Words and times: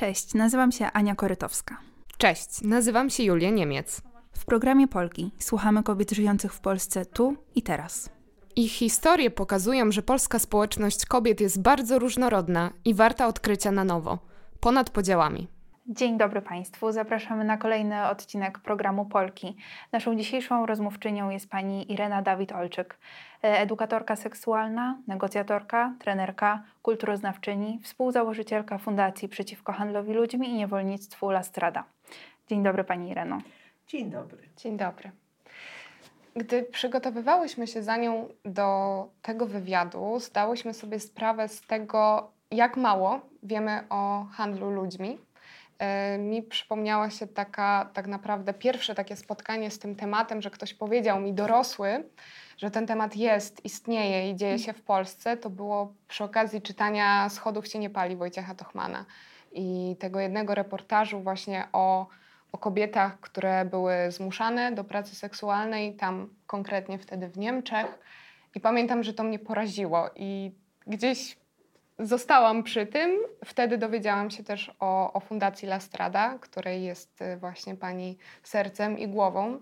Cześć, 0.00 0.34
nazywam 0.34 0.72
się 0.72 0.86
Ania 0.92 1.14
Korytowska. 1.14 1.76
Cześć, 2.18 2.62
nazywam 2.62 3.10
się 3.10 3.22
Julia 3.22 3.50
Niemiec. 3.50 4.02
W 4.32 4.44
programie 4.44 4.88
Polki 4.88 5.30
słuchamy 5.38 5.82
kobiet 5.82 6.10
żyjących 6.10 6.54
w 6.54 6.60
Polsce 6.60 7.06
tu 7.06 7.36
i 7.54 7.62
teraz. 7.62 8.10
Ich 8.56 8.72
historie 8.72 9.30
pokazują, 9.30 9.92
że 9.92 10.02
polska 10.02 10.38
społeczność 10.38 11.06
kobiet 11.06 11.40
jest 11.40 11.62
bardzo 11.62 11.98
różnorodna 11.98 12.72
i 12.84 12.94
warta 12.94 13.26
odkrycia 13.26 13.72
na 13.72 13.84
nowo, 13.84 14.18
ponad 14.60 14.90
podziałami. 14.90 15.48
Dzień 15.92 16.18
dobry 16.18 16.42
Państwu. 16.42 16.92
Zapraszamy 16.92 17.44
na 17.44 17.56
kolejny 17.56 18.08
odcinek 18.08 18.58
programu 18.58 19.04
Polki. 19.04 19.56
Naszą 19.92 20.16
dzisiejszą 20.16 20.66
rozmówczynią 20.66 21.30
jest 21.30 21.50
pani 21.50 21.92
Irena 21.92 22.22
Dawid-Olczyk, 22.22 22.94
edukatorka 23.42 24.16
seksualna, 24.16 24.98
negocjatorka, 25.06 25.94
trenerka, 25.98 26.62
kulturoznawczyni, 26.82 27.80
współzałożycielka 27.82 28.78
Fundacji 28.78 29.28
Przeciwko 29.28 29.72
Handlowi 29.72 30.12
Ludźmi 30.12 30.48
i 30.48 30.54
Niewolnictwu 30.54 31.30
La 31.30 31.42
Strada. 31.42 31.84
Dzień 32.48 32.62
dobry 32.62 32.84
Pani 32.84 33.10
Ireno. 33.10 33.38
Dzień 33.86 34.10
dobry. 34.10 34.48
Dzień 34.56 34.76
dobry. 34.76 35.10
Gdy 36.36 36.62
przygotowywałyśmy 36.62 37.66
się 37.66 37.82
za 37.82 37.96
nią 37.96 38.28
do 38.44 39.08
tego 39.22 39.46
wywiadu, 39.46 40.18
zdałyśmy 40.20 40.74
sobie 40.74 41.00
sprawę 41.00 41.48
z 41.48 41.60
tego, 41.60 42.30
jak 42.50 42.76
mało 42.76 43.20
wiemy 43.42 43.84
o 43.88 44.26
handlu 44.32 44.70
ludźmi. 44.70 45.18
E, 45.80 46.18
mi 46.18 46.42
przypomniała 46.42 47.10
się 47.10 47.26
taka 47.26 47.90
tak 47.94 48.06
naprawdę 48.06 48.54
pierwsze 48.54 48.94
takie 48.94 49.16
spotkanie 49.16 49.70
z 49.70 49.78
tym 49.78 49.96
tematem, 49.96 50.42
że 50.42 50.50
ktoś 50.50 50.74
powiedział 50.74 51.20
mi 51.20 51.32
dorosły, 51.32 52.04
że 52.56 52.70
ten 52.70 52.86
temat 52.86 53.16
jest, 53.16 53.64
istnieje 53.64 54.30
i 54.30 54.36
dzieje 54.36 54.58
się 54.58 54.72
w 54.72 54.82
Polsce. 54.82 55.36
To 55.36 55.50
było 55.50 55.94
przy 56.08 56.24
okazji 56.24 56.62
czytania 56.62 57.28
Schodów 57.28 57.68
się 57.68 57.78
nie 57.78 57.90
pali 57.90 58.16
Wojciecha 58.16 58.54
Tochmana 58.54 59.04
i 59.52 59.96
tego 59.98 60.20
jednego 60.20 60.54
reportażu 60.54 61.20
właśnie 61.20 61.68
o, 61.72 62.06
o 62.52 62.58
kobietach, 62.58 63.20
które 63.20 63.64
były 63.64 63.94
zmuszane 64.08 64.72
do 64.72 64.84
pracy 64.84 65.14
seksualnej, 65.14 65.96
tam 65.96 66.28
konkretnie 66.46 66.98
wtedy 66.98 67.28
w 67.28 67.38
Niemczech. 67.38 67.86
I 68.54 68.60
pamiętam, 68.60 69.02
że 69.02 69.14
to 69.14 69.22
mnie 69.22 69.38
poraziło 69.38 70.10
i 70.16 70.52
gdzieś 70.86 71.39
zostałam 72.02 72.62
przy 72.62 72.86
tym. 72.86 73.18
Wtedy 73.44 73.78
dowiedziałam 73.78 74.30
się 74.30 74.44
też 74.44 74.70
o, 74.80 75.12
o 75.12 75.20
Fundacji 75.20 75.68
La 75.68 75.80
Strada, 75.80 76.38
której 76.38 76.84
jest 76.84 77.22
y, 77.22 77.36
właśnie 77.36 77.76
pani 77.76 78.18
sercem 78.42 78.98
i 78.98 79.08
głową. 79.08 79.60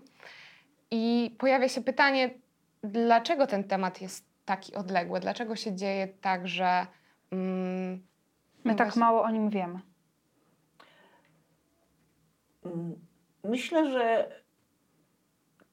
I 0.91 1.35
pojawia 1.39 1.69
się 1.69 1.81
pytanie, 1.81 2.29
dlaczego 2.83 3.47
ten 3.47 3.63
temat 3.63 4.01
jest 4.01 4.25
taki 4.45 4.75
odległy? 4.75 5.19
Dlaczego 5.19 5.55
się 5.55 5.75
dzieje 5.75 6.07
tak, 6.07 6.47
że. 6.47 6.87
Mm, 7.31 7.91
My 8.63 8.71
no 8.71 8.75
tak 8.75 8.87
właśnie... 8.87 8.99
mało 8.99 9.23
o 9.23 9.29
nim 9.29 9.49
wiemy. 9.49 9.79
Myślę, 13.43 13.91
że 13.91 14.31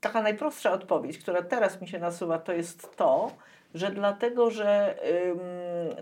taka 0.00 0.22
najprostsza 0.22 0.72
odpowiedź, 0.72 1.18
która 1.18 1.42
teraz 1.42 1.80
mi 1.80 1.88
się 1.88 1.98
nasuwa, 1.98 2.38
to 2.38 2.52
jest 2.52 2.96
to, 2.96 3.32
że 3.74 3.90
dlatego, 3.90 4.50
że 4.50 4.98
ym, 5.30 5.40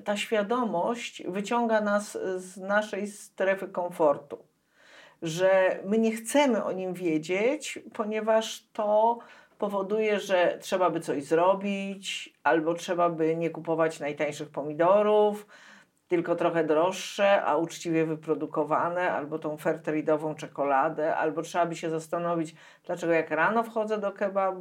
ta 0.05 0.17
świadomość 0.17 1.23
wyciąga 1.27 1.81
nas 1.81 2.19
z 2.37 2.57
naszej 2.57 3.07
strefy 3.07 3.69
komfortu. 3.69 4.39
Że 5.23 5.81
my 5.85 5.99
nie 5.99 6.13
chcemy 6.13 6.65
o 6.65 6.73
nim 6.73 6.95
wiedzieć, 6.95 7.79
ponieważ 7.93 8.65
to 8.73 9.19
powoduje, 9.59 10.21
że 10.21 10.59
trzeba 10.61 10.91
by 10.91 11.01
coś 11.01 11.25
zrobić, 11.25 12.35
albo 12.43 12.75
trzeba 12.75 13.11
by 13.11 13.37
nie 13.37 13.51
kupować 13.51 14.01
najtańszych 14.01 14.49
pomidorów, 14.49 15.47
tylko 16.09 16.35
trochę 16.37 16.65
droższe, 16.65 17.43
a 17.43 17.57
uczciwie 17.57 18.07
wyprodukowane, 18.07 19.13
albo 19.13 19.39
tą 19.39 19.57
fairtrade'ową 19.57 20.35
czekoladę, 20.35 21.17
albo 21.17 21.43
trzeba 21.43 21.67
by 21.67 21.77
się 21.77 21.91
zastanowić, 21.91 22.55
dlaczego 22.87 23.13
jak 23.13 23.31
rano 23.31 23.63
wchodzę 23.63 23.99
do, 23.99 24.13
kebab, 24.13 24.55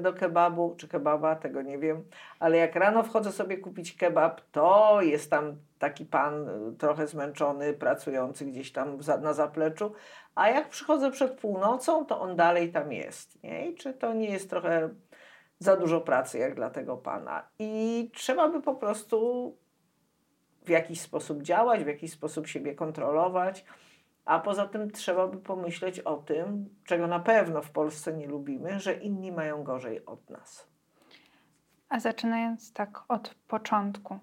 do 0.00 0.12
kebabu, 0.12 0.74
czy 0.78 0.88
kebaba, 0.88 1.36
tego 1.36 1.62
nie 1.62 1.78
wiem, 1.78 2.04
ale 2.38 2.56
jak 2.56 2.76
rano 2.76 3.02
wchodzę 3.02 3.32
sobie 3.32 3.58
kupić 3.58 3.96
kebab, 3.96 4.40
to 4.52 4.98
jest 5.02 5.30
tam 5.30 5.56
taki 5.78 6.06
pan 6.06 6.48
y, 6.48 6.76
trochę 6.78 7.06
zmęczony, 7.06 7.72
pracujący 7.72 8.44
gdzieś 8.44 8.72
tam 8.72 8.98
na 9.22 9.32
zapleczu, 9.32 9.92
a 10.34 10.48
jak 10.48 10.68
przychodzę 10.68 11.10
przed 11.10 11.40
północą, 11.40 12.06
to 12.06 12.20
on 12.20 12.36
dalej 12.36 12.72
tam 12.72 12.92
jest. 12.92 13.42
Nie? 13.42 13.70
I 13.70 13.74
czy 13.74 13.94
to 13.94 14.12
nie 14.12 14.30
jest 14.30 14.50
trochę 14.50 14.88
za 15.58 15.76
dużo 15.76 16.00
pracy 16.00 16.38
jak 16.38 16.54
dla 16.54 16.70
tego 16.70 16.96
pana? 16.96 17.48
I 17.58 18.10
trzeba 18.14 18.48
by 18.48 18.62
po 18.62 18.74
prostu 18.74 19.56
w 20.64 20.68
jakiś 20.68 21.00
sposób 21.00 21.42
działać, 21.42 21.84
w 21.84 21.86
jakiś 21.86 22.12
sposób 22.12 22.46
siebie 22.46 22.74
kontrolować. 22.74 23.64
A 24.24 24.40
poza 24.40 24.68
tym 24.68 24.90
trzeba 24.90 25.26
by 25.26 25.36
pomyśleć 25.36 26.00
o 26.00 26.16
tym, 26.16 26.68
czego 26.84 27.06
na 27.06 27.20
pewno 27.20 27.62
w 27.62 27.70
Polsce 27.70 28.12
nie 28.12 28.26
lubimy, 28.26 28.80
że 28.80 28.94
inni 28.94 29.32
mają 29.32 29.64
gorzej 29.64 30.06
od 30.06 30.30
nas. 30.30 30.68
A 31.88 32.00
zaczynając 32.00 32.72
tak 32.72 33.00
od 33.08 33.34
początku, 33.48 34.18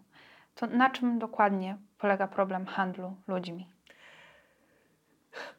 to 0.55 0.67
na 0.67 0.89
czym 0.89 1.19
dokładnie 1.19 1.77
polega 1.97 2.27
problem 2.27 2.65
handlu 2.65 3.15
ludźmi? 3.27 3.67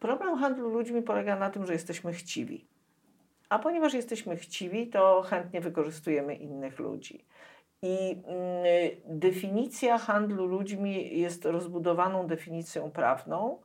Problem 0.01 0.39
handlu 0.39 0.69
ludźmi 0.69 1.03
polega 1.03 1.37
na 1.37 1.51
tym, 1.51 1.67
że 1.67 1.73
jesteśmy 1.73 2.13
chciwi. 2.13 2.67
A 3.49 3.59
ponieważ 3.59 3.95
jesteśmy 3.95 4.37
chciwi, 4.37 4.91
to 4.91 5.23
chętnie 5.23 5.61
wykorzystujemy 5.61 6.35
innych 6.35 6.79
ludzi. 6.79 7.25
I 7.83 8.23
mm, 8.27 9.19
definicja 9.19 9.99
handlu 9.99 10.47
ludźmi 10.47 11.19
jest 11.19 11.45
rozbudowaną 11.45 12.27
definicją 12.27 12.91
prawną, 12.91 13.61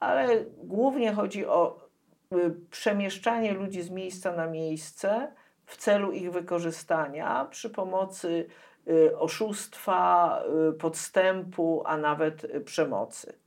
ale 0.00 0.44
głównie 0.62 1.12
chodzi 1.12 1.46
o 1.46 1.88
y, 2.32 2.54
przemieszczanie 2.70 3.52
ludzi 3.52 3.82
z 3.82 3.90
miejsca 3.90 4.32
na 4.32 4.46
miejsce 4.46 5.32
w 5.66 5.76
celu 5.76 6.12
ich 6.12 6.32
wykorzystania 6.32 7.44
przy 7.50 7.70
pomocy 7.70 8.46
y, 8.88 9.18
oszustwa, 9.18 10.42
y, 10.70 10.72
podstępu, 10.72 11.82
a 11.86 11.96
nawet 11.96 12.46
przemocy 12.64 13.43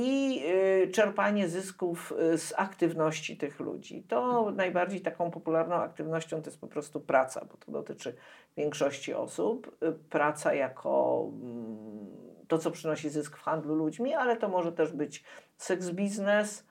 i 0.00 0.42
y, 0.84 0.90
czerpanie 0.90 1.48
zysków 1.48 2.12
y, 2.32 2.38
z 2.38 2.54
aktywności 2.56 3.36
tych 3.36 3.60
ludzi. 3.60 4.02
To 4.08 4.38
mhm. 4.38 4.56
najbardziej 4.56 5.00
taką 5.00 5.30
popularną 5.30 5.74
aktywnością 5.74 6.42
to 6.42 6.50
jest 6.50 6.60
po 6.60 6.66
prostu 6.66 7.00
praca, 7.00 7.44
bo 7.50 7.56
to 7.56 7.72
dotyczy 7.72 8.14
większości 8.56 9.14
osób. 9.14 9.76
Y, 9.82 9.92
praca 9.92 10.54
jako 10.54 11.24
mm, 11.42 12.06
to, 12.48 12.58
co 12.58 12.70
przynosi 12.70 13.10
zysk 13.10 13.36
w 13.36 13.42
handlu 13.42 13.74
ludźmi, 13.74 14.14
ale 14.14 14.36
to 14.36 14.48
może 14.48 14.72
też 14.72 14.92
być 14.92 15.24
seks 15.56 15.90
biznes, 15.90 16.66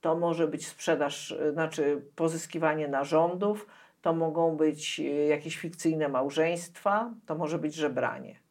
to 0.00 0.16
może 0.16 0.48
być 0.48 0.66
sprzedaż, 0.66 1.34
znaczy 1.52 2.02
pozyskiwanie 2.16 2.88
narządów, 2.88 3.66
to 4.02 4.12
mogą 4.12 4.56
być 4.56 4.98
jakieś 5.28 5.56
fikcyjne 5.56 6.08
małżeństwa, 6.08 7.14
to 7.26 7.34
może 7.34 7.58
być 7.58 7.74
żebranie. 7.74 8.41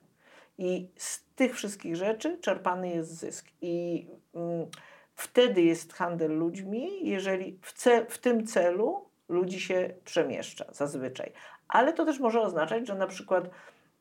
I 0.62 0.90
z 0.96 1.24
tych 1.36 1.56
wszystkich 1.56 1.96
rzeczy 1.96 2.38
czerpany 2.38 2.90
jest 2.90 3.12
zysk. 3.12 3.46
I 3.62 4.08
mm, 4.34 4.68
wtedy 5.16 5.62
jest 5.62 5.94
handel 5.94 6.38
ludźmi, 6.38 7.10
jeżeli 7.10 7.60
w, 7.62 7.74
ce, 7.74 8.06
w 8.10 8.18
tym 8.18 8.48
celu 8.48 9.06
ludzi 9.30 9.60
się 9.60 9.94
przemieszcza 10.06 10.66
zazwyczaj. 10.72 11.32
Ale 11.68 11.94
to 11.94 12.06
też 12.06 12.20
może 12.20 12.42
oznaczać, 12.42 12.88
że 12.88 12.96
na 12.96 13.08
przykład 13.08 13.50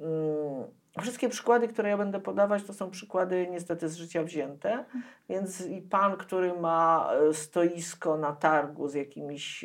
mm, 0.01 0.65
wszystkie 1.01 1.29
przykłady, 1.29 1.69
które 1.69 1.89
ja 1.89 1.99
będę 1.99 2.21
podawać, 2.21 2.63
to 2.63 2.75
są 2.75 2.91
przykłady 2.91 3.49
niestety 3.51 3.89
z 3.89 3.97
życia 3.97 4.23
wzięte. 4.23 4.85
Więc 5.29 5.67
i 5.67 5.83
pan, 5.83 6.17
który 6.17 6.53
ma 6.61 7.11
e, 7.31 7.35
stoisko 7.35 8.17
na 8.17 8.33
targu 8.33 8.89
z 8.89 8.95
jakimiś. 8.95 9.65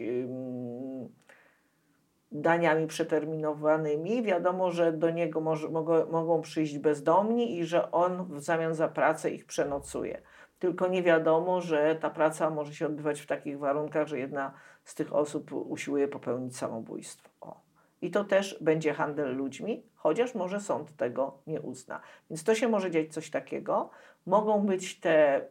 Daniami 2.41 2.87
przeterminowanymi, 2.87 4.23
wiadomo, 4.23 4.71
że 4.71 4.93
do 4.93 5.09
niego 5.09 5.41
może, 5.41 5.69
mogą, 5.69 6.11
mogą 6.11 6.41
przyjść 6.41 6.77
bezdomni 6.77 7.57
i 7.57 7.65
że 7.65 7.91
on 7.91 8.25
w 8.25 8.41
zamian 8.43 8.75
za 8.75 8.87
pracę 8.87 9.29
ich 9.31 9.45
przenocuje. 9.45 10.21
Tylko 10.59 10.87
nie 10.87 11.03
wiadomo, 11.03 11.61
że 11.61 11.95
ta 11.95 12.09
praca 12.09 12.49
może 12.49 12.73
się 12.73 12.85
odbywać 12.85 13.21
w 13.21 13.27
takich 13.27 13.59
warunkach, 13.59 14.07
że 14.07 14.19
jedna 14.19 14.53
z 14.83 14.95
tych 14.95 15.13
osób 15.13 15.51
usiłuje 15.53 16.07
popełnić 16.07 16.57
samobójstwo. 16.57 17.29
O. 17.41 17.61
I 18.01 18.11
to 18.11 18.23
też 18.23 18.57
będzie 18.61 18.93
handel 18.93 19.35
ludźmi, 19.35 19.85
chociaż 19.95 20.35
może 20.35 20.59
sąd 20.59 20.95
tego 20.95 21.37
nie 21.47 21.61
uzna. 21.61 22.01
Więc 22.29 22.43
to 22.43 22.55
się 22.55 22.67
może 22.67 22.91
dziać 22.91 23.13
coś 23.13 23.29
takiego. 23.29 23.89
Mogą 24.25 24.65
być 24.65 24.99
te 24.99 25.45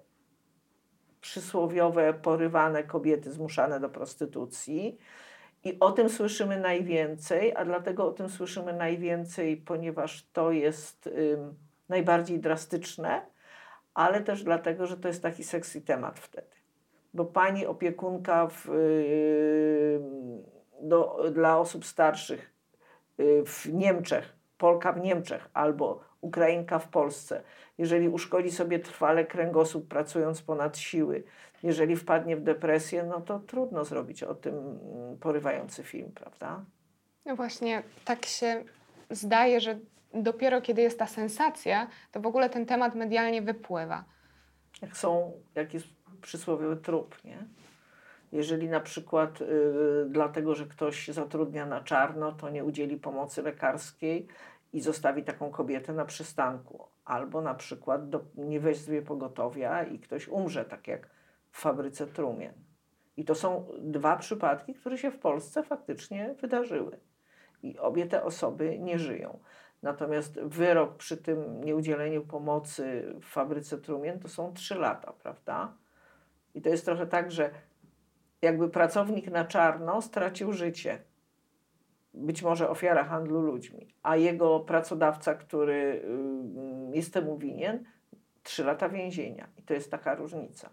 przysłowiowe, 1.21 2.15
porywane 2.15 2.85
kobiety 2.85 3.33
zmuszane 3.33 3.81
do 3.81 3.89
prostytucji 3.89 4.99
i 5.65 5.79
o 5.81 5.93
tym 5.93 6.09
słyszymy 6.09 6.61
najwięcej, 6.61 7.57
a 7.57 7.65
dlatego 7.65 8.07
o 8.07 8.13
tym 8.13 8.29
słyszymy 8.29 8.73
najwięcej, 8.73 9.57
ponieważ 9.57 10.27
to 10.33 10.51
jest 10.51 11.07
ym, 11.07 11.55
najbardziej 11.89 12.41
drastyczne, 12.41 13.27
ale 13.95 14.21
też 14.21 14.45
dlatego, 14.45 14.87
że 14.87 14.97
to 14.97 15.09
jest 15.09 15.23
taki 15.23 15.45
sexy 15.45 15.81
temat 15.81 16.21
wtedy. 16.21 16.47
Bo 17.15 17.25
pani 17.25 17.67
opiekunka 17.67 18.47
w, 18.47 18.69
yy, 18.69 20.01
do, 20.83 21.31
dla 21.33 21.59
osób 21.59 21.85
starszych 21.85 22.55
yy, 23.19 23.45
w 23.47 23.67
Niemczech, 23.73 24.37
Polka 24.59 24.93
w 24.93 25.01
Niemczech 25.01 25.51
albo 25.55 26.01
Ukrainka 26.21 26.79
w 26.79 26.89
Polsce, 26.89 27.43
jeżeli 27.79 28.09
uszkodzi 28.09 28.51
sobie 28.51 28.79
trwale 28.79 29.25
kręgosłup 29.25 29.89
pracując 29.89 30.43
ponad 30.43 30.79
siły, 30.79 31.25
jeżeli 31.65 31.97
wpadnie 31.97 32.37
w 32.37 32.43
depresję, 32.43 33.03
no 33.03 33.21
to 33.21 33.39
trudno 33.39 33.85
zrobić 33.85 34.23
o 34.23 34.35
tym 34.35 34.55
mm, 34.55 35.19
porywający 35.19 35.83
film, 35.83 36.13
prawda? 36.15 36.65
No 37.25 37.37
właśnie, 37.37 37.83
tak 38.05 38.27
się 38.27 38.65
zdaje, 39.11 39.61
że 39.61 39.79
dopiero 40.15 40.61
kiedy 40.61 40.83
jest 40.83 40.99
ta 40.99 41.07
sensacja, 41.07 41.87
to 42.13 42.21
w 42.21 42.27
ogóle 42.27 42.51
ten 42.51 42.67
temat 42.67 42.95
medialnie 42.95 43.43
wypływa. 43.43 44.05
Jak 44.83 44.97
są, 44.97 45.33
jak 45.55 45.75
jest 45.75 45.87
przysłowiowy 46.21 46.77
trup, 46.77 47.25
nie? 47.25 47.47
Jeżeli 48.33 48.69
na 48.69 48.81
przykład 48.81 49.41
y, 49.41 49.47
dlatego, 50.09 50.55
że 50.55 50.67
ktoś 50.67 51.09
zatrudnia 51.09 51.67
na 51.67 51.81
czarno, 51.81 52.33
to 52.33 52.51
nie 52.51 52.65
udzieli 52.65 52.97
pomocy 52.97 53.43
lekarskiej 53.43 54.27
i 54.73 54.81
zostawi 54.81 55.23
taką 55.23 55.51
kobietę 55.51 55.93
na 55.93 56.05
przystanku. 56.05 56.89
Albo 57.05 57.41
na 57.41 57.55
przykład 57.55 58.09
do, 58.09 58.21
nie 58.35 58.61
weźmie 58.61 59.03
pogotowia 59.03 59.83
i 59.83 59.99
ktoś 59.99 60.29
umrze, 60.29 60.65
tak 60.65 60.89
jak 60.89 61.15
w 61.55 61.61
fabryce 61.61 62.07
trumien. 62.07 62.53
I 63.17 63.25
to 63.25 63.35
są 63.35 63.67
dwa 63.79 64.17
przypadki, 64.17 64.75
które 64.75 64.99
się 64.99 65.11
w 65.11 65.19
Polsce 65.19 65.63
faktycznie 65.63 66.35
wydarzyły. 66.41 67.01
I 67.63 67.79
obie 67.79 68.07
te 68.07 68.25
osoby 68.25 68.79
nie 68.79 68.99
żyją. 68.99 69.39
Natomiast 69.83 70.41
wyrok 70.41 70.97
przy 70.97 71.17
tym 71.17 71.65
nieudzieleniu 71.65 72.27
pomocy 72.27 73.15
w 73.21 73.27
fabryce 73.27 73.79
trumien 73.79 74.21
to 74.21 74.29
są 74.29 74.53
trzy 74.53 74.75
lata, 74.75 75.13
prawda? 75.13 75.77
I 76.55 76.63
to 76.63 76.69
jest 76.69 76.85
trochę 76.85 77.07
tak, 77.07 77.33
że 77.33 77.51
jakby 78.43 78.69
pracownik 78.69 79.31
na 79.31 79.45
czarno 79.45 80.03
stracił 80.03 80.53
życie. 80.53 81.03
Być 82.15 82.43
może 82.43 82.69
ofiara 82.69 83.05
handlu 83.05 83.41
ludźmi, 83.41 83.95
a 84.03 84.17
jego 84.17 84.61
pracodawca, 84.61 85.35
który 85.35 86.05
jest 86.93 87.15
temu 87.15 87.39
winien, 87.39 87.85
trzy 88.43 88.65
lata 88.65 88.89
więzienia. 88.89 89.49
I 89.57 89.63
to 89.63 89.75
jest 89.75 89.91
taka 89.91 90.15
różnica. 90.15 90.71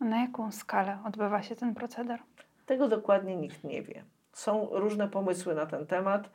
Na 0.00 0.20
jaką 0.20 0.52
skalę 0.52 0.98
odbywa 1.06 1.42
się 1.42 1.56
ten 1.56 1.74
proceder? 1.74 2.20
Tego 2.66 2.88
dokładnie 2.88 3.36
nikt 3.36 3.64
nie 3.64 3.82
wie. 3.82 4.04
Są 4.32 4.68
różne 4.72 5.08
pomysły 5.08 5.54
na 5.54 5.66
ten 5.66 5.86
temat, 5.86 6.30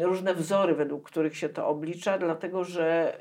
różne 0.00 0.34
wzory, 0.34 0.74
według 0.74 1.10
których 1.10 1.36
się 1.36 1.48
to 1.48 1.68
oblicza, 1.68 2.18
dlatego 2.18 2.64
że 2.64 3.18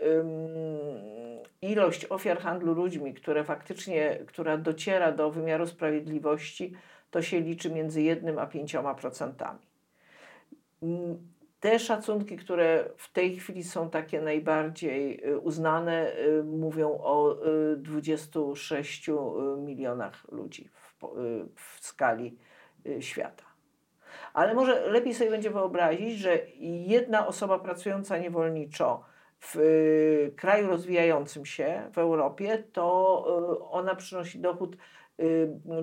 ilość 1.62 2.06
ofiar 2.10 2.40
handlu 2.40 2.74
ludźmi, 2.74 3.14
które 3.14 3.44
faktycznie, 3.44 4.18
która 4.28 4.58
dociera 4.58 5.12
do 5.12 5.32
wymiaru 5.32 5.68
sprawiedliwości, 5.68 6.74
to 7.12 7.22
się 7.22 7.40
liczy 7.40 7.70
między 7.70 8.02
jednym 8.02 8.40
a 8.40 8.48
pięcioma 8.48 8.96
procentami. 8.96 9.60
Te 11.60 11.80
szacunki, 11.80 12.38
które 12.38 12.90
w 12.98 13.12
tej 13.14 13.36
chwili 13.36 13.64
są 13.64 13.90
takie 13.90 14.22
najbardziej 14.22 15.28
y, 15.28 15.40
uznane, 15.40 16.18
y, 16.18 16.44
mówią 16.44 16.90
o 16.90 17.38
26 17.78 19.10
y, 19.10 19.14
milionach 19.58 20.32
ludzi 20.32 20.70
w, 20.74 21.04
w 21.56 21.86
skali 21.86 22.38
świata. 23.00 23.44
Ale 24.34 24.54
może 24.54 24.88
lepiej 24.90 25.14
sobie 25.14 25.30
będzie 25.30 25.50
wyobrazić, 25.50 26.20
że 26.20 26.40
jedna 26.88 27.28
osoba 27.28 27.60
pracująca 27.60 28.18
niewolniczo 28.18 29.04
w 29.40 29.58
kraju 30.36 30.68
rozwijającym 30.68 31.46
się 31.46 31.90
w 31.94 31.98
Europie, 31.98 32.64
to 32.74 33.70
ona 33.72 33.96
przynosi 33.96 34.40
dochód 34.40 34.78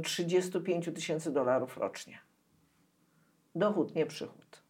35 0.02 0.90
tysięcy 0.94 1.32
dolarów 1.32 1.76
rocznie. 1.76 2.18
Dochód, 3.54 3.94
nie 3.94 4.06
przychód. 4.06 4.63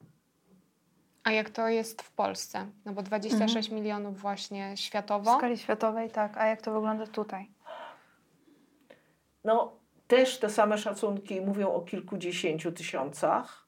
A 1.24 1.32
jak 1.32 1.50
to 1.50 1.68
jest 1.68 2.02
w 2.02 2.10
Polsce? 2.10 2.66
No 2.84 2.92
bo 2.92 3.02
26 3.02 3.56
mhm. 3.56 3.82
milionów 3.82 4.20
właśnie 4.20 4.76
światowo. 4.76 5.34
W 5.34 5.38
skali 5.38 5.58
światowej, 5.58 6.10
tak. 6.10 6.36
A 6.36 6.46
jak 6.46 6.62
to 6.62 6.72
wygląda 6.72 7.06
tutaj? 7.06 7.50
No, 9.44 9.72
też 10.06 10.38
te 10.38 10.50
same 10.50 10.78
szacunki 10.78 11.40
mówią 11.40 11.72
o 11.72 11.80
kilkudziesięciu 11.80 12.72
tysiącach, 12.72 13.66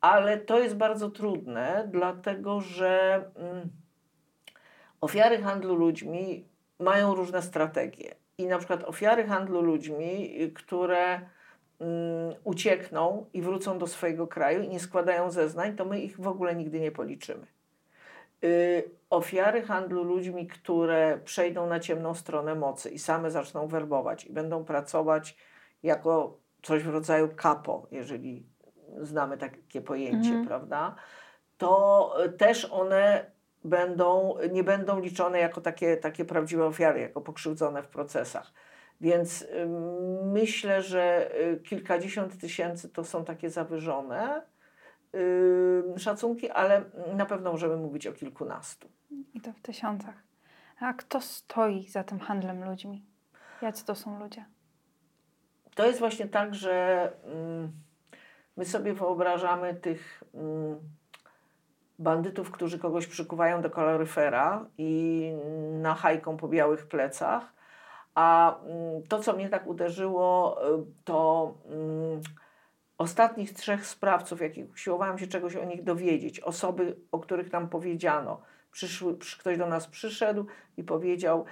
ale 0.00 0.38
to 0.38 0.58
jest 0.58 0.76
bardzo 0.76 1.10
trudne, 1.10 1.88
dlatego 1.92 2.60
że 2.60 3.24
mm, 3.36 3.70
ofiary 5.00 5.42
handlu 5.42 5.74
ludźmi 5.74 6.48
mają 6.78 7.14
różne 7.14 7.42
strategie. 7.42 8.14
I 8.38 8.46
na 8.46 8.58
przykład 8.58 8.84
ofiary 8.84 9.24
handlu 9.24 9.60
ludźmi, 9.60 10.36
które 10.54 11.20
uciekną 12.44 13.26
i 13.32 13.42
wrócą 13.42 13.78
do 13.78 13.86
swojego 13.86 14.26
kraju 14.26 14.62
i 14.62 14.68
nie 14.68 14.80
składają 14.80 15.30
zeznań, 15.30 15.76
to 15.76 15.84
my 15.84 16.00
ich 16.00 16.20
w 16.20 16.28
ogóle 16.28 16.56
nigdy 16.56 16.80
nie 16.80 16.92
policzymy. 16.92 17.46
Y, 18.44 18.90
ofiary 19.10 19.62
handlu 19.62 20.02
ludźmi, 20.02 20.46
które 20.46 21.20
przejdą 21.24 21.66
na 21.66 21.80
ciemną 21.80 22.14
stronę 22.14 22.54
mocy 22.54 22.90
i 22.90 22.98
same 22.98 23.30
zaczną 23.30 23.68
werbować 23.68 24.24
i 24.24 24.32
będą 24.32 24.64
pracować 24.64 25.36
jako 25.82 26.38
coś 26.62 26.82
w 26.82 26.88
rodzaju 26.88 27.28
kapo, 27.36 27.86
jeżeli 27.90 28.46
znamy 29.00 29.38
takie 29.38 29.80
pojęcie, 29.80 30.28
mhm. 30.28 30.46
prawda? 30.46 30.94
To 31.58 32.14
też 32.38 32.64
one 32.64 33.30
będą, 33.64 34.34
nie 34.52 34.64
będą 34.64 35.00
liczone 35.00 35.38
jako 35.38 35.60
takie, 35.60 35.96
takie 35.96 36.24
prawdziwe 36.24 36.66
ofiary, 36.66 37.00
jako 37.00 37.20
pokrzywdzone 37.20 37.82
w 37.82 37.88
procesach 37.88 38.52
więc 39.00 39.46
myślę, 40.22 40.82
że 40.82 41.30
y, 41.40 41.60
kilkadziesiąt 41.60 42.40
tysięcy 42.40 42.88
to 42.88 43.04
są 43.04 43.24
takie 43.24 43.50
zawyżone 43.50 44.42
szacunki, 45.96 46.50
ale 46.50 46.84
na 47.14 47.26
pewno 47.26 47.52
możemy 47.52 47.76
mówić 47.76 48.06
o 48.06 48.12
kilkunastu. 48.12 48.88
I 49.34 49.40
to 49.40 49.52
w 49.52 49.60
tysiącach. 49.60 50.14
A 50.80 50.94
kto 50.94 51.20
stoi 51.20 51.88
za 51.88 52.04
tym 52.04 52.20
handlem 52.20 52.64
ludźmi? 52.64 53.04
Jacy 53.62 53.84
to 53.84 53.94
są 53.94 54.18
ludzie? 54.18 54.44
To 55.74 55.86
jest 55.86 55.98
właśnie 55.98 56.28
tak, 56.28 56.54
że 56.54 57.12
my 58.56 58.64
sobie 58.64 58.94
wyobrażamy 58.94 59.74
tych 59.74 60.24
bandytów, 61.98 62.50
którzy 62.50 62.78
kogoś 62.78 63.06
przykuwają 63.06 63.62
do 63.62 63.70
kaloryfera 63.70 64.66
i 64.78 65.32
nachajką 65.72 66.36
po 66.36 66.48
białych 66.48 66.88
plecach, 66.88 67.55
a 68.16 68.60
mm, 68.64 69.02
to, 69.08 69.18
co 69.18 69.32
mnie 69.32 69.48
tak 69.48 69.66
uderzyło, 69.66 70.58
y, 70.78 70.84
to 71.04 71.54
mm, 71.66 72.20
ostatnich 72.98 73.52
trzech 73.52 73.86
sprawców, 73.86 74.40
jakich 74.40 74.70
usiłowałam 74.70 75.18
się 75.18 75.26
czegoś 75.26 75.56
o 75.56 75.64
nich 75.64 75.84
dowiedzieć, 75.84 76.40
osoby, 76.40 76.96
o 77.12 77.18
których 77.18 77.50
tam 77.50 77.68
powiedziano. 77.68 78.40
Przyszły, 78.70 79.18
ktoś 79.38 79.58
do 79.58 79.66
nas 79.66 79.86
przyszedł 79.86 80.46
i 80.76 80.84
powiedział: 80.84 81.44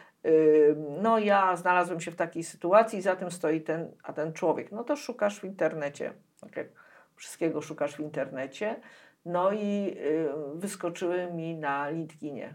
No, 1.03 1.19
ja 1.19 1.57
znalazłem 1.57 2.01
się 2.01 2.11
w 2.11 2.17
takiej 2.17 2.45
sytuacji, 2.45 3.03
za 3.03 3.17
tym 3.17 3.31
stoi 3.31 3.61
ten, 3.61 3.93
a 4.03 4.13
ten 4.13 4.33
człowiek. 4.33 4.73
No 4.73 4.85
to 4.85 4.97
szukasz 4.97 5.41
w 5.41 5.45
internecie. 5.45 6.13
Okay. 6.43 6.73
Wszystkiego 7.17 7.63
szukasz 7.63 7.97
w 7.97 8.01
internecie. 8.01 8.81
No 9.25 9.53
i 9.53 9.97
wyskoczyły 10.55 11.33
mi 11.33 11.57
na 11.57 11.89
LinkedInie 11.89 12.55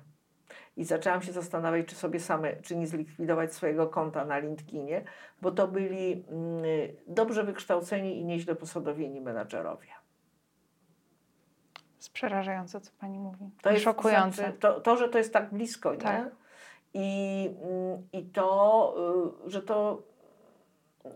i 0.80 0.84
zaczęłam 0.86 1.22
się 1.22 1.32
zastanawiać, 1.32 1.88
czy 1.88 1.96
sobie 1.96 2.20
same, 2.20 2.56
czy 2.56 2.76
nie 2.76 2.88
zlikwidować 2.88 3.54
swojego 3.54 3.88
konta 3.88 4.26
na 4.26 4.40
LinkedInie, 4.40 5.04
bo 5.42 5.52
to 5.52 5.68
byli 5.68 6.26
mm, 6.30 6.64
dobrze 7.08 7.44
wykształceni 7.44 8.20
i 8.20 8.26
nieźle 8.26 8.56
posadowieni 8.56 9.22
menadżerowie. 9.22 9.88
Jest 11.98 12.14
przerażające, 12.14 12.82
co 12.82 12.92
pani 13.00 13.20
mówi. 13.20 13.50
To 13.62 13.72
jest 13.72 13.84
szokujące. 13.84 14.42
Znaczy, 14.42 14.58
to, 14.60 14.82
to, 14.82 14.98
że 14.98 15.10
to 15.10 15.18
jest 15.18 15.34
tak 15.34 15.54
blisko, 15.54 15.96
tak. 15.96 16.26
nie? 16.26 16.32
I, 16.94 17.50
mm, 17.62 18.08
I 18.14 18.24
to, 18.26 18.96
y, 19.48 19.50
że 19.50 19.62
to 19.62 20.02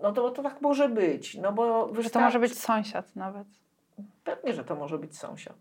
no 0.02 0.12
to, 0.12 0.32
to 0.32 0.44
tak 0.44 0.62
może 0.62 0.90
być. 0.90 1.38
No 1.38 1.52
bo 1.52 1.88
wystarczy... 1.88 2.04
Że 2.04 2.10
to 2.10 2.20
może 2.20 2.40
być 2.40 2.60
sąsiad 2.60 3.16
nawet. 3.16 3.48
Pewnie, 4.24 4.54
że 4.54 4.64
to 4.64 4.76
może 4.76 4.98
być 4.98 5.18
sąsiad. 5.18 5.58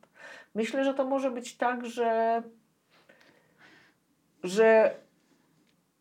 Myślę, 0.54 0.85
że 0.85 0.94
to 0.94 1.04
może 1.04 1.30
być 1.30 1.56
tak, 1.56 1.87
że 1.87 2.42
że 4.43 4.97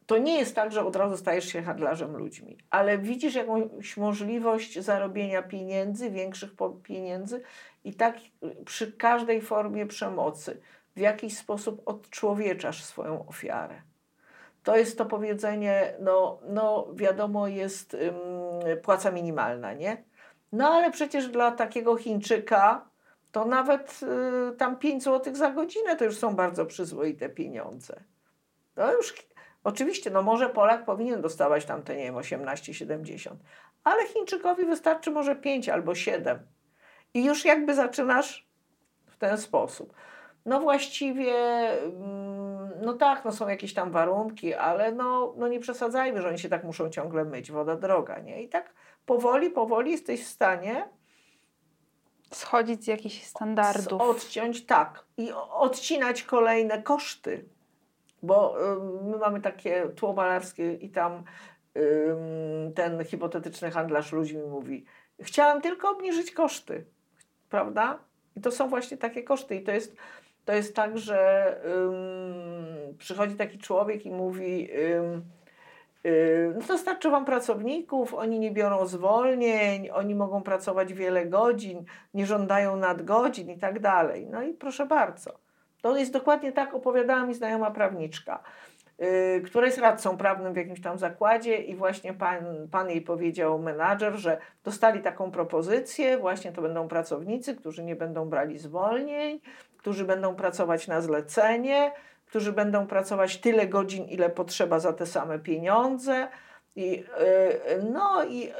to 0.05 0.17
nie 0.17 0.39
jest 0.39 0.55
tak, 0.55 0.71
że 0.71 0.85
od 0.85 0.95
razu 0.95 1.17
stajesz 1.17 1.45
się 1.45 1.61
handlarzem 1.61 2.17
ludźmi, 2.17 2.57
ale 2.69 2.97
widzisz 2.97 3.35
jakąś 3.35 3.97
możliwość 3.97 4.79
zarobienia 4.79 5.41
pieniędzy, 5.41 6.11
większych 6.11 6.51
pieniędzy 6.83 7.41
i 7.83 7.93
tak 7.93 8.17
przy 8.65 8.91
każdej 8.91 9.41
formie 9.41 9.85
przemocy 9.85 10.61
w 10.95 10.99
jakiś 10.99 11.37
sposób 11.37 11.81
odczłowieczasz 11.85 12.83
swoją 12.83 13.27
ofiarę. 13.27 13.81
To 14.63 14.77
jest 14.77 14.97
to 14.97 15.05
powiedzenie, 15.05 15.93
no, 15.99 16.39
no 16.49 16.87
wiadomo, 16.93 17.47
jest 17.47 17.93
ym, 17.93 18.15
płaca 18.81 19.11
minimalna, 19.11 19.73
nie? 19.73 20.03
No 20.51 20.69
ale 20.69 20.91
przecież 20.91 21.27
dla 21.27 21.51
takiego 21.51 21.97
Chińczyka 21.97 22.89
to 23.31 23.45
nawet 23.45 23.99
y, 24.53 24.55
tam 24.57 24.77
5 24.77 25.03
zł 25.03 25.35
za 25.35 25.51
godzinę 25.51 25.95
to 25.95 26.05
już 26.05 26.17
są 26.17 26.35
bardzo 26.35 26.65
przyzwoite 26.65 27.29
pieniądze. 27.29 28.03
To 28.75 28.93
już 28.93 29.13
oczywiście, 29.63 30.09
no 30.09 30.21
może 30.21 30.49
Polak 30.49 30.85
powinien 30.85 31.21
dostawać 31.21 31.65
tam 31.65 31.83
te, 31.83 31.95
nie 31.95 32.03
wiem, 32.03 32.15
18-70, 32.15 33.35
ale 33.83 34.07
Chińczykowi 34.07 34.65
wystarczy 34.65 35.11
może 35.11 35.35
5 35.35 35.69
albo 35.69 35.95
7. 35.95 36.39
I 37.13 37.25
już 37.25 37.45
jakby 37.45 37.75
zaczynasz 37.75 38.47
w 39.07 39.17
ten 39.17 39.37
sposób. 39.37 39.93
No 40.45 40.59
właściwie, 40.59 41.33
mm, 41.83 42.69
no 42.81 42.93
tak, 42.93 43.25
no 43.25 43.31
są 43.31 43.47
jakieś 43.47 43.73
tam 43.73 43.91
warunki, 43.91 44.53
ale 44.53 44.91
no, 44.91 45.33
no 45.37 45.47
nie 45.47 45.59
przesadzajmy, 45.59 46.21
że 46.21 46.27
oni 46.27 46.39
się 46.39 46.49
tak 46.49 46.63
muszą 46.63 46.89
ciągle 46.89 47.25
myć, 47.25 47.51
woda 47.51 47.75
droga, 47.75 48.19
nie? 48.19 48.43
I 48.43 48.49
tak 48.49 48.73
powoli, 49.05 49.49
powoli 49.49 49.91
jesteś 49.91 50.23
w 50.23 50.27
stanie 50.27 50.89
Schodzić 52.33 52.83
z 52.83 52.87
jakichś 52.87 53.23
standardów. 53.23 54.01
odciąć, 54.01 54.65
tak, 54.65 55.05
i 55.17 55.31
odcinać 55.49 56.23
kolejne 56.23 56.83
koszty, 56.83 57.45
bo 58.23 58.55
ym, 58.73 59.09
my 59.09 59.17
mamy 59.17 59.41
takie 59.41 59.89
tło 59.95 60.13
malarskie 60.13 60.73
i 60.73 60.89
tam 60.89 61.23
ym, 61.77 62.73
ten 62.73 63.05
hipotetyczny 63.05 63.71
handlarz 63.71 64.11
ludźmi 64.11 64.41
mówi, 64.41 64.85
chciałam 65.21 65.61
tylko 65.61 65.89
obniżyć 65.89 66.31
koszty, 66.31 66.85
prawda? 67.49 67.99
I 68.35 68.41
to 68.41 68.51
są 68.51 68.69
właśnie 68.69 68.97
takie 68.97 69.23
koszty 69.23 69.55
i 69.55 69.63
to 69.63 69.71
jest, 69.71 69.95
to 70.45 70.53
jest 70.53 70.75
tak, 70.75 70.97
że 70.97 71.61
ym, 71.65 72.97
przychodzi 72.97 73.35
taki 73.35 73.57
człowiek 73.57 74.05
i 74.05 74.11
mówi 74.11 74.69
ym, 74.93 75.25
Yy, 76.03 76.55
No 76.59 76.67
dostarczę 76.67 77.09
Wam 77.09 77.25
pracowników, 77.25 78.13
oni 78.13 78.39
nie 78.39 78.51
biorą 78.51 78.85
zwolnień, 78.85 79.89
oni 79.89 80.15
mogą 80.15 80.43
pracować 80.43 80.93
wiele 80.93 81.25
godzin, 81.25 81.85
nie 82.13 82.25
żądają 82.25 82.75
nadgodzin 82.75 83.49
i 83.49 83.57
tak 83.57 83.79
dalej. 83.79 84.27
No 84.27 84.43
i 84.43 84.53
proszę 84.53 84.85
bardzo. 84.85 85.39
To 85.81 85.97
jest 85.97 86.13
dokładnie 86.13 86.51
tak, 86.51 86.73
opowiadała 86.73 87.25
mi 87.25 87.33
znajoma 87.33 87.71
prawniczka, 87.71 88.43
yy, 88.99 89.41
która 89.45 89.65
jest 89.65 89.77
radcą 89.77 90.17
prawnym 90.17 90.53
w 90.53 90.57
jakimś 90.57 90.81
tam 90.81 90.97
zakładzie 90.97 91.57
i 91.57 91.75
właśnie 91.75 92.13
pan, 92.13 92.67
pan 92.71 92.89
jej 92.89 93.01
powiedział, 93.01 93.59
menadżer, 93.59 94.15
że 94.15 94.37
dostali 94.63 95.01
taką 95.01 95.31
propozycję, 95.31 96.17
właśnie 96.17 96.51
to 96.51 96.61
będą 96.61 96.87
pracownicy, 96.87 97.55
którzy 97.55 97.83
nie 97.83 97.95
będą 97.95 98.29
brali 98.29 98.57
zwolnień, 98.57 99.39
którzy 99.77 100.05
będą 100.05 100.35
pracować 100.35 100.87
na 100.87 101.01
zlecenie, 101.01 101.91
którzy 102.25 102.53
będą 102.53 102.87
pracować 102.87 103.37
tyle 103.37 103.67
godzin, 103.67 104.05
ile 104.05 104.29
potrzeba 104.29 104.79
za 104.79 104.93
te 104.93 105.05
same 105.05 105.39
pieniądze. 105.39 106.27
I, 106.75 106.91
yy, 106.91 107.05
no 107.91 108.23
i 108.23 108.39
yy, 108.39 108.51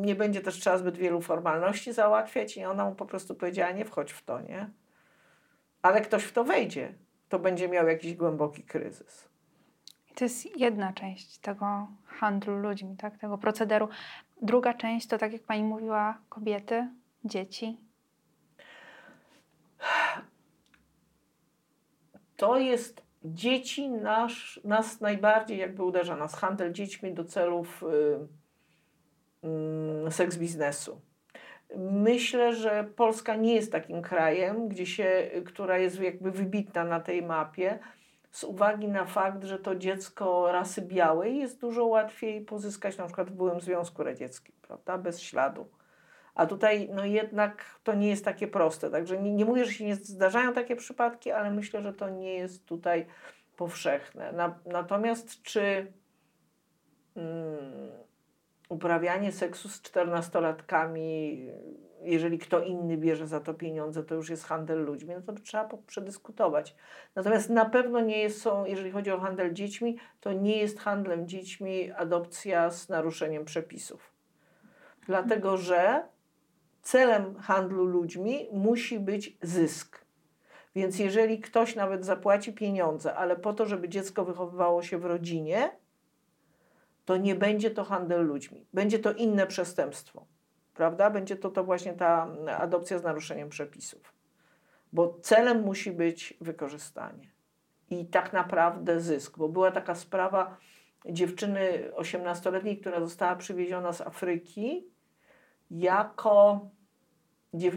nie 0.00 0.14
będzie 0.14 0.40
też 0.40 0.54
trzeba 0.54 0.78
zbyt 0.78 0.96
wielu 0.96 1.20
formalności 1.20 1.92
załatwiać 1.92 2.56
i 2.56 2.64
ona 2.64 2.84
mu 2.84 2.94
po 2.94 3.06
prostu 3.06 3.34
powiedziała, 3.34 3.70
nie 3.70 3.84
wchodź 3.84 4.12
w 4.12 4.24
to, 4.24 4.40
nie? 4.40 4.70
Ale 5.86 6.00
ktoś 6.00 6.24
w 6.24 6.32
to 6.32 6.44
wejdzie, 6.44 6.94
to 7.28 7.38
będzie 7.38 7.68
miał 7.68 7.88
jakiś 7.88 8.14
głęboki 8.14 8.62
kryzys. 8.62 9.28
To 10.14 10.24
jest 10.24 10.58
jedna 10.58 10.92
część 10.92 11.38
tego 11.38 11.86
handlu 12.06 12.56
ludźmi, 12.56 12.96
tak? 12.96 13.18
tego 13.18 13.38
procederu. 13.38 13.88
Druga 14.42 14.74
część 14.74 15.06
to, 15.06 15.18
tak 15.18 15.32
jak 15.32 15.42
pani 15.42 15.64
mówiła, 15.64 16.18
kobiety, 16.28 16.88
dzieci. 17.24 17.78
to 22.36 22.58
jest 22.58 23.02
dzieci 23.24 23.88
nasz, 23.88 24.60
nas 24.64 25.00
najbardziej 25.00 25.58
jakby 25.58 25.82
uderza 25.82 26.16
nas 26.16 26.34
handel 26.34 26.72
dziećmi 26.72 27.14
do 27.14 27.24
celów 27.24 27.82
y, 27.82 29.46
y, 30.08 30.10
seks 30.10 30.36
biznesu. 30.36 31.00
Myślę, 31.78 32.54
że 32.54 32.84
Polska 32.96 33.36
nie 33.36 33.54
jest 33.54 33.72
takim 33.72 34.02
krajem, 34.02 34.68
gdzie 34.68 34.86
się, 34.86 35.30
która 35.46 35.78
jest 35.78 36.00
jakby 36.00 36.30
wybitna 36.30 36.84
na 36.84 37.00
tej 37.00 37.22
mapie, 37.22 37.78
z 38.30 38.44
uwagi 38.44 38.88
na 38.88 39.04
fakt, 39.04 39.44
że 39.44 39.58
to 39.58 39.74
dziecko 39.74 40.52
rasy 40.52 40.82
białej 40.82 41.38
jest 41.38 41.60
dużo 41.60 41.84
łatwiej 41.84 42.40
pozyskać 42.40 42.98
na 42.98 43.04
przykład 43.04 43.30
w 43.30 43.34
byłym 43.34 43.60
Związku 43.60 44.04
Radzieckim, 44.04 44.54
prawda, 44.62 44.98
bez 44.98 45.20
śladu. 45.20 45.66
A 46.34 46.46
tutaj 46.46 46.88
no 46.92 47.04
jednak 47.04 47.64
to 47.84 47.94
nie 47.94 48.08
jest 48.08 48.24
takie 48.24 48.48
proste. 48.48 48.90
Także 48.90 49.22
nie, 49.22 49.32
nie 49.32 49.44
mówię, 49.44 49.64
że 49.64 49.72
się 49.72 49.84
nie 49.84 49.94
zdarzają 49.94 50.52
takie 50.52 50.76
przypadki, 50.76 51.30
ale 51.30 51.50
myślę, 51.50 51.82
że 51.82 51.92
to 51.92 52.08
nie 52.08 52.34
jest 52.34 52.66
tutaj 52.66 53.06
powszechne. 53.56 54.32
Na, 54.32 54.58
natomiast 54.66 55.42
czy 55.42 55.92
mm, 57.16 57.90
uprawianie 58.68 59.32
seksu 59.32 59.68
z 59.68 59.82
czternastolatkami, 59.82 61.40
jeżeli 62.02 62.38
kto 62.38 62.60
inny 62.60 62.96
bierze 62.96 63.26
za 63.26 63.40
to 63.40 63.54
pieniądze, 63.54 64.04
to 64.04 64.14
już 64.14 64.30
jest 64.30 64.44
handel 64.44 64.84
ludźmi, 64.84 65.14
no 65.14 65.22
to 65.34 65.40
trzeba 65.40 65.68
przedyskutować. 65.86 66.74
Natomiast 67.14 67.50
na 67.50 67.64
pewno 67.64 68.00
nie 68.00 68.18
jest, 68.18 68.42
są, 68.42 68.64
jeżeli 68.64 68.90
chodzi 68.90 69.10
o 69.10 69.20
handel 69.20 69.52
dziećmi, 69.52 69.96
to 70.20 70.32
nie 70.32 70.58
jest 70.58 70.78
handlem 70.78 71.28
dziećmi 71.28 71.92
adopcja 71.92 72.70
z 72.70 72.88
naruszeniem 72.88 73.44
przepisów. 73.44 74.12
Dlatego, 75.06 75.56
że 75.56 76.02
celem 76.82 77.34
handlu 77.34 77.84
ludźmi 77.84 78.48
musi 78.52 79.00
być 79.00 79.36
zysk. 79.42 80.06
Więc 80.74 80.98
jeżeli 80.98 81.40
ktoś 81.40 81.76
nawet 81.76 82.04
zapłaci 82.04 82.52
pieniądze, 82.52 83.14
ale 83.14 83.36
po 83.36 83.52
to, 83.52 83.66
żeby 83.66 83.88
dziecko 83.88 84.24
wychowywało 84.24 84.82
się 84.82 84.98
w 84.98 85.04
rodzinie, 85.04 85.70
to 87.06 87.16
nie 87.16 87.34
będzie 87.34 87.70
to 87.70 87.84
handel 87.84 88.26
ludźmi. 88.26 88.66
Będzie 88.72 88.98
to 88.98 89.12
inne 89.12 89.46
przestępstwo. 89.46 90.26
Prawda? 90.74 91.10
Będzie 91.10 91.36
to, 91.36 91.50
to 91.50 91.64
właśnie 91.64 91.92
ta 91.92 92.28
adopcja 92.58 92.98
z 92.98 93.02
naruszeniem 93.02 93.48
przepisów. 93.48 94.14
Bo 94.92 95.18
celem 95.22 95.62
musi 95.62 95.92
być 95.92 96.34
wykorzystanie. 96.40 97.30
I 97.90 98.06
tak 98.06 98.32
naprawdę 98.32 99.00
zysk. 99.00 99.38
Bo 99.38 99.48
była 99.48 99.70
taka 99.70 99.94
sprawa 99.94 100.56
dziewczyny 101.04 101.90
18-letniej, 101.94 102.78
która 102.78 103.00
została 103.00 103.36
przywieziona 103.36 103.92
z 103.92 104.00
Afryki 104.00 104.86
jako 105.70 106.68
dziew, 107.54 107.74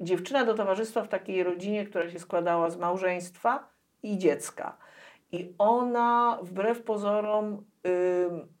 dziewczyna 0.00 0.44
do 0.44 0.54
towarzystwa 0.54 1.02
w 1.02 1.08
takiej 1.08 1.42
rodzinie, 1.42 1.86
która 1.86 2.10
się 2.10 2.18
składała 2.18 2.70
z 2.70 2.76
małżeństwa 2.76 3.68
i 4.02 4.18
dziecka. 4.18 4.76
I 5.32 5.54
ona 5.58 6.38
wbrew 6.42 6.82
pozorom 6.82 7.64
ym, 7.86 8.57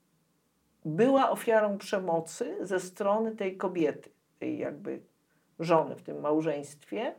była 0.88 1.30
ofiarą 1.30 1.78
przemocy 1.78 2.56
ze 2.60 2.80
strony 2.80 3.36
tej 3.36 3.56
kobiety, 3.56 4.10
tej 4.38 4.58
jakby 4.58 5.00
żony 5.58 5.96
w 5.96 6.02
tym 6.02 6.20
małżeństwie. 6.20 7.14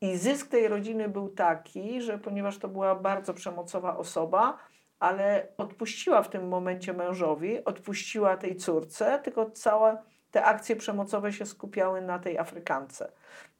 I 0.00 0.16
zysk 0.16 0.48
tej 0.48 0.68
rodziny 0.68 1.08
był 1.08 1.28
taki, 1.28 2.02
że 2.02 2.18
ponieważ 2.18 2.58
to 2.58 2.68
była 2.68 2.94
bardzo 2.94 3.34
przemocowa 3.34 3.96
osoba, 3.96 4.58
ale 5.00 5.46
odpuściła 5.58 6.22
w 6.22 6.30
tym 6.30 6.48
momencie 6.48 6.92
mężowi, 6.92 7.64
odpuściła 7.64 8.36
tej 8.36 8.56
córce, 8.56 9.20
tylko 9.24 9.50
całe 9.50 10.02
te 10.30 10.44
akcje 10.44 10.76
przemocowe 10.76 11.32
się 11.32 11.46
skupiały 11.46 12.02
na 12.02 12.18
tej 12.18 12.38
Afrykance. 12.38 13.12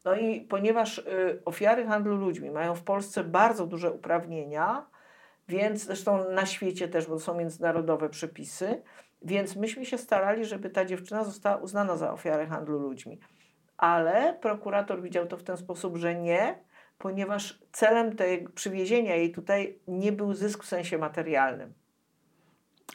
No 0.05 0.17
i 0.17 0.41
ponieważ 0.41 0.99
y, 0.99 1.43
ofiary 1.45 1.87
handlu 1.87 2.17
ludźmi 2.17 2.51
mają 2.51 2.75
w 2.75 2.83
Polsce 2.83 3.25
bardzo 3.25 3.67
duże 3.67 3.93
uprawnienia, 3.93 4.87
więc 5.49 5.85
zresztą 5.85 6.31
na 6.31 6.47
świecie 6.47 6.89
też, 6.89 7.07
bo 7.07 7.19
są 7.19 7.35
międzynarodowe 7.35 8.09
przepisy, 8.09 8.83
więc 9.23 9.57
myśmy 9.57 9.85
się 9.85 9.99
starali, 9.99 10.45
żeby 10.45 10.71
ta 10.71 10.85
dziewczyna 10.85 11.25
została 11.25 11.57
uznana 11.57 11.97
za 11.97 12.13
ofiarę 12.13 12.47
handlu 12.47 12.79
ludźmi. 12.79 13.19
Ale 13.79 14.35
prokurator 14.41 15.03
widział 15.03 15.27
to 15.27 15.37
w 15.37 15.43
ten 15.43 15.57
sposób, 15.57 15.97
że 15.97 16.15
nie, 16.15 16.59
ponieważ 16.99 17.59
celem 17.73 18.17
tego 18.17 18.51
przywiezienia 18.53 19.17
jej 19.17 19.33
tutaj 19.33 19.79
nie 19.89 20.13
był 20.13 20.35
zysk 20.35 20.65
w 20.65 20.67
sensie 20.69 20.99
materialnym. 20.99 21.75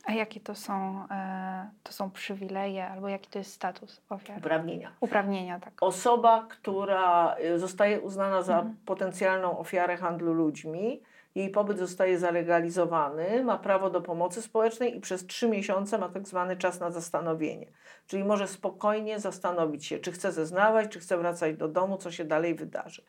A 0.06 0.14
jakie 0.14 0.40
to 0.40 0.56
są, 0.56 1.04
e, 1.12 1.70
to 1.84 1.94
są 1.94 2.12
przywileje 2.12 2.88
albo 2.88 3.10
jaki 3.10 3.30
to 3.30 3.40
jest 3.40 3.54
status 3.54 4.02
ofiar? 4.10 4.38
Uprawnienia. 4.38 4.92
Uprawnienia, 5.00 5.60
tak. 5.60 5.74
Osoba, 5.82 6.48
która 6.50 7.36
y, 7.40 7.60
zostaje 7.60 8.02
uznana 8.02 8.42
za 8.42 8.58
Mhm. 8.58 8.76
potencjalną 8.86 9.58
ofiarę 9.58 9.98
handlu 9.98 10.34
ludźmi, 10.34 11.02
jej 11.36 11.50
pobyt 11.50 11.78
zostaje 11.80 12.20
zalegalizowany, 12.20 13.44
ma 13.44 13.58
prawo 13.58 13.90
do 13.90 14.02
pomocy 14.02 14.42
społecznej 14.42 14.98
i 14.98 15.02
przez 15.02 15.28
trzy 15.28 15.50
miesiące 15.50 15.98
ma 15.98 16.10
tak 16.10 16.28
zwany 16.28 16.58
czas 16.58 16.80
na 16.80 16.92
zastanowienie. 16.92 17.68
Czyli 18.08 18.24
może 18.24 18.48
spokojnie 18.48 19.20
zastanowić 19.20 19.86
się, 19.86 20.00
czy 20.00 20.12
chce 20.12 20.32
zeznawać, 20.32 20.92
czy 20.92 21.00
chce 21.00 21.18
wracać 21.18 21.58
do 21.58 21.68
domu, 21.68 21.98
co 21.98 22.12
się 22.12 22.26
dalej 22.26 22.56
wydarzy. 22.56 23.04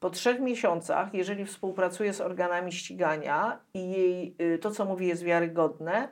Po 0.00 0.10
trzech 0.10 0.40
miesiącach, 0.40 1.14
jeżeli 1.14 1.44
współpracuje 1.44 2.12
z 2.12 2.20
organami 2.20 2.72
ścigania 2.72 3.60
i 3.74 3.90
jej 3.90 4.36
y, 4.40 4.58
to, 4.58 4.70
co 4.70 4.84
mówi, 4.84 5.06
jest 5.06 5.22
wiarygodne, 5.22 6.08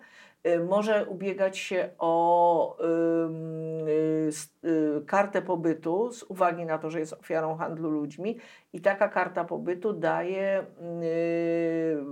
może 0.68 1.06
ubiegać 1.06 1.58
się 1.58 1.90
o 1.98 2.76
y, 2.80 4.68
y, 4.68 5.04
kartę 5.06 5.42
pobytu 5.42 6.12
z 6.12 6.22
uwagi 6.22 6.66
na 6.66 6.78
to, 6.78 6.90
że 6.90 7.00
jest 7.00 7.12
ofiarą 7.12 7.56
handlu 7.56 7.90
ludźmi 7.90 8.38
i 8.72 8.80
taka 8.80 9.08
karta 9.08 9.44
pobytu 9.44 9.92
daje 9.92 10.60
y, 11.02 12.04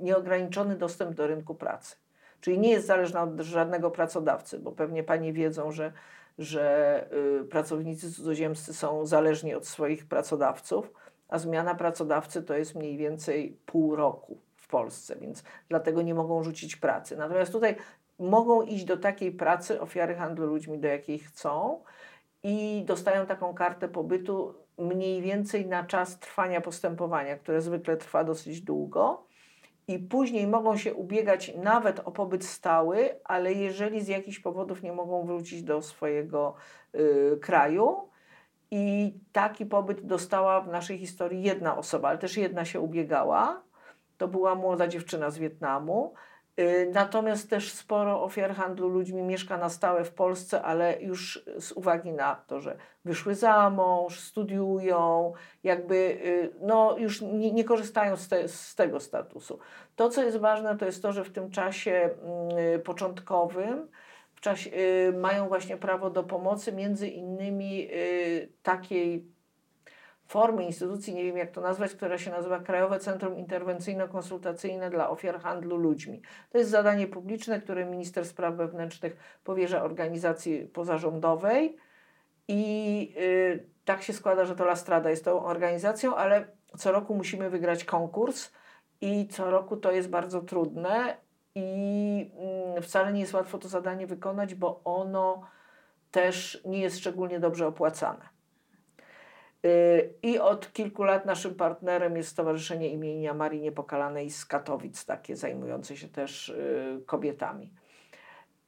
nieograniczony 0.00 0.76
dostęp 0.76 1.14
do 1.14 1.26
rynku 1.26 1.54
pracy. 1.54 1.96
Czyli 2.40 2.58
nie 2.58 2.70
jest 2.70 2.86
zależna 2.86 3.22
od 3.22 3.40
żadnego 3.40 3.90
pracodawcy, 3.90 4.58
bo 4.58 4.72
pewnie 4.72 5.02
panie 5.02 5.32
wiedzą, 5.32 5.72
że, 5.72 5.92
że 6.38 7.06
y, 7.42 7.44
pracownicy 7.44 8.12
cudzoziemscy 8.12 8.74
są 8.74 9.06
zależni 9.06 9.54
od 9.54 9.66
swoich 9.66 10.06
pracodawców, 10.06 10.92
a 11.28 11.38
zmiana 11.38 11.74
pracodawcy 11.74 12.42
to 12.42 12.54
jest 12.54 12.74
mniej 12.74 12.96
więcej 12.96 13.58
pół 13.66 13.96
roku 13.96 14.43
w 14.64 14.68
Polsce, 14.68 15.16
więc 15.16 15.44
dlatego 15.68 16.02
nie 16.02 16.14
mogą 16.14 16.42
rzucić 16.42 16.76
pracy. 16.76 17.16
Natomiast 17.16 17.52
tutaj 17.52 17.76
mogą 18.18 18.62
iść 18.62 18.84
do 18.84 18.96
takiej 18.96 19.32
pracy 19.32 19.80
ofiary 19.80 20.14
handlu 20.14 20.46
ludźmi, 20.46 20.78
do 20.78 20.88
jakiej 20.88 21.18
chcą 21.18 21.82
i 22.42 22.84
dostają 22.86 23.26
taką 23.26 23.54
kartę 23.54 23.88
pobytu 23.88 24.54
mniej 24.78 25.22
więcej 25.22 25.66
na 25.66 25.84
czas 25.84 26.18
trwania 26.18 26.60
postępowania, 26.60 27.36
które 27.36 27.60
zwykle 27.60 27.96
trwa 27.96 28.24
dosyć 28.24 28.60
długo. 28.60 29.26
I 29.88 29.98
później 29.98 30.46
mogą 30.46 30.76
się 30.76 30.94
ubiegać 30.94 31.52
nawet 31.56 32.00
o 32.00 32.12
pobyt 32.12 32.44
stały, 32.44 33.10
ale 33.24 33.52
jeżeli 33.52 34.00
z 34.00 34.08
jakichś 34.08 34.38
powodów 34.38 34.82
nie 34.82 34.92
mogą 34.92 35.26
wrócić 35.26 35.62
do 35.62 35.82
swojego 35.82 36.54
y, 36.94 37.38
kraju, 37.40 38.08
i 38.76 39.14
taki 39.32 39.66
pobyt 39.66 40.06
dostała 40.06 40.60
w 40.60 40.68
naszej 40.68 40.98
historii 40.98 41.42
jedna 41.42 41.76
osoba, 41.76 42.08
ale 42.08 42.18
też 42.18 42.36
jedna 42.36 42.64
się 42.64 42.80
ubiegała. 42.80 43.62
To 44.18 44.28
była 44.28 44.54
młoda 44.54 44.88
dziewczyna 44.88 45.30
z 45.30 45.38
Wietnamu. 45.38 46.14
Y, 46.60 46.90
natomiast 46.92 47.50
też 47.50 47.72
sporo 47.72 48.22
ofiar 48.22 48.54
handlu 48.54 48.88
ludźmi 48.88 49.22
mieszka 49.22 49.56
na 49.56 49.68
stałe 49.68 50.04
w 50.04 50.14
Polsce, 50.14 50.62
ale 50.62 51.02
już 51.02 51.44
z 51.58 51.72
uwagi 51.72 52.12
na 52.12 52.34
to, 52.34 52.60
że 52.60 52.76
wyszły 53.04 53.34
za 53.34 53.70
mąż, 53.70 54.20
studiują, 54.20 55.32
jakby 55.64 55.94
y, 55.94 56.50
no, 56.60 56.96
już 56.98 57.20
nie, 57.20 57.52
nie 57.52 57.64
korzystają 57.64 58.16
z, 58.16 58.28
te, 58.28 58.48
z 58.48 58.74
tego 58.74 59.00
statusu. 59.00 59.58
To, 59.96 60.08
co 60.08 60.22
jest 60.22 60.36
ważne, 60.36 60.76
to 60.76 60.86
jest 60.86 61.02
to, 61.02 61.12
że 61.12 61.24
w 61.24 61.32
tym 61.32 61.50
czasie 61.50 62.10
y, 62.74 62.78
początkowym 62.78 63.88
w 64.34 64.40
czasie, 64.40 64.70
mają 65.20 65.48
właśnie 65.48 65.76
prawo 65.76 66.10
do 66.10 66.24
pomocy, 66.24 66.72
między 66.72 67.08
innymi 67.08 67.88
takiej 68.62 69.33
formy 70.34 70.64
instytucji, 70.64 71.14
nie 71.14 71.24
wiem 71.24 71.36
jak 71.36 71.50
to 71.50 71.60
nazwać, 71.60 71.94
która 71.94 72.18
się 72.18 72.30
nazywa 72.30 72.58
Krajowe 72.58 72.98
Centrum 72.98 73.34
Interwencyjno-Konsultacyjne 73.34 74.90
dla 74.90 75.10
Ofiar 75.10 75.40
Handlu 75.40 75.76
Ludźmi. 75.76 76.22
To 76.50 76.58
jest 76.58 76.70
zadanie 76.70 77.06
publiczne, 77.06 77.60
które 77.60 77.84
minister 77.84 78.26
spraw 78.26 78.54
wewnętrznych 78.54 79.16
powierza 79.44 79.82
organizacji 79.82 80.66
pozarządowej 80.72 81.76
i 82.48 83.14
y, 83.16 83.66
tak 83.84 84.02
się 84.02 84.12
składa, 84.12 84.44
że 84.44 84.56
to 84.56 84.64
Lastrada 84.64 85.10
jest 85.10 85.24
tą 85.24 85.44
organizacją, 85.44 86.16
ale 86.16 86.46
co 86.76 86.92
roku 86.92 87.14
musimy 87.14 87.50
wygrać 87.50 87.84
konkurs 87.84 88.52
i 89.00 89.28
co 89.28 89.50
roku 89.50 89.76
to 89.76 89.92
jest 89.92 90.10
bardzo 90.10 90.40
trudne 90.40 91.16
i 91.54 92.30
y, 92.78 92.82
wcale 92.82 93.12
nie 93.12 93.20
jest 93.20 93.34
łatwo 93.34 93.58
to 93.58 93.68
zadanie 93.68 94.06
wykonać, 94.06 94.54
bo 94.54 94.80
ono 94.84 95.46
też 96.10 96.62
nie 96.64 96.80
jest 96.80 96.98
szczególnie 96.98 97.40
dobrze 97.40 97.66
opłacane. 97.66 98.33
I 100.22 100.38
od 100.38 100.72
kilku 100.72 101.02
lat 101.02 101.26
naszym 101.26 101.54
partnerem 101.54 102.16
jest 102.16 102.28
Stowarzyszenie 102.28 102.88
imienia 102.88 103.34
Marii 103.34 103.60
Niepokalanej 103.60 104.30
z 104.30 104.44
Katowic, 104.44 105.04
takie 105.04 105.36
zajmujące 105.36 105.96
się 105.96 106.08
też 106.08 106.48
y, 106.48 107.02
kobietami. 107.06 107.72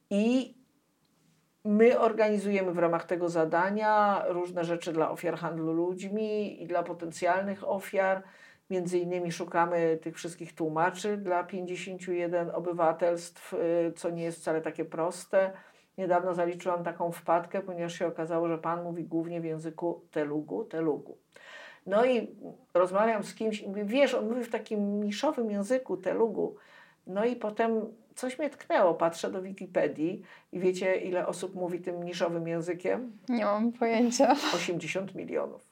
I 0.09 0.57
my 1.65 1.99
organizujemy 1.99 2.71
w 2.71 2.77
ramach 2.77 3.05
tego 3.05 3.29
zadania 3.29 4.23
różne 4.27 4.63
rzeczy 4.63 4.93
dla 4.93 5.11
ofiar 5.11 5.37
handlu 5.37 5.73
ludźmi 5.73 6.63
i 6.63 6.67
dla 6.67 6.83
potencjalnych 6.83 7.69
ofiar. 7.69 8.23
Między 8.69 8.97
innymi 8.97 9.31
szukamy 9.31 9.99
tych 10.01 10.15
wszystkich 10.15 10.55
tłumaczy 10.55 11.17
dla 11.17 11.43
51 11.43 12.49
obywatelstw, 12.49 13.53
y, 13.53 13.93
co 13.95 14.09
nie 14.09 14.23
jest 14.23 14.39
wcale 14.39 14.61
takie 14.61 14.85
proste 14.85 15.51
Niedawno 15.97 16.33
zaliczyłam 16.33 16.83
taką 16.83 17.11
wpadkę, 17.11 17.61
ponieważ 17.61 17.93
się 17.93 18.07
okazało, 18.07 18.47
że 18.47 18.57
pan 18.57 18.83
mówi 18.83 19.03
głównie 19.03 19.41
w 19.41 19.45
języku 19.45 20.01
telugu, 20.11 20.65
telugu. 20.65 21.17
No 21.85 22.05
i 22.05 22.35
rozmawiam 22.73 23.23
z 23.23 23.35
kimś 23.35 23.61
i 23.61 23.67
mówię, 23.67 23.85
wiesz, 23.85 24.13
on 24.13 24.29
mówi 24.29 24.43
w 24.43 24.51
takim 24.51 25.03
niszowym 25.03 25.51
języku 25.51 25.97
telugu. 25.97 26.55
No 27.07 27.25
i 27.25 27.35
potem 27.35 27.81
coś 28.15 28.39
mnie 28.39 28.49
tknęło, 28.49 28.93
patrzę 28.93 29.31
do 29.31 29.41
Wikipedii 29.41 30.21
i 30.51 30.59
wiecie, 30.59 30.95
ile 30.95 31.27
osób 31.27 31.55
mówi 31.55 31.79
tym 31.79 32.03
niszowym 32.03 32.47
językiem? 32.47 33.11
Nie 33.29 33.45
mam 33.45 33.71
pojęcia. 33.71 34.35
80 34.55 35.15
milionów. 35.15 35.66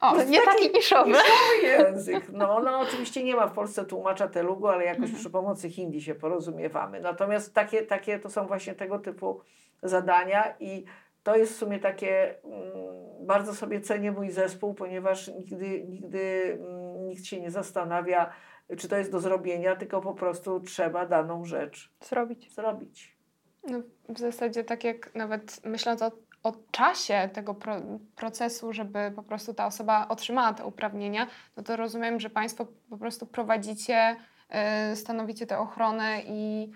O, 0.00 0.12
to 0.12 0.24
nie 0.24 0.40
taki, 0.42 0.62
taki 0.62 0.76
niszowy. 0.76 1.10
niszowy 1.10 1.66
język. 1.66 2.28
No, 2.32 2.60
no 2.64 2.80
oczywiście 2.80 3.24
nie 3.24 3.36
ma 3.36 3.46
w 3.46 3.52
Polsce 3.52 3.84
tłumacza 3.84 4.28
telugu, 4.28 4.68
ale 4.68 4.84
jakoś 4.84 5.04
mhm. 5.04 5.18
przy 5.18 5.30
pomocy 5.30 5.68
hindi 5.68 6.02
się 6.02 6.14
porozumiewamy. 6.14 7.00
Natomiast 7.00 7.54
takie, 7.54 7.82
takie 7.82 8.18
to 8.18 8.30
są 8.30 8.46
właśnie 8.46 8.74
tego 8.74 8.98
typu 8.98 9.40
zadania 9.82 10.54
i 10.60 10.84
to 11.22 11.36
jest 11.36 11.52
w 11.52 11.56
sumie 11.56 11.78
takie, 11.78 12.42
mm, 12.44 13.26
bardzo 13.26 13.54
sobie 13.54 13.80
cenię 13.80 14.12
mój 14.12 14.30
zespół, 14.30 14.74
ponieważ 14.74 15.28
nigdy, 15.28 15.84
nigdy 15.84 16.58
mm, 16.60 17.06
nikt 17.06 17.24
się 17.24 17.40
nie 17.40 17.50
zastanawia, 17.50 18.32
czy 18.78 18.88
to 18.88 18.96
jest 18.96 19.12
do 19.12 19.20
zrobienia, 19.20 19.76
tylko 19.76 20.00
po 20.00 20.14
prostu 20.14 20.60
trzeba 20.60 21.06
daną 21.06 21.44
rzecz 21.44 21.92
zrobić. 22.00 22.54
zrobić. 22.54 23.16
No, 23.64 23.82
w 24.08 24.18
zasadzie 24.18 24.64
tak 24.64 24.84
jak 24.84 25.14
nawet 25.14 25.60
myśląc 25.64 26.02
o 26.02 26.10
o 26.42 26.52
czasie 26.70 27.28
tego 27.32 27.54
pro, 27.54 27.74
procesu, 28.16 28.72
żeby 28.72 29.12
po 29.16 29.22
prostu 29.22 29.54
ta 29.54 29.66
osoba 29.66 30.08
otrzymała 30.08 30.52
te 30.52 30.64
uprawnienia, 30.64 31.26
no 31.56 31.62
to 31.62 31.76
rozumiem, 31.76 32.20
że 32.20 32.30
Państwo 32.30 32.66
po 32.90 32.98
prostu 32.98 33.26
prowadzicie, 33.26 34.16
yy, 34.88 34.96
stanowicie 34.96 35.46
tę 35.46 35.58
ochronę 35.58 36.22
i 36.26 36.70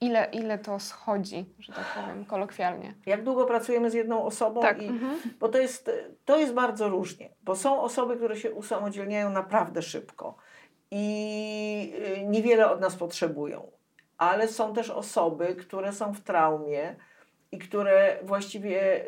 ile, 0.00 0.28
ile 0.32 0.58
to 0.58 0.78
schodzi, 0.78 1.54
że 1.58 1.72
tak 1.72 1.84
powiem, 1.84 2.24
kolokwialnie. 2.24 2.94
Jak 3.06 3.24
długo 3.24 3.46
pracujemy 3.46 3.90
z 3.90 3.94
jedną 3.94 4.24
osobą? 4.24 4.60
Tak. 4.60 4.82
I, 4.82 4.86
mhm. 4.86 5.20
Bo 5.40 5.48
to 5.48 5.58
jest, 5.58 5.90
to 6.24 6.36
jest 6.36 6.52
bardzo 6.52 6.88
różnie, 6.88 7.30
bo 7.42 7.56
są 7.56 7.80
osoby, 7.80 8.16
które 8.16 8.36
się 8.36 8.52
usamodzielniają 8.52 9.30
naprawdę 9.30 9.82
szybko 9.82 10.36
i 10.90 11.94
y, 12.18 12.24
niewiele 12.24 12.70
od 12.70 12.80
nas 12.80 12.96
potrzebują, 12.96 13.70
ale 14.18 14.48
są 14.48 14.74
też 14.74 14.90
osoby, 14.90 15.54
które 15.54 15.92
są 15.92 16.14
w 16.14 16.20
traumie, 16.20 16.96
i 17.54 17.58
które 17.58 18.18
właściwie 18.22 19.04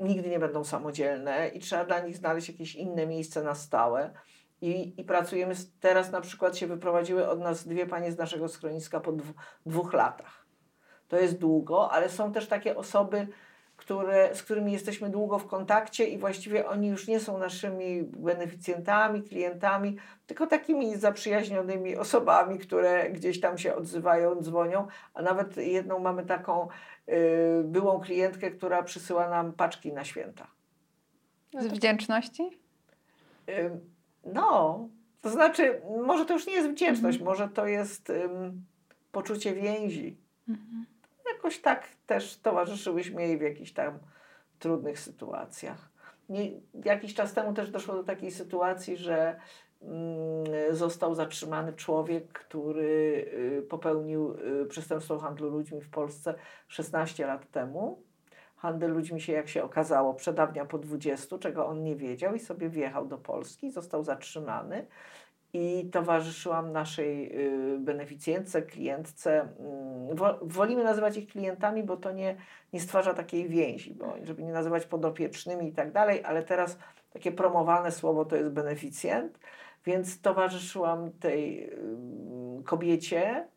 nigdy 0.00 0.30
nie 0.30 0.38
będą 0.38 0.64
samodzielne 0.64 1.48
i 1.48 1.60
trzeba 1.60 1.84
dla 1.84 2.00
nich 2.00 2.16
znaleźć 2.16 2.48
jakieś 2.48 2.74
inne 2.74 3.06
miejsce 3.06 3.42
na 3.42 3.54
stałe. 3.54 4.10
I, 4.60 5.00
I 5.00 5.04
pracujemy, 5.04 5.54
teraz 5.80 6.10
na 6.10 6.20
przykład 6.20 6.56
się 6.58 6.66
wyprowadziły 6.66 7.28
od 7.28 7.40
nas 7.40 7.66
dwie 7.66 7.86
panie 7.86 8.12
z 8.12 8.18
naszego 8.18 8.48
schroniska 8.48 9.00
po 9.00 9.12
dwóch 9.66 9.92
latach. 9.92 10.46
To 11.08 11.16
jest 11.16 11.38
długo, 11.38 11.90
ale 11.90 12.08
są 12.08 12.32
też 12.32 12.48
takie 12.48 12.76
osoby, 12.76 13.26
które, 13.78 14.34
z 14.34 14.42
którymi 14.42 14.72
jesteśmy 14.72 15.10
długo 15.10 15.38
w 15.38 15.46
kontakcie 15.46 16.06
i 16.06 16.18
właściwie 16.18 16.68
oni 16.68 16.88
już 16.88 17.08
nie 17.08 17.20
są 17.20 17.38
naszymi 17.38 18.02
beneficjentami, 18.02 19.22
klientami, 19.22 19.96
tylko 20.26 20.46
takimi 20.46 20.96
zaprzyjaźnionymi 20.96 21.96
osobami, 21.96 22.58
które 22.58 23.10
gdzieś 23.10 23.40
tam 23.40 23.58
się 23.58 23.74
odzywają, 23.74 24.42
dzwonią, 24.42 24.86
a 25.14 25.22
nawet 25.22 25.56
jedną 25.56 25.98
mamy 25.98 26.26
taką 26.26 26.68
y, 27.08 27.64
byłą 27.64 28.00
klientkę, 28.00 28.50
która 28.50 28.82
przysyła 28.82 29.28
nam 29.28 29.52
paczki 29.52 29.92
na 29.92 30.04
święta. 30.04 30.46
Z 31.58 31.66
wdzięczności? 31.66 32.58
No, 34.24 34.88
to 35.20 35.30
znaczy, 35.30 35.80
może 36.06 36.24
to 36.24 36.34
już 36.34 36.46
nie 36.46 36.52
jest 36.52 36.70
wdzięczność, 36.70 37.18
mhm. 37.18 37.24
może 37.30 37.48
to 37.48 37.66
jest 37.66 38.12
poczucie 39.12 39.54
więzi. 39.54 40.16
Mhm 40.48 40.87
jakoś 41.38 41.60
tak 41.60 41.88
też 42.06 42.36
towarzyszyłyśmy 42.36 43.22
jej 43.22 43.38
w 43.38 43.42
jakichś 43.42 43.72
tam 43.72 43.98
trudnych 44.58 44.98
sytuacjach. 44.98 45.90
Nie, 46.28 46.50
jakiś 46.84 47.14
czas 47.14 47.34
temu 47.34 47.54
też 47.54 47.70
doszło 47.70 47.94
do 47.94 48.04
takiej 48.04 48.30
sytuacji, 48.30 48.96
że 48.96 49.40
mm, 49.82 50.44
został 50.70 51.14
zatrzymany 51.14 51.72
człowiek, 51.72 52.32
który 52.32 53.30
y, 53.58 53.62
popełnił 53.62 54.34
y, 54.62 54.66
przestępstwo 54.66 55.18
handlu 55.18 55.50
ludźmi 55.50 55.80
w 55.80 55.90
Polsce 55.90 56.34
16 56.68 57.26
lat 57.26 57.50
temu. 57.50 58.02
Handel 58.56 58.92
ludźmi 58.92 59.20
się, 59.20 59.32
jak 59.32 59.48
się 59.48 59.62
okazało, 59.62 60.14
przedawnia 60.14 60.64
po 60.64 60.78
20, 60.78 61.38
czego 61.38 61.66
on 61.66 61.82
nie 61.82 61.96
wiedział 61.96 62.34
i 62.34 62.38
sobie 62.38 62.68
wjechał 62.68 63.06
do 63.06 63.18
Polski, 63.18 63.70
został 63.70 64.04
zatrzymany 64.04 64.86
i 65.52 65.90
towarzyszyłam 65.92 66.72
naszej 66.72 67.40
y, 67.74 67.78
beneficjentce, 67.78 68.62
klientce. 68.62 69.40
Mm, 69.40 70.38
wolimy 70.42 70.84
nazywać 70.84 71.16
ich 71.16 71.28
klientami, 71.28 71.82
bo 71.82 71.96
to 71.96 72.12
nie, 72.12 72.36
nie 72.72 72.80
stwarza 72.80 73.14
takiej 73.14 73.48
więzi, 73.48 73.94
bo 73.94 74.14
żeby 74.22 74.42
nie 74.42 74.52
nazywać 74.52 74.86
podopiecznymi 74.86 75.68
i 75.68 75.72
tak 75.72 75.92
dalej, 75.92 76.24
ale 76.24 76.42
teraz 76.42 76.78
takie 77.12 77.32
promowane 77.32 77.92
słowo 77.92 78.24
to 78.24 78.36
jest 78.36 78.50
beneficjent, 78.50 79.38
więc 79.84 80.20
towarzyszyłam 80.20 81.12
tej 81.12 81.70
kobiecie, 82.64 83.48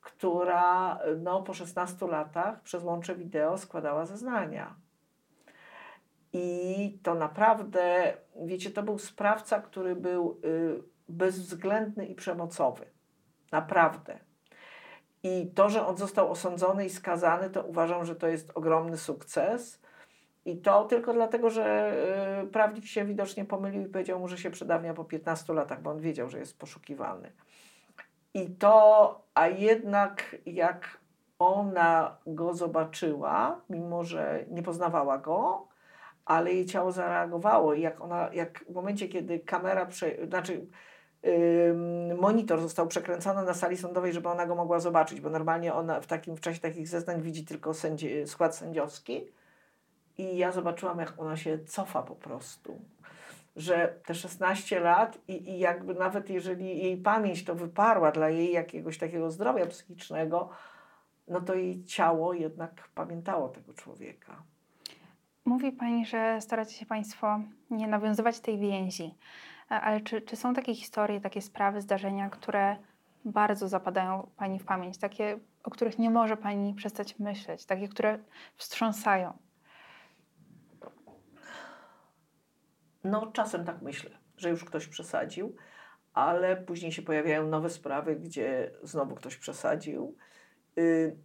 która 0.00 0.98
no, 1.18 1.42
po 1.42 1.54
16 1.54 2.06
latach 2.06 2.62
przez 2.62 2.82
łącze 2.82 3.14
wideo 3.14 3.58
składała 3.58 4.06
zeznania. 4.06 4.74
I 6.32 6.98
to 7.02 7.14
naprawdę, 7.14 8.16
wiecie, 8.44 8.70
to 8.70 8.82
był 8.82 8.98
sprawca, 8.98 9.60
który 9.60 9.96
był 9.96 10.40
y, 10.44 10.93
bezwzględny 11.08 12.06
i 12.06 12.14
przemocowy. 12.14 12.86
Naprawdę. 13.52 14.18
I 15.22 15.50
to, 15.54 15.70
że 15.70 15.86
on 15.86 15.96
został 15.96 16.30
osądzony 16.30 16.84
i 16.84 16.90
skazany, 16.90 17.50
to 17.50 17.62
uważam, 17.62 18.04
że 18.04 18.16
to 18.16 18.28
jest 18.28 18.52
ogromny 18.54 18.96
sukces. 18.96 19.80
I 20.44 20.56
to 20.56 20.84
tylko 20.84 21.12
dlatego, 21.12 21.50
że 21.50 21.94
y, 22.44 22.46
prawnik 22.46 22.84
się 22.84 23.04
widocznie 23.04 23.44
pomylił 23.44 23.82
i 23.82 23.88
powiedział 23.88 24.20
mu, 24.20 24.28
że 24.28 24.38
się 24.38 24.50
przedawnia 24.50 24.94
po 24.94 25.04
15 25.04 25.52
latach, 25.52 25.82
bo 25.82 25.90
on 25.90 26.00
wiedział, 26.00 26.28
że 26.28 26.38
jest 26.38 26.58
poszukiwany. 26.58 27.32
I 28.34 28.50
to, 28.50 29.22
a 29.34 29.48
jednak 29.48 30.36
jak 30.46 30.98
ona 31.38 32.16
go 32.26 32.54
zobaczyła, 32.54 33.60
mimo 33.70 34.04
że 34.04 34.44
nie 34.50 34.62
poznawała 34.62 35.18
go, 35.18 35.68
ale 36.24 36.52
jej 36.52 36.66
ciało 36.66 36.92
zareagowało 36.92 37.74
i 37.74 37.80
jak 37.80 38.00
ona, 38.00 38.30
jak 38.32 38.64
w 38.68 38.74
momencie, 38.74 39.08
kiedy 39.08 39.38
kamera, 39.38 39.86
prze, 39.86 40.26
znaczy 40.26 40.66
monitor 42.20 42.60
został 42.60 42.86
przekręcony 42.86 43.42
na 43.42 43.54
sali 43.54 43.76
sądowej, 43.76 44.12
żeby 44.12 44.28
ona 44.28 44.46
go 44.46 44.54
mogła 44.54 44.80
zobaczyć, 44.80 45.20
bo 45.20 45.30
normalnie 45.30 45.74
ona 45.74 46.00
w, 46.00 46.06
takim, 46.06 46.36
w 46.36 46.40
czasie 46.40 46.60
takich 46.60 46.88
zeznań 46.88 47.22
widzi 47.22 47.44
tylko 47.44 47.74
sędzi, 47.74 48.26
skład 48.26 48.56
sędziowski 48.56 49.24
i 50.18 50.36
ja 50.36 50.52
zobaczyłam, 50.52 50.98
jak 50.98 51.20
ona 51.20 51.36
się 51.36 51.58
cofa 51.58 52.02
po 52.02 52.14
prostu. 52.14 52.80
Że 53.56 53.94
te 54.06 54.14
16 54.14 54.80
lat 54.80 55.18
i, 55.28 55.50
i 55.50 55.58
jakby 55.58 55.94
nawet 55.94 56.30
jeżeli 56.30 56.78
jej 56.78 56.96
pamięć 56.96 57.44
to 57.44 57.54
wyparła 57.54 58.12
dla 58.12 58.28
jej 58.28 58.52
jakiegoś 58.52 58.98
takiego 58.98 59.30
zdrowia 59.30 59.66
psychicznego, 59.66 60.48
no 61.28 61.40
to 61.40 61.54
jej 61.54 61.84
ciało 61.84 62.34
jednak 62.34 62.88
pamiętało 62.94 63.48
tego 63.48 63.74
człowieka. 63.74 64.42
Mówi 65.44 65.72
Pani, 65.72 66.06
że 66.06 66.40
staracie 66.40 66.72
się 66.72 66.86
Państwo 66.86 67.40
nie 67.70 67.86
nawiązywać 67.88 68.40
tej 68.40 68.58
więzi, 68.58 69.14
ale 69.68 70.00
czy, 70.00 70.20
czy 70.20 70.36
są 70.36 70.54
takie 70.54 70.74
historie, 70.74 71.20
takie 71.20 71.42
sprawy, 71.42 71.80
zdarzenia, 71.80 72.30
które 72.30 72.76
bardzo 73.24 73.68
zapadają 73.68 74.30
Pani 74.36 74.58
w 74.58 74.64
pamięć, 74.64 74.98
takie, 74.98 75.38
o 75.62 75.70
których 75.70 75.98
nie 75.98 76.10
może 76.10 76.36
Pani 76.36 76.74
przestać 76.74 77.18
myśleć, 77.18 77.66
takie, 77.66 77.88
które 77.88 78.18
wstrząsają? 78.56 79.38
No, 83.04 83.26
czasem 83.26 83.64
tak 83.64 83.82
myślę, 83.82 84.10
że 84.36 84.50
już 84.50 84.64
ktoś 84.64 84.86
przesadził, 84.86 85.56
ale 86.14 86.56
później 86.56 86.92
się 86.92 87.02
pojawiają 87.02 87.46
nowe 87.48 87.70
sprawy, 87.70 88.16
gdzie 88.16 88.70
znowu 88.82 89.14
ktoś 89.14 89.36
przesadził. 89.36 90.16
Y, 90.78 91.16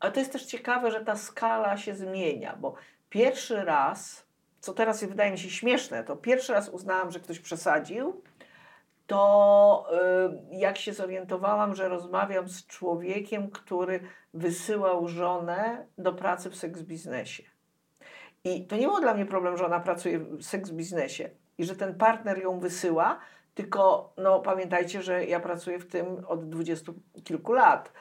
Ale 0.00 0.12
to 0.12 0.20
jest 0.20 0.32
też 0.32 0.44
ciekawe, 0.44 0.90
że 0.90 1.04
ta 1.04 1.16
skala 1.16 1.76
się 1.76 1.94
zmienia, 1.94 2.56
bo 2.56 2.74
pierwszy 3.08 3.64
raz, 3.64 4.27
co 4.68 4.74
teraz 4.74 5.04
wydaje 5.04 5.32
mi 5.32 5.38
się 5.38 5.50
śmieszne, 5.50 6.04
to 6.04 6.16
pierwszy 6.16 6.52
raz 6.52 6.68
uznałam, 6.68 7.10
że 7.10 7.20
ktoś 7.20 7.38
przesadził, 7.38 8.22
to 9.06 9.88
y, 10.52 10.56
jak 10.56 10.78
się 10.78 10.92
zorientowałam, 10.92 11.74
że 11.74 11.88
rozmawiam 11.88 12.48
z 12.48 12.66
człowiekiem, 12.66 13.50
który 13.50 14.00
wysyłał 14.34 15.08
żonę 15.08 15.86
do 15.98 16.12
pracy 16.12 16.50
w 16.50 16.56
seks 16.56 16.82
biznesie. 16.82 17.42
I 18.44 18.66
to 18.66 18.76
nie 18.76 18.86
było 18.86 19.00
dla 19.00 19.14
mnie 19.14 19.26
problem, 19.26 19.56
że 19.56 19.66
ona 19.66 19.80
pracuje 19.80 20.18
w 20.18 20.42
seks 20.42 20.70
biznesie 20.70 21.30
i 21.58 21.64
że 21.64 21.76
ten 21.76 21.94
partner 21.94 22.42
ją 22.42 22.60
wysyła, 22.60 23.18
tylko 23.54 24.12
no, 24.16 24.40
pamiętajcie, 24.40 25.02
że 25.02 25.24
ja 25.24 25.40
pracuję 25.40 25.78
w 25.78 25.86
tym 25.86 26.24
od 26.26 26.48
dwudziestu 26.48 26.94
kilku 27.24 27.52
lat. 27.52 27.92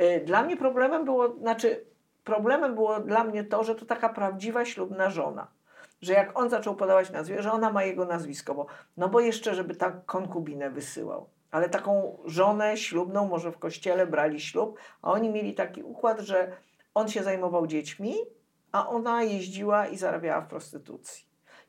Y, 0.00 0.22
Dla 0.24 0.42
mnie 0.42 0.56
problemem 0.56 1.04
było, 1.04 1.36
znaczy 1.36 1.84
problemem 2.24 2.74
było 2.74 3.00
dla 3.00 3.24
mnie 3.24 3.44
to, 3.44 3.64
że 3.64 3.74
to 3.74 3.86
taka 3.86 4.08
prawdziwa 4.08 4.64
ślubna 4.64 5.10
żona. 5.10 5.61
Że 6.02 6.12
jak 6.12 6.38
on 6.38 6.50
zaczął 6.50 6.76
podawać 6.76 7.10
nazwę, 7.10 7.42
że 7.42 7.52
ona 7.52 7.72
ma 7.72 7.84
jego 7.84 8.04
nazwisko, 8.04 8.54
bo, 8.54 8.66
no 8.96 9.08
bo 9.08 9.20
jeszcze, 9.20 9.54
żeby 9.54 9.74
tak 9.74 10.04
konkubinę 10.04 10.70
wysyłał. 10.70 11.28
Ale 11.50 11.68
taką 11.68 12.18
żonę 12.24 12.76
ślubną, 12.76 13.28
może 13.28 13.52
w 13.52 13.58
kościele 13.58 14.06
brali 14.06 14.40
ślub, 14.40 14.78
a 15.02 15.12
oni 15.12 15.30
mieli 15.30 15.54
taki 15.54 15.82
układ, 15.82 16.20
że 16.20 16.52
on 16.94 17.08
się 17.08 17.22
zajmował 17.22 17.66
dziećmi, 17.66 18.14
a 18.72 18.88
ona 18.88 19.22
jeździła 19.22 19.86
i 19.86 19.96
zarabiała 19.96 20.40
w 20.40 20.48
prostytucji. 20.48 21.24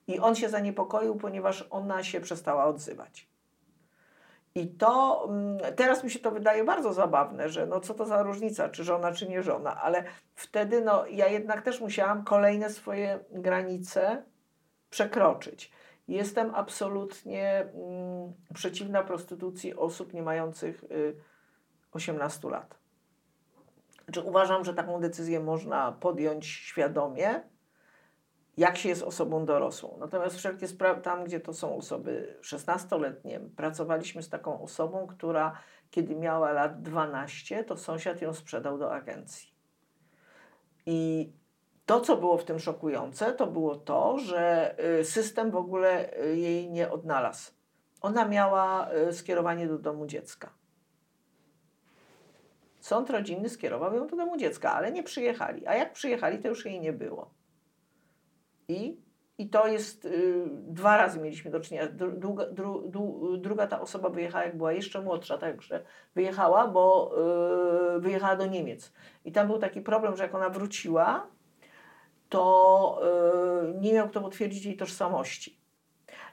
I 0.07 0.19
on 0.19 0.35
się 0.35 0.49
zaniepokoił, 0.49 1.15
ponieważ 1.15 1.67
ona 1.69 2.03
się 2.03 2.21
przestała 2.21 2.65
odzywać. 2.65 3.32
I 4.55 4.67
to 4.67 5.25
mm, 5.29 5.75
teraz 5.75 6.03
mi 6.03 6.11
się 6.11 6.19
to 6.19 6.31
wydaje 6.31 6.63
bardzo 6.63 6.93
zabawne, 6.93 7.49
że 7.49 7.65
no 7.65 7.79
co 7.79 7.93
to 7.93 8.05
za 8.05 8.23
różnica, 8.23 8.69
czy 8.69 8.83
żona, 8.83 9.11
czy 9.11 9.29
nie 9.29 9.43
żona, 9.43 9.81
ale 9.81 10.03
wtedy 10.35 10.81
no, 10.81 11.05
ja 11.05 11.27
jednak 11.27 11.61
też 11.61 11.81
musiałam 11.81 12.23
kolejne 12.23 12.69
swoje 12.69 13.19
granice 13.31 14.23
przekroczyć. 14.89 15.71
Jestem 16.07 16.55
absolutnie 16.55 17.57
mm, 17.59 18.33
przeciwna 18.53 19.03
prostytucji 19.03 19.75
osób 19.75 20.13
nie 20.13 20.21
mających 20.21 20.83
y, 20.83 21.15
18 21.91 22.49
lat. 22.49 22.75
Znaczy, 24.03 24.21
uważam, 24.21 24.65
że 24.65 24.73
taką 24.73 24.99
decyzję 24.99 25.39
można 25.39 25.91
podjąć 25.91 26.45
świadomie, 26.47 27.43
jak 28.57 28.77
się 28.77 28.89
jest 28.89 29.03
osobą 29.03 29.45
dorosłą. 29.45 29.97
Natomiast 29.99 30.37
wszelkie 30.37 30.67
sprawy, 30.67 31.01
tam 31.01 31.23
gdzie 31.23 31.39
to 31.39 31.53
są 31.53 31.77
osoby 31.77 32.37
16-letnie, 32.41 33.39
pracowaliśmy 33.55 34.23
z 34.23 34.29
taką 34.29 34.61
osobą, 34.61 35.07
która 35.07 35.57
kiedy 35.91 36.15
miała 36.15 36.51
lat 36.51 36.81
12, 36.81 37.63
to 37.63 37.77
sąsiad 37.77 38.21
ją 38.21 38.33
sprzedał 38.33 38.77
do 38.77 38.93
agencji. 38.93 39.53
I 40.85 41.31
to, 41.85 41.99
co 41.99 42.17
było 42.17 42.37
w 42.37 42.43
tym 42.43 42.59
szokujące, 42.59 43.33
to 43.33 43.47
było 43.47 43.75
to, 43.75 44.17
że 44.19 44.75
y, 44.99 45.05
system 45.05 45.51
w 45.51 45.55
ogóle 45.55 46.17
y, 46.23 46.37
jej 46.37 46.71
nie 46.71 46.91
odnalazł. 46.91 47.51
Ona 48.01 48.25
miała 48.25 48.93
y, 48.93 49.13
skierowanie 49.13 49.67
do 49.67 49.77
domu 49.77 50.05
dziecka. 50.05 50.53
Sąd 52.79 53.09
rodzinny 53.09 53.49
skierował 53.49 53.95
ją 53.95 54.07
do 54.07 54.15
domu 54.15 54.37
dziecka, 54.37 54.73
ale 54.73 54.91
nie 54.91 55.03
przyjechali. 55.03 55.67
A 55.67 55.75
jak 55.75 55.93
przyjechali, 55.93 56.39
to 56.39 56.47
już 56.47 56.65
jej 56.65 56.79
nie 56.79 56.93
było. 56.93 57.29
I, 58.67 58.97
i 59.37 59.49
to 59.49 59.67
jest, 59.67 60.05
y, 60.05 60.43
dwa 60.49 60.97
razy 60.97 61.19
mieliśmy 61.19 61.51
do 61.51 61.59
czynienia. 61.59 61.87
Dru, 61.87 62.11
druga, 62.11 62.45
dru, 62.45 62.89
dru, 62.89 63.37
druga 63.37 63.67
ta 63.67 63.81
osoba 63.81 64.09
wyjechała, 64.09 64.45
jak 64.45 64.57
była 64.57 64.73
jeszcze 64.73 65.01
młodsza, 65.01 65.37
także 65.37 65.83
wyjechała, 66.15 66.67
bo 66.67 67.15
y, 67.95 67.99
wyjechała 67.99 68.35
do 68.35 68.45
Niemiec. 68.45 68.93
I 69.25 69.31
tam 69.31 69.47
był 69.47 69.59
taki 69.59 69.81
problem, 69.81 70.15
że 70.15 70.23
jak 70.23 70.35
ona 70.35 70.49
wróciła, 70.49 71.27
to 72.29 73.01
y, 73.73 73.79
nie 73.79 73.93
miał 73.93 74.09
kto 74.09 74.21
potwierdzić 74.21 74.65
jej 74.65 74.77
tożsamości. 74.77 75.63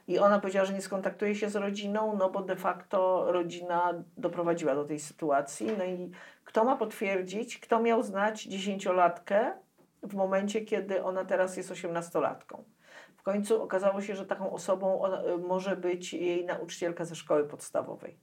I 0.08 0.18
ona 0.18 0.38
powiedziała, 0.38 0.66
że 0.66 0.72
nie 0.72 0.82
skontaktuje 0.82 1.34
się 1.34 1.50
z 1.50 1.56
rodziną, 1.56 2.16
no 2.16 2.30
bo 2.30 2.42
de 2.42 2.56
facto 2.56 3.26
rodzina 3.32 4.04
doprowadziła 4.16 4.74
do 4.74 4.84
tej 4.84 4.98
sytuacji. 4.98 5.66
No 5.78 5.84
i 5.84 6.10
kto 6.44 6.64
ma 6.64 6.76
potwierdzić, 6.76 7.58
kto 7.58 7.80
miał 7.80 8.02
znać 8.02 8.42
dziesięciolatkę 8.42 9.52
w 10.02 10.14
momencie, 10.14 10.60
kiedy 10.60 11.04
ona 11.04 11.24
teraz 11.24 11.56
jest 11.56 11.70
osiemnastolatką. 11.70 12.64
W 13.16 13.22
końcu 13.22 13.62
okazało 13.62 14.00
się, 14.00 14.16
że 14.16 14.26
taką 14.26 14.52
osobą 14.52 15.02
może 15.48 15.76
być 15.76 16.12
jej 16.12 16.44
nauczycielka 16.44 17.04
ze 17.04 17.14
szkoły 17.14 17.44
podstawowej. 17.44 18.18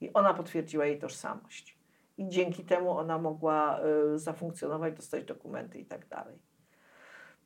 I 0.00 0.12
ona 0.12 0.34
potwierdziła 0.34 0.86
jej 0.86 0.98
tożsamość. 0.98 1.78
I 2.18 2.28
dzięki 2.28 2.64
temu 2.64 2.90
ona 2.90 3.18
mogła 3.18 3.80
y, 4.14 4.18
zafunkcjonować, 4.18 4.94
dostać 4.94 5.24
dokumenty 5.24 5.78
i 5.78 5.84
tak 5.84 6.08
dalej. 6.08 6.38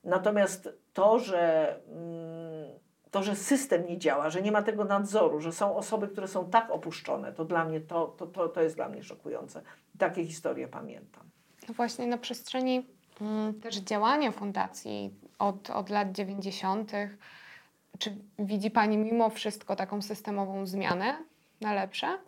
Natomiast 0.04 0.68
to, 0.92 1.18
że, 1.18 1.74
mm, 1.86 2.78
to, 3.10 3.22
że 3.22 3.36
system 3.36 3.86
nie 3.86 3.98
działa, 3.98 4.30
że 4.30 4.42
nie 4.42 4.52
ma 4.52 4.62
tego 4.62 4.84
nadzoru, 4.84 5.40
że 5.40 5.52
są 5.52 5.76
osoby, 5.76 6.08
które 6.08 6.28
są 6.28 6.50
tak 6.50 6.70
opuszczone, 6.70 7.32
to 7.32 7.44
dla 7.44 7.64
mnie 7.64 7.80
to, 7.80 8.06
to, 8.06 8.26
to, 8.26 8.48
to 8.48 8.62
jest 8.62 8.76
dla 8.76 8.88
mnie 8.88 9.02
szokujące. 9.02 9.62
Takie 9.98 10.24
historie 10.24 10.68
pamiętam. 10.68 11.30
No 11.68 11.74
właśnie 11.74 12.06
na 12.06 12.18
przestrzeni 12.18 12.97
też 13.62 13.76
działania 13.76 14.32
fundacji 14.32 15.14
od, 15.38 15.70
od 15.70 15.90
lat 15.90 16.12
90. 16.12 16.92
Czy 17.98 18.16
widzi 18.38 18.70
Pani 18.70 18.98
mimo 18.98 19.30
wszystko 19.30 19.76
taką 19.76 20.02
systemową 20.02 20.66
zmianę 20.66 21.24
na 21.60 21.74
lepsze? 21.74 22.18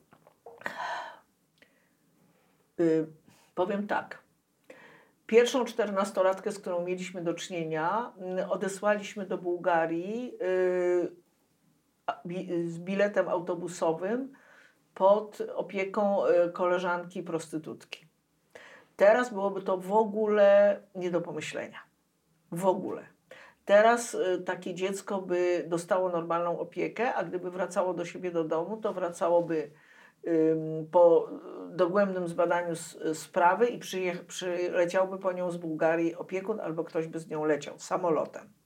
Y, 2.81 3.07
powiem 3.55 3.87
tak. 3.87 4.23
Pierwszą 5.27 5.65
czternastolatkę, 5.65 6.53
z 6.53 6.59
którą 6.59 6.85
mieliśmy 6.85 7.23
do 7.23 7.35
czynienia, 7.35 8.13
y, 8.41 8.49
odesłaliśmy 8.49 9.27
do 9.27 9.39
Bułgarii 9.39 10.35
y, 10.43 11.13
z 12.67 12.79
biletem 12.79 13.29
autobusowym 13.29 14.33
pod 14.95 15.39
opieką 15.55 16.27
y, 16.27 16.53
koleżanki 16.53 17.23
prostytutki. 17.23 18.10
Teraz 19.01 19.33
byłoby 19.33 19.63
to 19.63 19.77
w 19.77 19.93
ogóle 19.93 20.81
nie 20.95 21.11
do 21.11 21.21
pomyślenia. 21.21 21.79
W 22.53 22.67
ogóle. 22.67 23.03
Teraz 23.65 24.15
y, 24.15 24.43
takie 24.47 24.75
dziecko 24.75 25.23
by 25.23 25.65
dostało 25.69 26.09
normalną 26.09 26.59
opiekę, 26.59 27.15
a 27.15 27.25
gdyby 27.25 27.51
wracało 27.51 27.95
do 27.95 28.05
siebie 28.05 28.31
do 28.31 28.45
domu, 28.45 28.77
to 28.77 28.93
wracałoby 28.93 29.71
po 30.91 31.29
dogłębnym 31.71 32.29
zbadaniu 32.29 32.75
sprawy 33.15 33.67
i 33.67 33.79
przyleciałby 34.27 35.19
po 35.19 35.33
nią 35.33 35.51
z 35.51 35.57
Bułgarii 35.57 36.15
opiekun 36.15 36.61
albo 36.61 36.85
ktoś 36.85 37.07
by 37.07 37.19
z 37.19 37.29
nią 37.29 37.45
leciał 37.45 37.79
samolotem. 37.79 38.60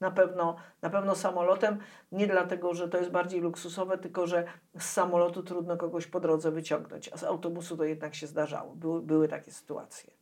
Na 0.00 0.10
pewno, 0.10 0.56
na 0.82 0.90
pewno 0.90 1.14
samolotem, 1.14 1.78
nie 2.12 2.26
dlatego, 2.26 2.74
że 2.74 2.88
to 2.88 2.98
jest 2.98 3.10
bardziej 3.10 3.40
luksusowe, 3.40 3.98
tylko 3.98 4.26
że 4.26 4.44
z 4.78 4.84
samolotu 4.84 5.42
trudno 5.42 5.76
kogoś 5.76 6.06
po 6.06 6.20
drodze 6.20 6.50
wyciągnąć, 6.50 7.10
a 7.12 7.16
z 7.16 7.24
autobusu 7.24 7.76
to 7.76 7.84
jednak 7.84 8.14
się 8.14 8.26
zdarzało. 8.26 8.74
Były, 8.74 9.02
były 9.02 9.28
takie 9.28 9.52
sytuacje. 9.52 10.12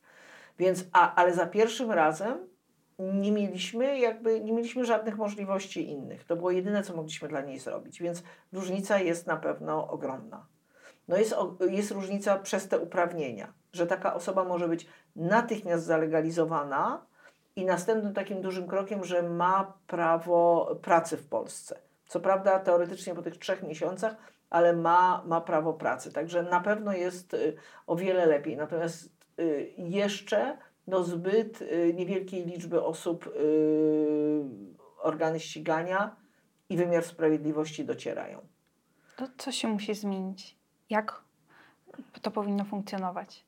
Więc, 0.59 0.85
a, 0.93 1.15
ale 1.15 1.35
za 1.35 1.47
pierwszym 1.47 1.93
razem 1.93 2.49
nie 2.99 3.33
mieliśmy 3.33 3.99
jakby, 3.99 4.41
nie 4.41 4.53
mieliśmy 4.53 4.85
żadnych 4.85 5.17
możliwości 5.17 5.91
innych. 5.91 6.25
To 6.25 6.37
było 6.37 6.51
jedyne, 6.51 6.83
co 6.83 6.97
mogliśmy 6.97 7.29
dla 7.29 7.41
niej 7.41 7.59
zrobić, 7.59 8.03
więc 8.03 8.23
różnica 8.53 8.99
jest 8.99 9.27
na 9.27 9.37
pewno 9.37 9.89
ogromna. 9.89 10.47
No 11.09 11.17
jest, 11.17 11.35
jest 11.61 11.91
różnica 11.91 12.39
przez 12.39 12.69
te 12.69 12.79
uprawnienia, 12.79 13.53
że 13.73 13.87
taka 13.87 14.15
osoba 14.15 14.45
może 14.45 14.69
być 14.69 14.87
natychmiast 15.17 15.85
zalegalizowana 15.85 17.07
i 17.59 17.65
następnym 17.65 18.15
takim 18.15 18.43
dużym 18.43 18.69
krokiem, 18.69 19.05
że 19.05 19.23
ma 19.23 19.73
prawo 19.87 20.71
pracy 20.83 21.17
w 21.17 21.27
Polsce. 21.27 21.79
Co 22.07 22.21
prawda 22.21 22.59
teoretycznie 22.59 23.15
po 23.15 23.23
tych 23.23 23.39
trzech 23.39 23.63
miesiącach, 23.63 24.17
ale 24.51 24.77
ma, 24.77 25.23
ma 25.27 25.41
prawo 25.41 25.73
pracy. 25.73 26.13
Także 26.13 26.43
na 26.43 26.61
pewno 26.61 26.93
jest 26.93 27.35
y, 27.35 27.57
o 27.87 27.97
wiele 27.97 28.27
lepiej. 28.27 28.57
Natomiast 28.57 29.11
y, 29.41 29.73
jeszcze 29.77 30.59
do 30.87 31.05
zbyt 31.05 31.63
y, 31.63 31.95
niewielkiej 31.95 32.47
liczby 32.47 32.83
osób 32.83 33.35
organy 35.03 35.41
ścigania 35.41 36.17
i 36.69 36.77
wymiar 36.77 37.05
sprawiedliwości 37.05 37.85
docierają. 37.85 38.41
To 39.17 39.27
co 39.39 39.53
się 39.53 39.69
musi 39.69 39.95
zmienić? 39.95 40.57
Jak 40.91 41.23
to 42.23 42.31
powinno 42.31 42.65
funkcjonować? 42.65 43.48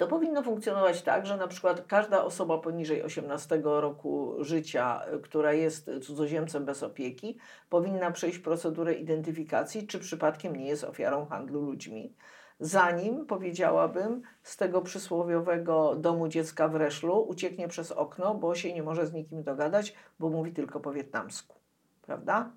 To 0.00 0.06
powinno 0.06 0.42
funkcjonować 0.42 1.02
tak, 1.02 1.26
że 1.26 1.36
na 1.36 1.48
przykład 1.48 1.86
każda 1.86 2.24
osoba 2.24 2.58
poniżej 2.58 3.02
18 3.02 3.60
roku 3.64 4.34
życia, 4.38 5.02
która 5.22 5.52
jest 5.52 5.90
cudzoziemcem 6.02 6.64
bez 6.64 6.82
opieki, 6.82 7.38
powinna 7.70 8.10
przejść 8.10 8.38
procedurę 8.38 8.94
identyfikacji, 8.94 9.86
czy 9.86 9.98
przypadkiem 9.98 10.56
nie 10.56 10.66
jest 10.66 10.84
ofiarą 10.84 11.26
handlu 11.26 11.60
ludźmi. 11.60 12.14
Zanim, 12.60 13.26
powiedziałabym, 13.26 14.22
z 14.42 14.56
tego 14.56 14.80
przysłowiowego 14.80 15.96
domu 15.96 16.28
dziecka 16.28 16.68
w 16.68 16.74
Reszlu 16.74 17.22
ucieknie 17.28 17.68
przez 17.68 17.92
okno, 17.92 18.34
bo 18.34 18.54
się 18.54 18.72
nie 18.72 18.82
może 18.82 19.06
z 19.06 19.12
nikim 19.12 19.42
dogadać, 19.42 19.94
bo 20.18 20.28
mówi 20.28 20.52
tylko 20.52 20.80
po 20.80 20.92
wietnamsku. 20.92 21.56
Prawda? 22.02 22.52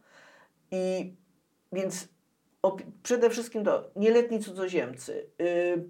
I 0.71 1.15
więc 1.73 2.07
przede 3.03 3.29
wszystkim 3.29 3.63
to 3.63 3.89
nieletni 3.95 4.39
cudzoziemcy. 4.39 5.29
Yy, 5.39 5.89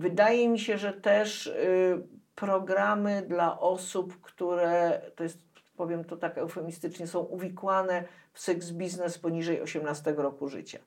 Wydaje 0.00 0.48
mi 0.48 0.58
się, 0.58 0.78
że 0.78 0.92
też 0.92 1.46
y, 1.46 2.02
programy 2.34 3.22
dla 3.28 3.60
osób, 3.60 4.20
które, 4.20 5.00
to 5.16 5.22
jest, 5.22 5.38
powiem 5.76 6.04
to 6.04 6.16
tak 6.16 6.38
eufemistycznie, 6.38 7.06
są 7.06 7.20
uwikłane 7.20 8.04
w 8.32 8.40
seks 8.40 8.70
biznes 8.70 9.18
poniżej 9.18 9.60
18 9.60 10.14
roku 10.16 10.48
życia. 10.48 10.78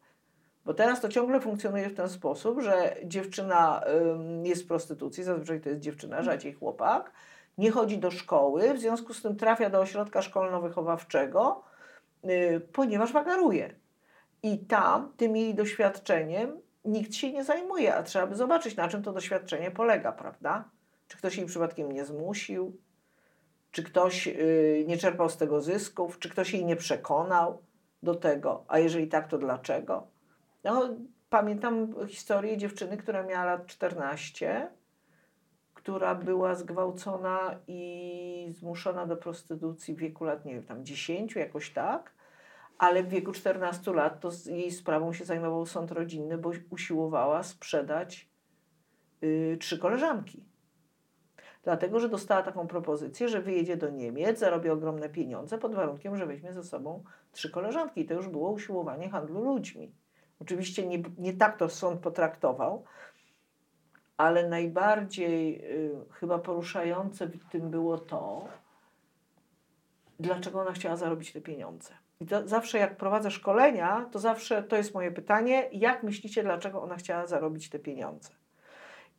Bo 0.65 0.73
teraz 0.73 1.02
to 1.02 1.10
ciągle 1.10 1.39
funkcjonuje 1.39 1.89
w 1.89 1.95
ten 1.95 2.10
sposób, 2.10 2.62
że 2.62 2.95
dziewczyna 3.06 3.84
jest 4.43 4.63
w 4.63 4.67
prostytucji, 4.67 5.23
zazwyczaj 5.23 5.62
to 5.62 5.69
jest 5.69 5.82
dziewczyna, 5.82 6.23
rzadziej 6.23 6.54
chłopak, 6.54 7.12
nie 7.58 7.71
chodzi 7.71 7.97
do 7.97 8.12
szkoły, 8.12 8.73
w 8.73 8.80
związku 8.80 9.13
z 9.13 9.21
tym 9.21 9.36
trafia 9.36 9.69
do 9.69 9.80
ośrodka 9.80 10.21
szkolno-wychowawczego, 10.21 11.62
y, 12.26 12.62
ponieważ 12.73 13.12
wagaruje. 13.12 13.76
I 14.43 14.60
tam, 14.60 15.13
tym 15.17 15.36
jej 15.36 15.56
doświadczeniem, 15.56 16.62
nikt 16.86 17.15
się 17.15 17.32
nie 17.32 17.43
zajmuje, 17.43 17.96
a 17.96 18.04
trzeba 18.04 18.28
by 18.28 18.36
zobaczyć, 18.36 18.76
na 18.76 18.88
czym 18.88 19.04
to 19.04 19.13
doświadczenie 19.13 19.72
polega, 19.72 20.12
prawda? 20.12 20.69
Czy 21.08 21.17
ktoś 21.17 21.38
jej 21.38 21.46
przypadkiem 21.46 21.91
nie 21.91 22.06
zmusił, 22.06 22.78
czy 23.72 23.84
ktoś 23.84 24.28
yy, 24.28 24.86
nie 24.88 24.98
czerpał 24.98 25.30
z 25.30 25.38
tego 25.38 25.62
zysków, 25.62 26.19
czy 26.19 26.30
ktoś 26.30 26.54
jej 26.54 26.65
nie 26.65 26.76
przekonał 26.76 27.62
do 28.04 28.15
tego, 28.15 28.65
a 28.67 28.80
jeżeli 28.80 29.08
tak, 29.08 29.28
to 29.28 29.38
dlaczego? 29.38 30.08
No, 30.63 30.89
pamiętam 31.30 31.93
historię 32.08 32.58
dziewczyny, 32.58 32.98
która 32.98 33.24
miała 33.24 33.46
lat 33.46 33.65
14, 33.65 34.72
która 35.74 36.15
była 36.15 36.56
zgwałcona 36.56 37.60
i 37.67 38.54
zmuszona 38.60 39.06
do 39.06 39.17
prostytucji 39.17 39.93
w 39.93 39.98
wieku 39.98 40.24
lat, 40.26 40.46
nie 40.46 40.54
wiem, 40.54 40.63
tam 40.63 40.86
10, 40.86 41.36
jakoś 41.36 41.74
tak 41.74 42.12
ale 42.84 43.04
w 43.04 43.10
wieku 43.10 43.32
14 43.32 43.93
lat 43.93 44.19
to 44.19 44.30
jej 44.46 44.72
sprawą 44.72 45.13
się 45.13 45.26
zajmował 45.26 45.65
sąd 45.65 45.91
rodzinny, 45.91 46.38
bo 46.38 46.52
usiłowała 46.69 47.43
sprzedać 47.43 48.30
yy, 49.22 49.58
trzy 49.60 49.80
koleżanki. 49.80 50.46
Dlatego, 51.63 52.00
że 52.00 52.10
dostała 52.10 52.43
taką 52.43 52.67
propozycję, 52.67 53.30
że 53.30 53.41
wyjedzie 53.41 53.78
do 53.78 53.89
Niemiec, 53.89 54.39
zarobi 54.39 54.69
ogromne 54.69 55.10
pieniądze 55.10 55.58
pod 55.58 55.76
warunkiem, 55.76 56.17
że 56.17 56.26
weźmie 56.26 56.54
ze 56.54 56.63
sobą 56.63 57.04
trzy 57.32 57.52
koleżanki. 57.52 58.02
I 58.02 58.06
to 58.06 58.13
już 58.13 58.28
było 58.28 58.52
usiłowanie 58.52 59.10
handlu 59.10 59.43
ludźmi. 59.43 59.91
Oczywiście 60.39 60.88
nie, 60.88 61.04
nie 61.17 61.34
tak 61.34 61.58
to 61.58 61.69
sąd 61.69 62.02
potraktował, 62.02 62.84
ale 64.17 64.50
najbardziej 64.50 65.62
yy, 65.62 66.06
chyba 66.12 66.39
poruszające 66.39 67.28
w 67.28 67.50
tym 67.50 67.69
było 67.69 67.98
to, 67.98 68.48
dlaczego 70.19 70.62
ona 70.62 70.72
chciała 70.72 70.96
zarobić 70.96 71.34
te 71.34 71.41
pieniądze. 71.41 72.03
I 72.24 72.26
to 72.26 72.48
zawsze 72.48 72.78
jak 72.78 72.98
prowadzę 72.98 73.32
szkolenia, 73.32 74.10
to 74.12 74.20
zawsze 74.20 74.64
to 74.64 74.76
jest 74.76 74.94
moje 74.94 75.12
pytanie, 75.12 75.70
jak 75.72 76.04
myślicie, 76.04 76.44
dlaczego 76.44 76.82
ona 76.82 76.96
chciała 76.96 77.28
zarobić 77.28 77.70
te 77.70 77.80
pieniądze? 77.80 78.30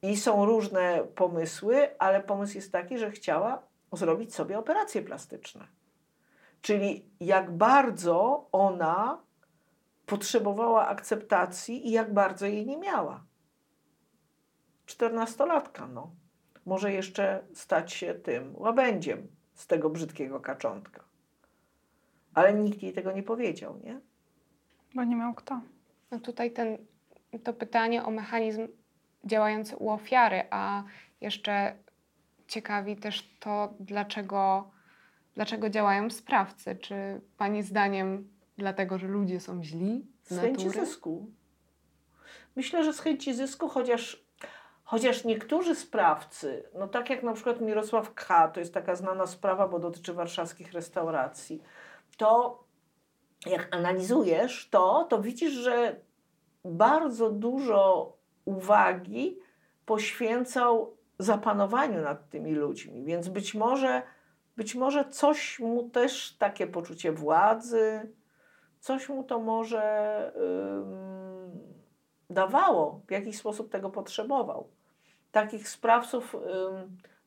I 0.03 0.17
są 0.17 0.47
różne 0.47 1.05
pomysły, 1.14 1.99
ale 1.99 2.23
pomysł 2.23 2.55
jest 2.55 2.73
taki, 2.73 2.99
że 2.99 3.11
chciała 3.11 3.62
zrobić 3.93 4.35
sobie 4.35 4.59
operacje 4.59 5.03
plastyczne. 5.03 5.69
Czyli 6.61 7.11
jak 7.21 7.57
bardzo 7.57 8.49
ona 8.53 9.23
potrzebowała 10.07 10.88
akceptacji 10.88 11.88
i 11.88 11.90
jak 11.90 12.14
bardzo 12.14 12.47
jej 12.47 12.67
nie 12.67 12.77
miała. 12.79 13.25
Czternastolatka, 14.87 15.87
no. 15.87 16.14
Może 16.67 16.93
jeszcze 16.93 17.45
stać 17.55 17.93
się 17.93 18.14
tym 18.14 18.57
łabędziem 18.57 19.29
z 19.55 19.67
tego 19.67 19.90
brzydkiego 19.90 20.40
kaczątka. 20.40 21.13
Ale 22.35 22.55
nikt 22.55 22.83
jej 22.83 22.92
tego 22.92 23.12
nie 23.12 23.23
powiedział, 23.23 23.81
nie? 23.85 24.01
Bo 24.94 25.05
nie 25.05 25.16
miał 25.16 25.35
kto. 25.35 25.61
No 26.11 26.20
tutaj 26.20 26.51
ten, 26.53 26.79
to 27.44 27.53
pytanie 27.53 28.05
o 28.05 28.11
mechanizm 28.11 28.68
działający 29.25 29.77
u 29.77 29.90
ofiary, 29.90 30.42
a 30.51 30.83
jeszcze 31.20 31.75
ciekawi 32.49 32.97
też 32.97 33.37
to, 33.40 33.75
dlaczego, 33.81 34.70
dlaczego 35.35 35.70
działają 35.70 36.11
sprawcy. 36.11 36.77
Czy 36.77 37.20
Pani 37.37 37.62
zdaniem 37.62 38.29
dlatego, 38.57 38.99
że 38.99 39.07
ludzie 39.07 39.40
są 39.40 39.64
źli 39.64 40.07
z, 40.23 40.35
z 40.35 40.40
chęci 40.40 40.70
zysku. 40.70 41.27
Myślę, 42.57 42.85
że 42.85 42.92
z 42.92 43.01
chęci 43.01 43.35
zysku, 43.35 43.68
chociaż, 43.68 44.25
chociaż 44.85 45.25
niektórzy 45.25 45.75
sprawcy, 45.75 46.64
no 46.75 46.88
tak 46.88 47.11
jak 47.11 47.23
na 47.23 47.33
przykład 47.33 47.61
Mirosław 47.61 48.14
K., 48.14 48.49
to 48.49 48.61
jest 48.61 48.75
taka 48.75 48.97
znana 48.97 49.27
sprawa, 49.27 49.68
bo 49.68 49.79
dotyczy 49.79 50.12
warszawskich 50.12 50.73
restauracji, 50.73 51.62
to 52.16 52.64
jak 53.46 53.68
analizujesz 53.70 54.68
to, 54.70 55.07
to 55.11 55.22
widzisz, 55.22 55.53
że 55.53 55.96
bardzo 56.64 57.31
dużo 57.31 58.12
uwagi 58.44 59.38
poświęcał 59.87 60.96
zapanowaniu 61.18 62.03
nad 62.03 62.31
tymi 62.31 62.55
ludźmi, 62.55 63.05
więc 63.05 63.29
być 63.29 63.55
może, 63.55 64.03
być 64.57 64.74
może 64.74 65.11
coś 65.11 65.61
mu 65.61 65.90
też 65.90 66.37
takie 66.38 66.66
poczucie 66.66 67.12
władzy, 67.12 68.12
coś 68.81 69.09
mu 69.09 69.24
to 69.24 69.38
może 69.38 70.33
dawało, 72.31 73.00
w 73.07 73.11
jakiś 73.11 73.38
sposób 73.38 73.70
tego 73.70 73.90
potrzebował. 73.90 74.68
Takich 75.33 75.68
sprawców. 75.68 76.37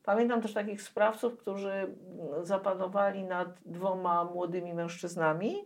Pamiętam 0.08 0.42
też 0.42 0.52
takich 0.52 0.82
sprawców, 0.82 1.36
którzy 1.36 1.94
zapanowali 2.42 3.24
nad 3.24 3.48
dwoma 3.66 4.24
młodymi 4.24 4.74
mężczyznami. 4.74 5.64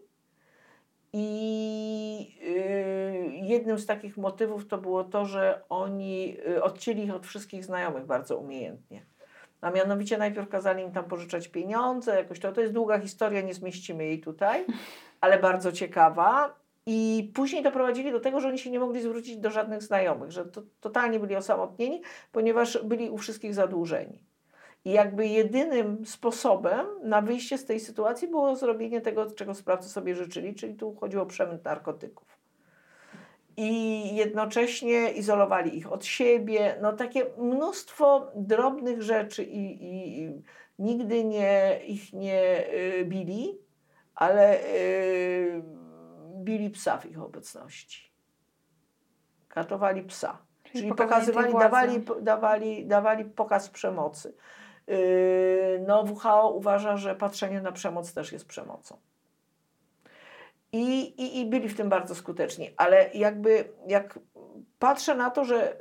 I 1.12 2.37
yy, 2.40 3.46
jednym 3.46 3.78
z 3.78 3.87
takich 3.87 4.16
motywów 4.16 4.68
to 4.68 4.78
było 4.78 5.05
to, 5.05 5.24
że 5.24 5.62
oni 5.68 6.35
yy, 6.35 6.62
odcięli 6.62 7.05
ich 7.05 7.14
od 7.14 7.26
wszystkich 7.26 7.64
znajomych 7.64 8.07
bardzo 8.07 8.37
umiejętnie. 8.37 9.07
A 9.61 9.70
mianowicie 9.70 10.18
najpierw 10.18 10.48
kazali 10.48 10.83
im 10.83 10.92
tam 10.92 11.05
pożyczać 11.05 11.48
pieniądze, 11.48 12.16
jakoś 12.16 12.40
to, 12.40 12.52
to 12.52 12.61
jest 12.61 12.72
długa 12.72 12.98
historia, 12.98 13.40
nie 13.40 13.55
zmieścimy 13.55 14.05
jej 14.05 14.20
tutaj, 14.20 14.64
ale 15.20 15.38
bardzo 15.38 15.72
ciekawa. 15.72 16.55
I 16.87 17.31
później 17.35 17.62
doprowadzili 17.62 18.12
do 18.12 18.20
tego, 18.20 18.40
że 18.40 18.48
oni 18.48 18.59
się 18.59 18.70
nie 18.70 18.81
mogli 18.81 19.02
zwrócić 19.02 19.37
do 19.37 19.50
żadnych 19.50 19.83
znajomych, 19.83 20.31
że 20.31 20.44
to, 20.44 20.62
totalnie 20.81 21.20
byli 21.20 21.37
osamotnieni, 21.37 22.02
ponieważ 22.33 22.78
byli 22.85 23.11
u 23.11 23.18
wszystkich 23.18 23.55
zadłużeni. 23.55 24.31
I 24.84 24.92
jakby 24.92 25.26
jedynym 25.26 26.06
sposobem 26.06 26.86
na 27.02 27.22
wyjście 27.22 27.58
z 27.58 27.64
tej 27.64 27.80
sytuacji 27.80 28.28
było 28.28 28.56
zrobienie 28.56 29.00
tego, 29.00 29.30
czego 29.30 29.54
sprawcy 29.54 29.88
sobie 29.88 30.16
życzyli, 30.16 30.54
czyli 30.54 30.74
tu 30.74 30.94
chodziło 30.94 31.22
o 31.22 31.26
przemyt 31.26 31.64
narkotyków. 31.64 32.42
I 33.56 34.16
jednocześnie 34.16 35.10
izolowali 35.10 35.78
ich 35.78 35.92
od 35.92 36.04
siebie. 36.04 36.78
No 36.82 36.92
takie 36.92 37.26
mnóstwo 37.38 38.32
drobnych 38.34 39.02
rzeczy 39.02 39.44
i, 39.44 39.84
i, 39.84 40.22
i 40.22 40.42
nigdy 40.78 41.24
nie, 41.24 41.80
ich 41.86 42.12
nie 42.12 42.66
y, 42.74 43.04
bili, 43.04 43.58
ale 44.14 44.60
y, 44.64 45.62
bili 46.34 46.70
psa 46.70 46.98
w 46.98 47.06
ich 47.06 47.20
obecności. 47.20 48.12
Katowali 49.48 50.02
psa. 50.02 50.38
Czyli, 50.64 50.78
Czyli 50.78 50.94
pokazywali, 50.94 51.52
dawali, 51.52 52.04
dawali, 52.22 52.86
dawali 52.86 53.24
pokaz 53.24 53.70
przemocy. 53.70 54.34
Yy, 54.86 55.84
no, 55.86 56.02
WHO 56.02 56.50
uważa, 56.50 56.96
że 56.96 57.14
patrzenie 57.14 57.60
na 57.60 57.72
przemoc 57.72 58.14
też 58.14 58.32
jest 58.32 58.46
przemocą. 58.46 58.96
I, 60.72 61.00
i, 61.22 61.40
I 61.40 61.46
byli 61.46 61.68
w 61.68 61.76
tym 61.76 61.88
bardzo 61.88 62.14
skuteczni, 62.14 62.70
ale 62.76 63.10
jakby 63.14 63.72
jak 63.86 64.18
patrzę 64.78 65.14
na 65.14 65.30
to, 65.30 65.44
że 65.44 65.76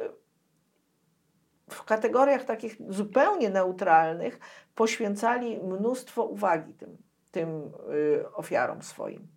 w 1.69 1.83
kategoriach 1.83 2.43
takich 2.45 2.77
zupełnie 2.89 3.49
neutralnych 3.49 4.39
poświęcali 4.75 5.57
mnóstwo 5.57 6.23
uwagi 6.23 6.73
tym, 6.73 6.97
tym 7.31 7.71
y, 7.93 8.33
ofiarom 8.33 8.81
swoim. 8.81 9.27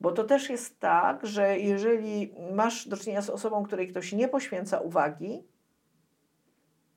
Bo 0.00 0.12
to 0.12 0.24
też 0.24 0.50
jest 0.50 0.80
tak, 0.80 1.26
że 1.26 1.58
jeżeli 1.58 2.34
masz 2.52 2.88
do 2.88 2.96
czynienia 2.96 3.22
z 3.22 3.30
osobą, 3.30 3.62
której 3.62 3.88
ktoś 3.88 4.12
nie 4.12 4.28
poświęca 4.28 4.80
uwagi, 4.80 5.44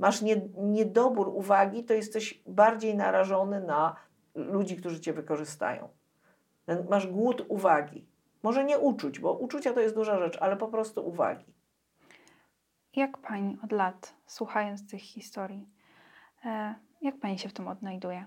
masz 0.01 0.21
nie, 0.21 0.41
niedobór 0.57 1.27
uwagi, 1.27 1.83
to 1.83 1.93
jesteś 1.93 2.41
bardziej 2.47 2.95
narażony 2.95 3.61
na 3.61 3.95
ludzi, 4.35 4.77
którzy 4.77 4.99
cię 4.99 5.13
wykorzystają. 5.13 5.89
Masz 6.89 7.07
głód 7.07 7.45
uwagi. 7.47 8.07
Może 8.43 8.63
nie 8.63 8.79
uczuć, 8.79 9.19
bo 9.19 9.33
uczucia 9.33 9.73
to 9.73 9.79
jest 9.79 9.95
duża 9.95 10.19
rzecz, 10.19 10.37
ale 10.41 10.57
po 10.57 10.67
prostu 10.67 11.07
uwagi. 11.07 11.53
Jak 12.95 13.17
pani 13.17 13.57
od 13.63 13.71
lat, 13.71 14.13
słuchając 14.25 14.89
tych 14.89 15.01
historii, 15.01 15.69
e, 16.45 16.75
jak 17.01 17.19
pani 17.19 17.39
się 17.39 17.49
w 17.49 17.53
tym 17.53 17.67
odnajduje? 17.67 18.25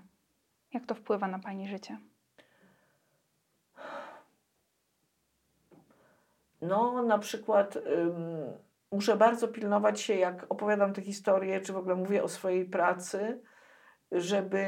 Jak 0.73 0.85
to 0.85 0.95
wpływa 0.95 1.27
na 1.27 1.39
pani 1.39 1.67
życie? 1.67 1.97
No, 6.61 7.03
na 7.03 7.17
przykład 7.17 7.77
muszę 8.95 9.17
bardzo 9.17 9.47
pilnować 9.47 10.01
się, 10.01 10.15
jak 10.15 10.45
opowiadam 10.49 10.93
te 10.93 11.01
historie, 11.01 11.61
czy 11.61 11.73
w 11.73 11.77
ogóle 11.77 11.95
mówię 11.95 12.23
o 12.23 12.27
swojej 12.27 12.65
pracy, 12.65 13.41
żeby 14.11 14.59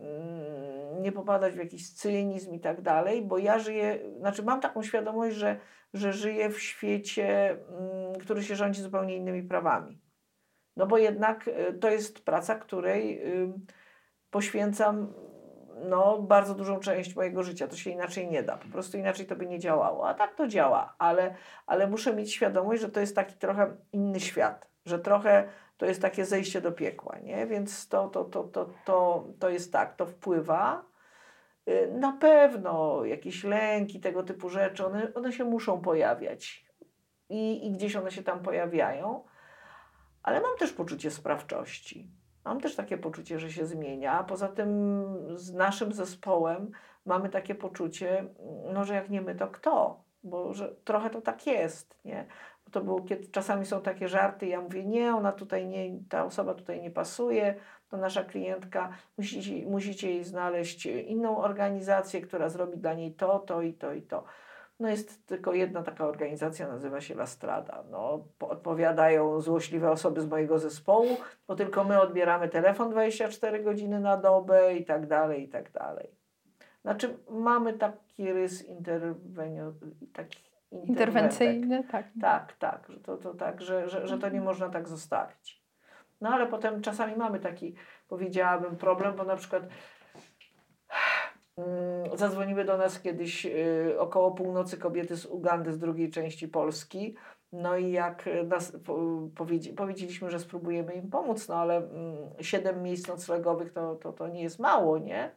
mm, 0.00 1.02
nie 1.02 1.12
popadać 1.12 1.54
w 1.54 1.58
jakiś 1.58 1.92
cynizm 1.94 2.54
i 2.54 2.60
tak 2.60 2.82
dalej, 2.82 3.22
bo 3.22 3.38
ja 3.38 3.58
żyję, 3.58 3.98
znaczy 4.18 4.42
mam 4.42 4.60
taką 4.60 4.82
świadomość, 4.82 5.36
że, 5.36 5.60
że 5.94 6.12
żyję 6.12 6.50
w 6.50 6.60
świecie, 6.60 7.50
mm, 7.50 8.14
który 8.20 8.42
się 8.42 8.56
rządzi 8.56 8.82
zupełnie 8.82 9.16
innymi 9.16 9.42
prawami. 9.42 10.00
No 10.76 10.86
bo 10.86 10.98
jednak 10.98 11.48
y, 11.48 11.72
to 11.80 11.90
jest 11.90 12.24
praca, 12.24 12.54
której 12.54 13.22
poświęcam 14.30 15.12
no, 15.76 16.18
bardzo 16.18 16.54
dużą 16.54 16.80
część 16.80 17.16
mojego 17.16 17.42
życia. 17.42 17.68
To 17.68 17.76
się 17.76 17.90
inaczej 17.90 18.30
nie 18.30 18.42
da. 18.42 18.56
Po 18.56 18.68
prostu 18.68 18.98
inaczej 18.98 19.26
to 19.26 19.36
by 19.36 19.46
nie 19.46 19.58
działało. 19.58 20.08
A 20.08 20.14
tak 20.14 20.34
to 20.34 20.48
działa, 20.48 20.94
ale, 20.98 21.34
ale 21.66 21.86
muszę 21.86 22.14
mieć 22.14 22.32
świadomość, 22.32 22.82
że 22.82 22.88
to 22.88 23.00
jest 23.00 23.16
taki 23.16 23.34
trochę 23.34 23.76
inny 23.92 24.20
świat, 24.20 24.68
że 24.86 24.98
trochę 24.98 25.48
to 25.76 25.86
jest 25.86 26.02
takie 26.02 26.24
zejście 26.24 26.60
do 26.60 26.72
piekła, 26.72 27.18
nie? 27.18 27.46
Więc 27.46 27.88
to, 27.88 28.08
to, 28.08 28.24
to, 28.24 28.44
to, 28.44 28.70
to, 28.84 29.28
to 29.38 29.48
jest 29.48 29.72
tak, 29.72 29.96
to 29.96 30.06
wpływa. 30.06 30.84
Y, 31.68 31.92
na 31.92 32.12
pewno 32.12 33.04
jakieś 33.04 33.44
lęki, 33.44 34.00
tego 34.00 34.22
typu 34.22 34.48
rzeczy, 34.48 34.86
one, 34.86 35.14
one 35.14 35.32
się 35.32 35.44
muszą 35.44 35.80
pojawiać 35.80 36.66
I, 37.28 37.66
i 37.66 37.72
gdzieś 37.72 37.96
one 37.96 38.10
się 38.10 38.22
tam 38.22 38.42
pojawiają, 38.42 39.24
ale 40.22 40.40
mam 40.40 40.56
też 40.58 40.72
poczucie 40.72 41.10
sprawczości 41.10 42.10
Mam 42.44 42.60
też 42.60 42.76
takie 42.76 42.98
poczucie, 42.98 43.38
że 43.38 43.50
się 43.50 43.66
zmienia. 43.66 44.24
Poza 44.24 44.48
tym 44.48 45.04
z 45.38 45.52
naszym 45.52 45.92
zespołem 45.92 46.70
mamy 47.06 47.28
takie 47.28 47.54
poczucie, 47.54 48.24
no, 48.72 48.84
że 48.84 48.94
jak 48.94 49.10
nie 49.10 49.20
my, 49.20 49.34
to 49.34 49.48
kto? 49.48 50.04
Bo 50.22 50.52
że 50.52 50.74
trochę 50.84 51.10
to 51.10 51.20
tak 51.20 51.46
jest, 51.46 51.98
nie? 52.04 52.26
Bo 52.64 52.70
to 52.70 52.80
było, 52.80 53.00
kiedy 53.02 53.28
czasami 53.28 53.66
są 53.66 53.80
takie 53.80 54.08
żarty, 54.08 54.46
ja 54.46 54.60
mówię, 54.60 54.84
nie, 54.84 55.14
ona 55.14 55.32
tutaj 55.32 55.66
nie, 55.66 55.98
ta 56.08 56.24
osoba 56.24 56.54
tutaj 56.54 56.82
nie 56.82 56.90
pasuje, 56.90 57.54
to 57.88 57.96
nasza 57.96 58.24
klientka, 58.24 58.88
musicie, 59.18 59.66
musicie 59.66 60.10
jej 60.10 60.24
znaleźć 60.24 60.86
inną 60.86 61.38
organizację, 61.38 62.20
która 62.20 62.48
zrobi 62.48 62.78
dla 62.78 62.94
niej 62.94 63.14
to, 63.14 63.38
to 63.38 63.62
i 63.62 63.74
to 63.74 63.92
i 63.92 64.02
to. 64.02 64.24
No 64.80 64.88
jest 64.88 65.26
tylko 65.26 65.52
jedna 65.52 65.82
taka 65.82 66.06
organizacja, 66.06 66.68
nazywa 66.68 67.00
się 67.00 67.14
Lastrada. 67.14 67.84
No, 67.90 68.24
odpowiadają 68.40 69.40
złośliwe 69.40 69.90
osoby 69.90 70.20
z 70.20 70.26
mojego 70.26 70.58
zespołu, 70.58 71.16
bo 71.48 71.54
tylko 71.54 71.84
my 71.84 72.00
odbieramy 72.00 72.48
telefon 72.48 72.90
24 72.90 73.62
godziny 73.62 74.00
na 74.00 74.16
dobę 74.16 74.74
i 74.74 74.84
tak 74.84 75.06
dalej, 75.06 75.44
i 75.44 75.48
tak 75.48 75.72
dalej. 75.72 76.10
Znaczy 76.82 77.18
mamy 77.30 77.72
taki 77.72 78.32
rys 78.32 78.64
interwenio, 78.64 79.72
taki 80.12 80.38
interwencyjny, 80.70 81.84
tak. 81.92 82.06
Tak, 82.20 82.52
tak, 82.52 82.86
że 82.88 83.00
to, 83.00 83.16
to 83.16 83.34
tak, 83.34 83.60
że, 83.62 83.88
że, 83.88 84.08
że 84.08 84.18
to 84.18 84.28
nie 84.28 84.40
można 84.40 84.68
tak 84.68 84.88
zostawić. 84.88 85.64
No 86.20 86.30
ale 86.30 86.46
potem 86.46 86.82
czasami 86.82 87.16
mamy 87.16 87.40
taki, 87.40 87.74
powiedziałabym, 88.08 88.76
problem, 88.76 89.16
bo 89.16 89.24
na 89.24 89.36
przykład 89.36 89.62
zadzwoniły 92.14 92.64
do 92.64 92.76
nas 92.76 93.00
kiedyś 93.00 93.46
y, 93.46 93.96
około 93.98 94.32
północy 94.32 94.78
kobiety 94.78 95.16
z 95.16 95.26
Ugandy, 95.26 95.72
z 95.72 95.78
drugiej 95.78 96.10
części 96.10 96.48
Polski. 96.48 97.16
No 97.52 97.76
i 97.76 97.92
jak 97.92 98.28
nas 98.44 98.76
powiedzieliśmy, 99.76 100.30
że 100.30 100.38
spróbujemy 100.38 100.94
im 100.94 101.10
pomóc, 101.10 101.48
no 101.48 101.56
ale 101.56 101.76
mm, 101.76 102.16
siedem 102.40 102.82
miejsc 102.82 103.08
noclegowych 103.08 103.72
to, 103.72 103.94
to, 103.94 104.12
to 104.12 104.28
nie 104.28 104.42
jest 104.42 104.58
mało, 104.58 104.98
nie? 104.98 105.36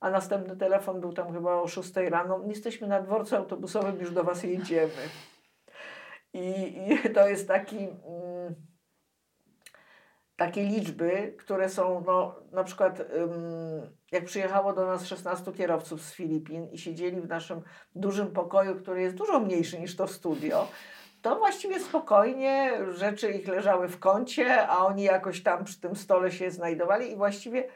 A 0.00 0.10
następny 0.10 0.56
telefon 0.56 1.00
był 1.00 1.12
tam 1.12 1.32
chyba 1.32 1.54
o 1.54 1.68
6 1.68 1.96
rano. 1.96 2.40
Jesteśmy 2.46 2.88
na 2.88 3.02
dworcu 3.02 3.36
autobusowym, 3.36 4.00
już 4.00 4.10
do 4.10 4.24
Was 4.24 4.42
jedziemy. 4.42 5.02
I, 6.32 6.74
i 7.04 7.10
to 7.14 7.28
jest 7.28 7.48
taki. 7.48 7.78
Mm, 7.78 8.54
takie 10.36 10.62
liczby, 10.62 11.34
które 11.38 11.68
są, 11.68 12.04
no, 12.06 12.34
na 12.52 12.64
przykład 12.64 13.02
jak 14.12 14.24
przyjechało 14.24 14.72
do 14.72 14.86
nas 14.86 15.06
16 15.06 15.52
kierowców 15.52 16.02
z 16.02 16.12
Filipin 16.12 16.68
i 16.72 16.78
siedzieli 16.78 17.20
w 17.20 17.28
naszym 17.28 17.62
dużym 17.94 18.32
pokoju, 18.32 18.76
który 18.76 19.02
jest 19.02 19.16
dużo 19.16 19.40
mniejszy 19.40 19.80
niż 19.80 19.96
to 19.96 20.06
studio, 20.06 20.68
to 21.22 21.38
właściwie 21.38 21.80
spokojnie 21.80 22.72
rzeczy 22.94 23.30
ich 23.30 23.48
leżały 23.48 23.88
w 23.88 23.98
kącie, 23.98 24.68
a 24.68 24.78
oni 24.78 25.02
jakoś 25.02 25.42
tam 25.42 25.64
przy 25.64 25.80
tym 25.80 25.96
stole 25.96 26.32
się 26.32 26.50
znajdowali 26.50 27.12
i 27.12 27.16
właściwie 27.16 27.68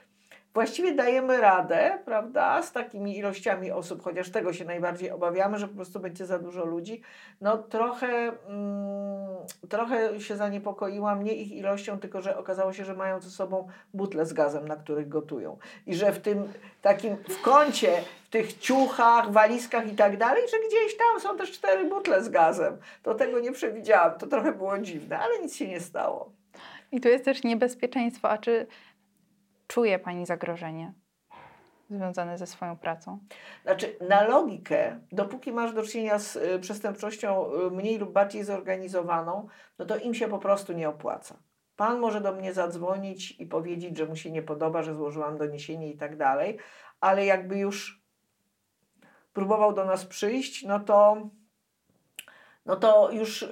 właściwie 0.55 0.95
dajemy 0.95 1.41
radę, 1.41 1.99
prawda, 2.05 2.63
z 2.63 2.73
takimi 2.73 3.19
ilościami 3.19 3.71
osób, 3.71 4.03
chociaż 4.03 4.31
tego 4.31 4.53
się 4.53 4.65
najbardziej 4.65 5.11
obawiamy, 5.11 5.59
że 5.59 5.69
po 5.69 5.75
prostu 5.75 6.01
będzie 6.01 6.27
za 6.27 6.39
dużo 6.39 6.65
ludzi. 6.65 7.03
No 7.41 7.59
trochę, 7.59 8.33
mm, 8.49 9.37
trochę 9.69 10.21
się 10.21 10.37
zaniepokoiłam 10.37 11.25
nie 11.25 11.35
ich 11.35 11.53
ilością, 11.53 11.99
tylko 11.99 12.21
że 12.21 12.39
okazało 12.39 12.73
się, 12.73 12.85
że 12.85 12.95
mają 12.95 13.21
ze 13.21 13.31
sobą 13.31 13.69
butle 13.95 14.27
z 14.27 14.33
gazem, 14.33 14.69
na 14.69 14.77
których 14.77 15.09
gotują. 15.09 15.59
I 15.87 15.95
że 15.95 16.13
w 16.13 16.21
tym 16.21 16.53
takim, 16.83 17.17
w 17.17 17.43
kącie, 17.43 18.03
w 18.25 18.31
tych 18.31 18.59
ciuchach, 18.59 19.33
walizkach 19.33 19.93
i 19.93 19.97
tak 19.97 20.17
dalej, 20.17 20.43
że 20.51 20.57
gdzieś 20.69 20.97
tam 20.97 21.21
są 21.21 21.37
też 21.37 21.53
cztery 21.53 21.85
butle 21.85 22.23
z 22.25 22.29
gazem. 22.29 22.77
To 23.03 23.15
tego 23.15 23.41
nie 23.41 23.53
przewidziałam, 23.53 24.19
to 24.19 24.27
trochę 24.27 24.53
było 24.53 24.79
dziwne, 24.79 25.19
ale 25.19 25.39
nic 25.43 25.57
się 25.57 25.69
nie 25.69 25.81
stało. 25.81 26.31
I 26.93 27.01
tu 27.01 27.09
jest 27.09 27.25
też 27.25 27.43
niebezpieczeństwo, 27.43 28.31
a 28.31 28.39
czy 28.39 28.67
czuje 29.73 29.99
Pani 29.99 30.27
zagrożenie 30.27 30.93
związane 31.91 32.39
ze 32.39 32.47
swoją 32.47 32.77
pracą? 32.77 33.19
Znaczy, 33.63 33.97
na 34.09 34.29
logikę, 34.29 35.01
dopóki 35.13 35.53
masz 35.53 35.75
do 35.75 35.83
czynienia 35.83 36.19
z 36.19 36.37
y, 36.37 36.59
przestępczością 36.59 37.53
y, 37.53 37.71
mniej 37.71 37.99
lub 37.99 38.13
bardziej 38.13 38.45
zorganizowaną, 38.45 39.49
no 39.79 39.85
to 39.85 39.97
im 39.97 40.15
się 40.15 40.29
po 40.29 40.39
prostu 40.39 40.73
nie 40.73 40.89
opłaca. 40.89 41.37
Pan 41.77 41.99
może 41.99 42.21
do 42.21 42.33
mnie 42.33 42.53
zadzwonić 42.53 43.41
i 43.41 43.47
powiedzieć, 43.47 43.97
że 43.97 44.07
mu 44.07 44.17
się 44.17 44.31
nie 44.31 44.43
podoba, 44.43 44.83
że 44.83 44.95
złożyłam 44.95 45.39
doniesienie 45.39 45.91
i 45.91 45.97
tak 45.97 46.17
dalej, 46.17 46.59
ale 47.01 47.27
jakby 47.27 47.59
już 47.59 48.03
próbował 49.33 49.73
do 49.73 49.85
nas 49.85 50.07
przyjść, 50.07 50.65
no 50.65 50.81
to 50.81 51.29
no 52.67 52.77
to 52.77 53.11
już 53.11 53.43
yy, 53.43 53.49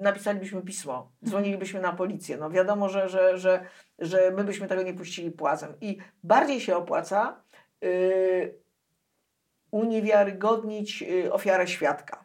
napisalibyśmy 0.00 0.62
pismo, 0.62 1.12
dzwonilibyśmy 1.24 1.80
na 1.80 1.92
policję. 1.92 2.36
No 2.36 2.50
wiadomo, 2.50 2.88
że, 2.88 3.08
że, 3.08 3.38
że, 3.38 3.64
że 3.98 4.30
my 4.30 4.44
byśmy 4.44 4.68
tego 4.68 4.82
nie 4.82 4.94
puścili 4.94 5.30
płazem. 5.30 5.74
I 5.80 5.98
bardziej 6.22 6.60
się 6.60 6.76
opłaca 6.76 7.42
yy, 7.80 8.58
ofiarę 11.30 11.68
świadka. 11.68 12.24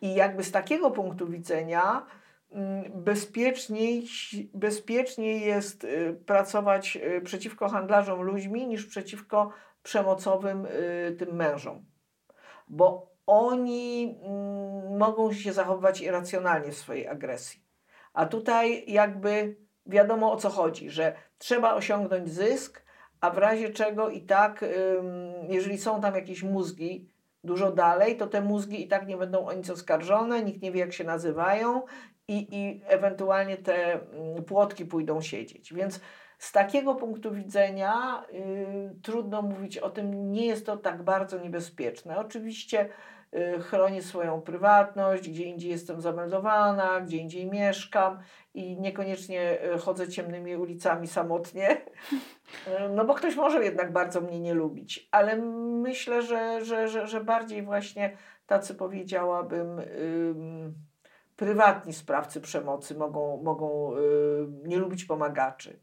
I 0.00 0.14
jakby 0.14 0.44
z 0.44 0.52
takiego 0.52 0.90
punktu 0.90 1.28
widzenia 1.28 2.06
mm, 2.50 2.84
bezpieczniej, 2.94 4.06
bezpieczniej 4.54 5.40
jest 5.40 5.84
y, 5.84 6.20
pracować 6.26 6.96
y, 6.96 7.20
przeciwko 7.20 7.68
handlarzom 7.68 8.22
ludźmi 8.22 8.66
niż 8.66 8.86
przeciwko 8.86 9.50
przemocowym 9.82 10.66
tym 11.18 11.36
mężom. 11.36 11.84
Bo 12.68 13.13
oni 13.26 14.16
mm, 14.22 14.98
mogą 14.98 15.32
się 15.32 15.52
zachowywać 15.52 16.00
irracjonalnie 16.00 16.72
w 16.72 16.76
swojej 16.76 17.08
agresji. 17.08 17.60
A 18.12 18.26
tutaj 18.26 18.84
jakby 18.86 19.56
wiadomo 19.86 20.32
o 20.32 20.36
co 20.36 20.50
chodzi, 20.50 20.90
że 20.90 21.14
trzeba 21.38 21.74
osiągnąć 21.74 22.28
zysk, 22.28 22.84
a 23.20 23.30
w 23.30 23.38
razie 23.38 23.70
czego 23.70 24.10
i 24.10 24.22
tak, 24.22 24.64
jeżeli 25.48 25.78
są 25.78 26.00
tam 26.00 26.14
jakieś 26.14 26.42
mózgi 26.42 27.08
dużo 27.44 27.72
dalej, 27.72 28.16
to 28.16 28.26
te 28.26 28.40
mózgi 28.40 28.84
i 28.84 28.88
tak 28.88 29.06
nie 29.06 29.16
będą 29.16 29.46
o 29.46 29.52
nic 29.52 29.70
oskarżone, 29.70 30.42
nikt 30.42 30.62
nie 30.62 30.72
wie 30.72 30.80
jak 30.80 30.92
się 30.92 31.04
nazywają 31.04 31.82
i, 32.28 32.46
i 32.50 32.82
ewentualnie 32.86 33.56
te 33.56 33.92
mm, 33.92 34.44
płotki 34.44 34.84
pójdą 34.84 35.20
siedzieć. 35.20 35.74
Więc 35.74 36.00
z 36.38 36.52
takiego 36.52 36.94
punktu 36.94 37.32
widzenia 37.32 38.24
y, 38.32 39.00
trudno 39.02 39.42
mówić 39.42 39.78
o 39.78 39.90
tym, 39.90 40.32
nie 40.32 40.46
jest 40.46 40.66
to 40.66 40.76
tak 40.76 41.02
bardzo 41.02 41.38
niebezpieczne. 41.38 42.18
Oczywiście 42.18 42.88
chronię 43.60 44.02
swoją 44.02 44.40
prywatność, 44.40 45.30
gdzie 45.30 45.44
indziej 45.44 45.70
jestem 45.70 46.00
zameldowana, 46.00 47.00
gdzie 47.00 47.16
indziej 47.16 47.46
mieszkam 47.46 48.18
i 48.54 48.80
niekoniecznie 48.80 49.58
y, 49.74 49.78
chodzę 49.78 50.08
ciemnymi 50.08 50.56
ulicami 50.56 51.06
samotnie, 51.06 51.80
Y, 52.66 52.88
no 52.96 53.04
bo 53.04 53.14
ktoś 53.14 53.36
może 53.36 53.64
jednak 53.64 53.92
bardzo 53.92 54.20
mnie 54.20 54.40
nie 54.40 54.54
lubić, 54.54 55.08
ale 55.10 55.36
myślę, 55.82 56.22
że, 56.22 56.64
że, 56.64 56.88
że, 56.88 57.06
że 57.06 57.24
bardziej 57.24 57.62
właśnie 57.62 58.16
tacy 58.46 58.74
powiedziałabym 58.74 59.78
ym, 59.78 60.74
prywatni 61.36 61.92
sprawcy 61.92 62.40
przemocy 62.40 62.94
mogą, 62.94 63.42
mogą 63.42 63.96
y, 63.96 64.00
nie 64.68 64.78
lubić 64.78 65.04
pomagaczy. 65.04 65.80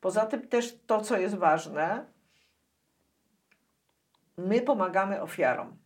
Poza 0.00 0.26
tym 0.26 0.48
też 0.48 0.78
to, 0.86 1.00
co 1.00 1.16
jest 1.16 1.34
ważne, 1.34 2.06
my 4.36 4.60
pomagamy 4.60 5.22
ofiarom. 5.22 5.83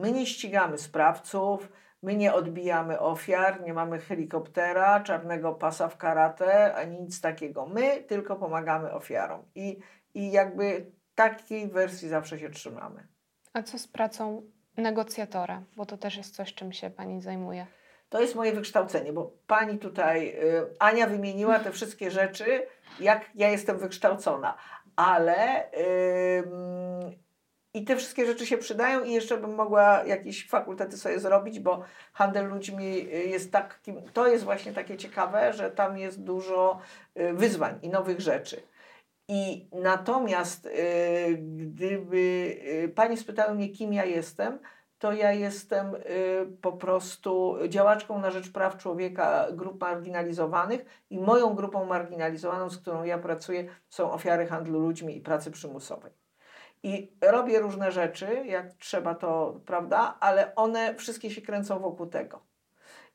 My 0.00 0.12
nie 0.12 0.26
ścigamy 0.26 0.78
sprawców, 0.78 1.72
my 2.02 2.16
nie 2.16 2.34
odbijamy 2.34 3.00
ofiar, 3.00 3.62
nie 3.62 3.74
mamy 3.74 3.98
helikoptera, 3.98 5.00
czarnego 5.00 5.54
pasa 5.54 5.88
w 5.88 5.96
karate, 5.96 6.74
ani 6.74 7.00
nic 7.00 7.20
takiego. 7.20 7.66
My 7.66 8.02
tylko 8.02 8.36
pomagamy 8.36 8.92
ofiarom. 8.92 9.42
I, 9.54 9.78
i 10.14 10.32
jakby 10.32 10.86
takiej 11.14 11.68
wersji 11.68 12.08
zawsze 12.08 12.38
się 12.38 12.50
trzymamy. 12.50 13.08
A 13.52 13.62
co 13.62 13.78
z 13.78 13.88
pracą 13.88 14.42
negocjatora? 14.76 15.62
Bo 15.76 15.86
to 15.86 15.96
też 15.96 16.16
jest 16.16 16.36
coś, 16.36 16.54
czym 16.54 16.72
się 16.72 16.90
Pani 16.90 17.22
zajmuje. 17.22 17.66
To 18.08 18.20
jest 18.20 18.34
moje 18.34 18.52
wykształcenie, 18.52 19.12
bo 19.12 19.32
pani 19.46 19.78
tutaj, 19.78 20.28
y, 20.28 20.76
Ania 20.78 21.06
wymieniła 21.06 21.58
te 21.58 21.72
wszystkie 21.72 22.10
rzeczy, 22.10 22.66
jak 23.00 23.30
ja 23.34 23.48
jestem 23.48 23.78
wykształcona, 23.78 24.54
ale 24.96 25.70
i 27.74 27.84
te 27.84 27.96
wszystkie 27.96 28.26
rzeczy 28.26 28.46
się 28.46 28.58
przydają 28.58 29.04
i 29.04 29.12
jeszcze 29.12 29.36
bym 29.36 29.54
mogła 29.54 30.04
jakieś 30.04 30.48
fakultety 30.48 30.96
sobie 30.96 31.20
zrobić, 31.20 31.60
bo 31.60 31.82
handel 32.12 32.48
ludźmi 32.48 32.86
y, 32.86 33.24
jest 33.24 33.52
takim, 33.52 34.02
to 34.12 34.26
jest 34.26 34.44
właśnie 34.44 34.72
takie 34.72 34.96
ciekawe, 34.96 35.52
że 35.52 35.70
tam 35.70 35.98
jest 35.98 36.22
dużo 36.22 36.78
y, 37.20 37.32
wyzwań 37.32 37.78
i 37.82 37.88
nowych 37.88 38.20
rzeczy. 38.20 38.62
I 39.28 39.68
natomiast 39.72 40.66
y, 40.66 40.70
gdyby 41.38 42.56
pani 42.94 43.16
spytała 43.16 43.54
mnie, 43.54 43.68
kim 43.68 43.92
ja 43.92 44.04
jestem, 44.04 44.58
to 44.98 45.12
ja 45.12 45.32
jestem 45.32 45.94
po 46.62 46.72
prostu 46.72 47.56
działaczką 47.68 48.18
na 48.18 48.30
rzecz 48.30 48.52
praw 48.52 48.76
człowieka 48.76 49.46
grup 49.52 49.80
marginalizowanych 49.80 51.04
i 51.10 51.18
moją 51.18 51.54
grupą 51.54 51.84
marginalizowaną, 51.84 52.70
z 52.70 52.78
którą 52.78 53.04
ja 53.04 53.18
pracuję, 53.18 53.64
są 53.88 54.12
ofiary 54.12 54.46
handlu 54.46 54.80
ludźmi 54.80 55.16
i 55.16 55.20
pracy 55.20 55.50
przymusowej. 55.50 56.19
I 56.82 57.16
robię 57.22 57.60
różne 57.60 57.92
rzeczy, 57.92 58.42
jak 58.46 58.72
trzeba 58.72 59.14
to, 59.14 59.60
prawda, 59.66 60.16
ale 60.20 60.54
one 60.54 60.94
wszystkie 60.94 61.30
się 61.30 61.42
kręcą 61.42 61.78
wokół 61.78 62.06
tego. 62.06 62.50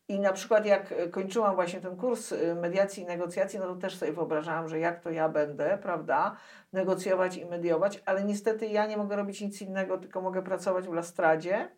I 0.08 0.20
na 0.20 0.34
przykład 0.34 0.66
jak 0.66 1.12
kończyłam 1.12 1.56
właśnie 1.56 1.82
ten 1.82 1.98
kurs 1.98 2.32
y, 2.32 2.56
mediacji 2.56 3.04
i 3.04 3.06
negocjacji, 3.06 3.60
no 3.60 3.66
to 3.66 3.76
też 3.76 3.98
sobie 3.98 4.12
wyobrażałam, 4.12 4.70
że 4.70 4.80
jak 4.80 5.00
to 5.00 5.10
ja 5.10 5.30
będę, 5.30 5.78
prawda, 5.82 6.36
negocjować 6.74 7.38
i 7.38 7.46
mediować, 7.46 8.04
ale 8.06 8.24
niestety 8.24 8.68
ja 8.68 8.86
nie 8.86 8.98
mogę 8.98 9.16
robić 9.16 9.42
nic 9.42 9.62
innego, 9.62 9.98
tylko 9.98 10.22
mogę 10.22 10.42
pracować 10.42 10.88
w 10.88 10.94
Lastradzie, 10.94 11.70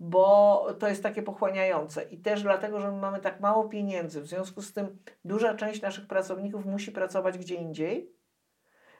bo 0.00 0.66
to 0.78 0.88
jest 0.88 1.02
takie 1.02 1.22
pochłaniające. 1.22 2.02
I 2.02 2.18
też 2.18 2.42
dlatego, 2.42 2.80
że 2.80 2.92
my 2.92 2.98
mamy 2.98 3.20
tak 3.20 3.40
mało 3.40 3.68
pieniędzy, 3.68 4.20
w 4.20 4.26
związku 4.26 4.62
z 4.62 4.72
tym 4.72 4.98
duża 5.24 5.54
część 5.54 5.82
naszych 5.82 6.06
pracowników 6.06 6.66
musi 6.66 6.92
pracować 6.92 7.38
gdzie 7.38 7.54
indziej, 7.54 8.12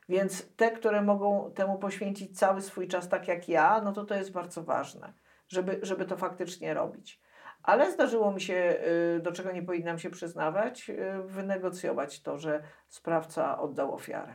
więc 0.09 0.57
te, 0.57 0.71
które 0.71 1.03
mogą 1.03 1.53
temu 1.55 1.79
poświęcić 1.79 2.39
cały 2.39 2.61
swój 2.63 2.89
czas, 2.89 3.09
tak 3.09 3.29
jak 3.29 3.49
ja, 3.49 3.81
no 3.85 3.93
to 3.93 4.05
to 4.05 4.15
jest 4.15 4.33
bardzo 4.33 4.63
ważne, 4.63 5.13
żeby, 5.49 5.79
żeby 5.83 6.05
to 6.05 6.17
faktycznie 6.17 6.75
robić. 6.75 7.21
Ale 7.63 7.93
zdarzyło 7.93 8.33
mi 8.33 8.41
się, 8.41 8.77
y, 9.17 9.21
do 9.21 9.33
czego 9.33 9.53
nie 9.53 9.63
powinnam 9.63 9.99
się 9.99 10.11
przyznawać, 10.11 10.91
y, 10.91 11.23
wynegocjować 11.25 12.23
to, 12.23 12.39
że 12.39 12.63
sprawca 12.89 13.59
oddał 13.59 13.95
ofiarę. 13.95 14.35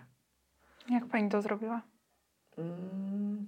Jak 0.90 1.06
pani 1.06 1.30
to 1.30 1.42
zrobiła? 1.42 1.82
Mm, 2.58 3.48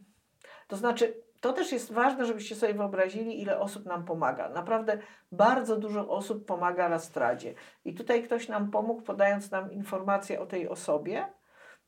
To 0.67 0.75
znaczy, 0.75 1.13
to 1.41 1.53
też 1.53 1.71
jest 1.71 1.91
ważne, 1.93 2.25
żebyście 2.25 2.55
sobie 2.55 2.73
wyobrazili, 2.73 3.41
ile 3.41 3.59
osób 3.59 3.85
nam 3.85 4.05
pomaga. 4.05 4.49
Naprawdę 4.49 4.97
bardzo 5.31 5.77
dużo 5.77 6.09
osób 6.09 6.45
pomaga 6.45 6.87
Rastradzie. 6.87 7.53
I 7.85 7.93
tutaj 7.93 8.23
ktoś 8.23 8.47
nam 8.47 8.71
pomógł, 8.71 9.01
podając 9.01 9.51
nam 9.51 9.71
informację 9.71 10.41
o 10.41 10.45
tej 10.45 10.69
osobie. 10.69 11.25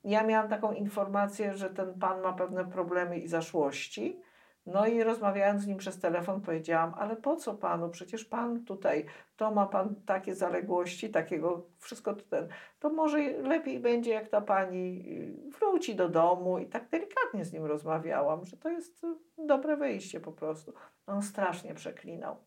Ja 0.04 0.24
miałam 0.24 0.50
taką 0.50 0.74
informację, 0.74 1.54
że 1.54 1.70
ten 1.70 2.00
pan 2.00 2.22
ma 2.22 2.34
pewne 2.34 2.66
problemy 2.66 3.20
i 3.20 3.28
zaszłości. 3.28 4.22
No 4.66 4.86
i 4.86 5.04
rozmawiając 5.04 5.62
z 5.62 5.68
nim 5.68 5.78
przez 5.78 6.00
telefon 6.00 6.42
powiedziałam, 6.42 6.94
ale 6.98 7.16
po 7.16 7.36
co 7.36 7.54
panu? 7.54 7.90
Przecież 7.90 8.26
pan 8.26 8.66
tutaj, 8.66 9.06
to 9.36 9.52
ma 9.52 9.66
pan 9.66 9.96
takie 10.06 10.36
zaległości, 10.36 11.10
takiego, 11.10 11.66
wszystko 11.80 12.14
to 12.14 12.22
ten. 12.22 12.48
To 12.80 12.90
może 12.90 13.18
lepiej 13.32 13.80
będzie, 13.80 14.12
jak 14.12 14.30
ta 14.30 14.42
pani 14.42 15.06
y, 15.48 15.52
wróci 15.60 15.96
do 15.96 16.10
domu 16.10 16.60
i 16.60 16.66
tak 16.66 16.90
delikatnie 16.90 17.46
z 17.46 17.54
nim 17.54 17.66
rozmawiałam, 17.66 18.46
że 18.46 18.58
to 18.58 18.70
jest 18.70 19.04
y, 19.04 19.08
dobre 19.38 19.78
wyjście 19.78 20.20
po 20.20 20.32
prostu. 20.32 20.74
On 21.08 21.22
strasznie 21.22 21.74
przeklinał. 21.74 22.38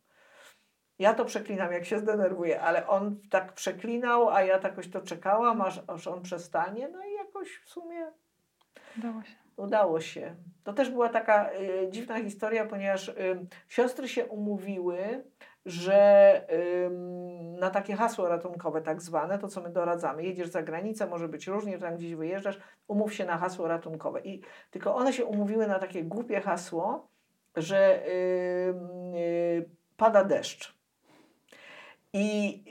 Ja 0.98 1.14
to 1.14 1.24
przeklinam, 1.24 1.72
jak 1.72 1.84
się 1.84 1.98
zdenerwuję, 1.98 2.60
ale 2.60 2.86
on 2.86 3.20
tak 3.30 3.52
przeklinał, 3.52 4.28
a 4.30 4.42
ja 4.42 4.60
jakoś 4.62 4.90
to 4.90 5.00
czekałam, 5.00 5.62
aż, 5.62 5.80
aż 5.86 6.06
on 6.06 6.22
przestanie. 6.22 6.88
No 6.88 7.04
i 7.04 7.15
jakoś 7.46 7.58
w 7.64 7.68
sumie 7.68 8.12
Udało 8.98 9.22
się. 9.22 9.34
Udało 9.56 10.00
się. 10.00 10.36
To 10.64 10.72
też 10.72 10.90
była 10.90 11.08
taka 11.08 11.50
y, 11.52 11.88
dziwna 11.90 12.22
historia, 12.22 12.66
ponieważ 12.66 13.08
y, 13.08 13.46
siostry 13.68 14.08
się 14.08 14.26
umówiły, 14.26 15.24
że 15.66 16.46
ym, 16.84 17.58
na 17.58 17.70
takie 17.70 17.96
hasło 17.96 18.28
ratunkowe, 18.28 18.82
tak 18.82 19.02
zwane, 19.02 19.38
to 19.38 19.48
co 19.48 19.60
my 19.60 19.70
doradzamy, 19.70 20.22
jedziesz 20.22 20.48
za 20.48 20.62
granicę, 20.62 21.06
może 21.06 21.28
być 21.28 21.46
różnie, 21.46 21.78
tam 21.78 21.96
gdzieś 21.96 22.14
wyjeżdżasz, 22.14 22.60
umów 22.88 23.14
się 23.14 23.24
na 23.24 23.38
hasło 23.38 23.68
ratunkowe. 23.68 24.20
I 24.20 24.42
tylko 24.70 24.94
one 24.94 25.12
się 25.12 25.24
umówiły 25.24 25.66
na 25.66 25.78
takie 25.78 26.04
głupie 26.04 26.40
hasło, 26.40 27.08
że 27.56 28.08
y, 28.08 29.70
pada 29.96 30.24
deszcz. 30.24 30.76
I 32.12 32.64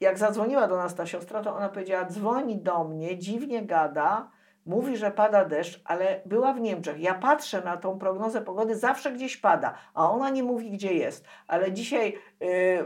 jak 0.00 0.18
zadzwoniła 0.18 0.68
do 0.68 0.76
nas 0.76 0.94
ta 0.94 1.06
siostra, 1.06 1.42
to 1.42 1.56
ona 1.56 1.68
powiedziała: 1.68 2.04
dzwoni 2.04 2.58
do 2.58 2.84
mnie, 2.84 3.18
dziwnie 3.18 3.62
gada, 3.62 4.30
mówi, 4.66 4.96
że 4.96 5.10
pada 5.10 5.44
deszcz, 5.44 5.80
ale 5.84 6.20
była 6.26 6.52
w 6.52 6.60
Niemczech. 6.60 7.00
Ja 7.00 7.14
patrzę 7.14 7.62
na 7.62 7.76
tą 7.76 7.98
prognozę 7.98 8.42
pogody, 8.42 8.76
zawsze 8.76 9.12
gdzieś 9.12 9.36
pada, 9.36 9.74
a 9.94 10.10
ona 10.10 10.30
nie 10.30 10.42
mówi, 10.42 10.70
gdzie 10.70 10.94
jest. 10.94 11.24
Ale 11.48 11.72
dzisiaj 11.72 12.18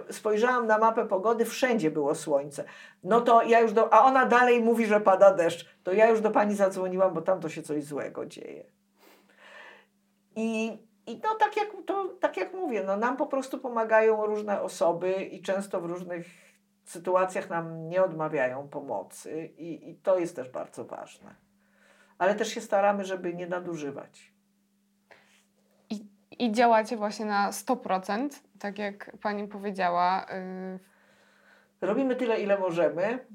y, 0.08 0.12
spojrzałam 0.12 0.66
na 0.66 0.78
mapę 0.78 1.06
pogody, 1.06 1.44
wszędzie 1.44 1.90
było 1.90 2.14
słońce. 2.14 2.64
No 3.04 3.20
to 3.20 3.42
ja 3.42 3.60
już 3.60 3.72
do. 3.72 3.94
A 3.94 4.04
ona 4.04 4.26
dalej 4.26 4.62
mówi, 4.62 4.86
że 4.86 5.00
pada 5.00 5.34
deszcz. 5.34 5.66
To 5.82 5.92
ja 5.92 6.08
już 6.08 6.20
do 6.20 6.30
pani 6.30 6.54
zadzwoniłam, 6.54 7.14
bo 7.14 7.22
tam 7.22 7.40
to 7.40 7.48
się 7.48 7.62
coś 7.62 7.84
złego 7.84 8.26
dzieje. 8.26 8.64
I, 10.36 10.78
i 11.06 11.20
no 11.24 11.34
tak 11.38 11.56
jak, 11.56 11.68
to, 11.86 12.08
tak 12.20 12.36
jak 12.36 12.54
mówię, 12.54 12.82
no 12.86 12.96
nam 12.96 13.16
po 13.16 13.26
prostu 13.26 13.58
pomagają 13.58 14.26
różne 14.26 14.62
osoby 14.62 15.12
i 15.12 15.42
często 15.42 15.80
w 15.80 15.84
różnych 15.84 16.49
sytuacjach 16.90 17.50
nam 17.50 17.88
nie 17.88 18.04
odmawiają 18.04 18.68
pomocy 18.68 19.46
i, 19.58 19.90
i 19.90 19.94
to 19.94 20.18
jest 20.18 20.36
też 20.36 20.48
bardzo 20.48 20.84
ważne. 20.84 21.34
Ale 22.18 22.34
też 22.34 22.48
się 22.48 22.60
staramy, 22.60 23.04
żeby 23.04 23.34
nie 23.34 23.46
nadużywać. 23.46 24.32
I, 25.90 26.06
I 26.38 26.52
działacie 26.52 26.96
właśnie 26.96 27.26
na 27.26 27.50
100%, 27.50 28.28
tak 28.58 28.78
jak 28.78 29.16
Pani 29.22 29.48
powiedziała. 29.48 30.26
y, 30.30 30.78
Robimy 31.80 32.16
tyle, 32.16 32.40
ile 32.40 32.58
możemy, 32.58 33.26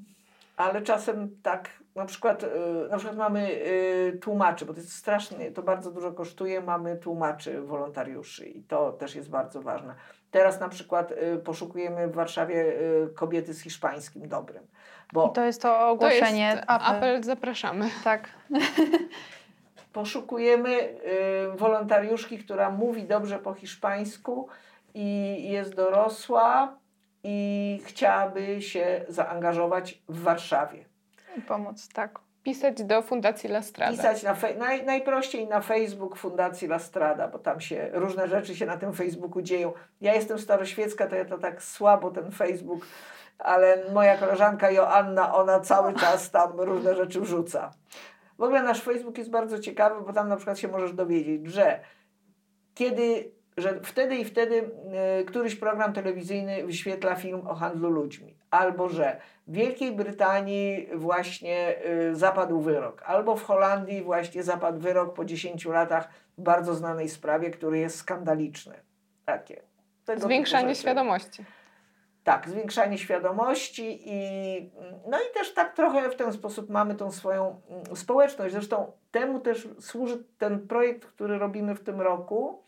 ale 0.56 0.82
czasem 0.82 1.36
tak, 1.42 1.70
na 1.94 2.04
przykład, 2.04 2.42
y, 2.42 2.48
na 2.90 2.96
przykład 2.96 3.18
mamy 3.18 3.50
y, 3.50 4.18
tłumaczy, 4.22 4.66
bo 4.66 4.72
to 4.72 4.80
jest 4.80 4.92
strasznie, 4.92 5.50
to 5.50 5.62
bardzo 5.62 5.90
dużo 5.90 6.12
kosztuje, 6.12 6.60
mamy 6.60 6.96
tłumaczy, 6.96 7.60
wolontariuszy 7.62 8.46
i 8.46 8.62
to 8.62 8.92
też 8.92 9.14
jest 9.14 9.30
bardzo 9.30 9.62
ważne. 9.62 9.94
Teraz 10.36 10.60
na 10.60 10.68
przykład 10.68 11.12
y, 11.12 11.38
poszukujemy 11.38 12.08
w 12.08 12.14
Warszawie 12.14 12.56
y, 12.56 13.08
kobiety 13.14 13.54
z 13.54 13.60
hiszpańskim 13.62 14.28
dobrym, 14.28 14.66
bo 15.12 15.28
I 15.30 15.32
to 15.32 15.44
jest 15.44 15.62
to 15.62 15.68
To 15.68 15.88
ogłoszenie. 15.88 16.42
jest 16.56 16.62
apel, 16.66 17.22
zapraszamy. 17.22 17.90
Tak. 18.04 18.28
poszukujemy 19.92 20.78
y, 20.78 21.56
wolontariuszki, 21.56 22.38
która 22.38 22.70
mówi 22.70 23.04
dobrze 23.04 23.38
po 23.38 23.54
hiszpańsku 23.54 24.48
i 24.94 25.38
jest 25.50 25.74
dorosła 25.74 26.76
i 27.24 27.80
chciałaby 27.84 28.62
się 28.62 29.04
zaangażować 29.08 30.02
w 30.08 30.22
Warszawie. 30.22 30.84
I 31.38 31.40
pomóc, 31.40 31.88
tak. 31.92 32.25
Pisać 32.46 32.84
do 32.84 33.02
Fundacji 33.02 33.48
La 33.48 33.62
Strada. 33.62 33.92
Pisać 33.92 34.22
na 34.22 34.36
naj, 34.58 34.84
najprościej 34.84 35.48
na 35.48 35.60
Facebook 35.60 36.16
Fundacji 36.16 36.68
La 36.68 36.78
Strada, 36.78 37.28
bo 37.28 37.38
tam 37.38 37.60
się 37.60 37.90
różne 37.92 38.28
rzeczy 38.28 38.56
się 38.56 38.66
na 38.66 38.76
tym 38.76 38.92
Facebooku 38.92 39.42
dzieją. 39.42 39.72
Ja 40.00 40.14
jestem 40.14 40.38
staroświecka, 40.38 41.06
to 41.06 41.16
ja 41.16 41.24
to 41.24 41.38
tak 41.38 41.62
słabo 41.62 42.10
ten 42.10 42.30
Facebook, 42.30 42.86
ale 43.38 43.90
moja 43.92 44.16
koleżanka 44.16 44.70
Joanna, 44.70 45.34
ona 45.34 45.60
cały 45.60 45.94
czas 45.94 46.30
tam 46.30 46.60
różne 46.60 46.94
rzeczy 46.94 47.20
wrzuca. 47.20 47.70
W 48.38 48.42
ogóle 48.42 48.62
nasz 48.62 48.82
Facebook 48.82 49.18
jest 49.18 49.30
bardzo 49.30 49.58
ciekawy, 49.58 50.04
bo 50.06 50.12
tam 50.12 50.28
na 50.28 50.36
przykład 50.36 50.58
się 50.58 50.68
możesz 50.68 50.92
dowiedzieć, 50.92 51.46
że 51.46 51.80
kiedy 52.74 53.32
że 53.56 53.80
wtedy 53.82 54.16
i 54.16 54.24
wtedy 54.24 54.70
y, 55.20 55.24
któryś 55.24 55.54
program 55.54 55.92
telewizyjny 55.92 56.66
wyświetla 56.66 57.14
film 57.14 57.46
o 57.46 57.54
handlu 57.54 57.90
ludźmi, 57.90 58.35
albo 58.50 58.88
że 58.88 59.20
w 59.46 59.52
Wielkiej 59.52 59.92
Brytanii 59.92 60.88
właśnie 60.94 61.74
y, 62.10 62.14
zapadł 62.14 62.60
wyrok, 62.60 63.02
albo 63.02 63.36
w 63.36 63.44
Holandii 63.44 64.02
właśnie 64.02 64.42
zapadł 64.42 64.80
wyrok 64.80 65.14
po 65.14 65.24
10 65.24 65.64
latach 65.64 66.08
w 66.38 66.42
bardzo 66.42 66.74
znanej 66.74 67.08
sprawie, 67.08 67.50
który 67.50 67.78
jest 67.78 67.96
skandaliczny. 67.96 68.74
Takie. 69.24 69.62
Tego 70.04 70.20
Zwiększanie 70.20 70.74
świadomości. 70.74 71.44
Tak, 72.24 72.48
zwiększanie 72.48 72.98
świadomości 72.98 74.02
i 74.04 74.70
no 75.06 75.18
i 75.18 75.34
też 75.34 75.54
tak 75.54 75.76
trochę 75.76 76.10
w 76.10 76.16
ten 76.16 76.32
sposób 76.32 76.70
mamy 76.70 76.94
tą 76.94 77.12
swoją 77.12 77.60
mm, 77.68 77.96
społeczność. 77.96 78.52
Zresztą 78.52 78.92
temu 79.10 79.40
też 79.40 79.68
służy 79.80 80.24
ten 80.38 80.68
projekt, 80.68 81.06
który 81.06 81.38
robimy 81.38 81.74
w 81.74 81.84
tym 81.84 82.00
roku. 82.00 82.62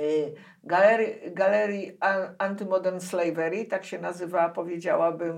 Y, 0.00 0.34
Galerii, 0.64 1.34
Galerii 1.34 1.96
An- 2.00 2.34
Anti-Modern 2.38 3.00
Slavery, 3.00 3.64
tak 3.64 3.84
się 3.84 3.98
nazywa, 3.98 4.48
powiedziałabym 4.48 5.36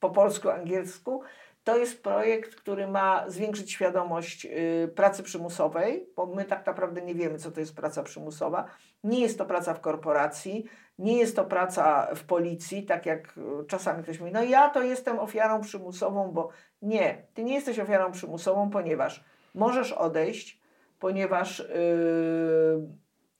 po 0.00 0.10
polsku, 0.10 0.50
angielsku. 0.50 1.22
To 1.64 1.78
jest 1.78 2.02
projekt, 2.02 2.54
który 2.54 2.86
ma 2.86 3.24
zwiększyć 3.28 3.72
świadomość 3.72 4.46
y, 4.46 4.92
pracy 4.94 5.22
przymusowej, 5.22 6.06
bo 6.16 6.26
my 6.26 6.44
tak 6.44 6.66
naprawdę 6.66 7.02
nie 7.02 7.14
wiemy, 7.14 7.38
co 7.38 7.50
to 7.50 7.60
jest 7.60 7.76
praca 7.76 8.02
przymusowa. 8.02 8.64
Nie 9.04 9.20
jest 9.20 9.38
to 9.38 9.46
praca 9.46 9.74
w 9.74 9.80
korporacji, 9.80 10.64
nie 10.98 11.18
jest 11.18 11.36
to 11.36 11.44
praca 11.44 12.14
w 12.14 12.24
policji, 12.24 12.82
tak 12.82 13.06
jak 13.06 13.34
czasami 13.68 14.02
ktoś 14.02 14.20
mówi, 14.20 14.32
no 14.32 14.42
ja 14.42 14.68
to 14.68 14.82
jestem 14.82 15.18
ofiarą 15.18 15.60
przymusową, 15.60 16.30
bo 16.32 16.48
nie, 16.82 17.22
ty 17.34 17.44
nie 17.44 17.54
jesteś 17.54 17.78
ofiarą 17.78 18.12
przymusową, 18.12 18.70
ponieważ 18.70 19.24
możesz 19.54 19.92
odejść, 19.92 20.60
ponieważ 20.98 21.58
yy, 21.58 22.88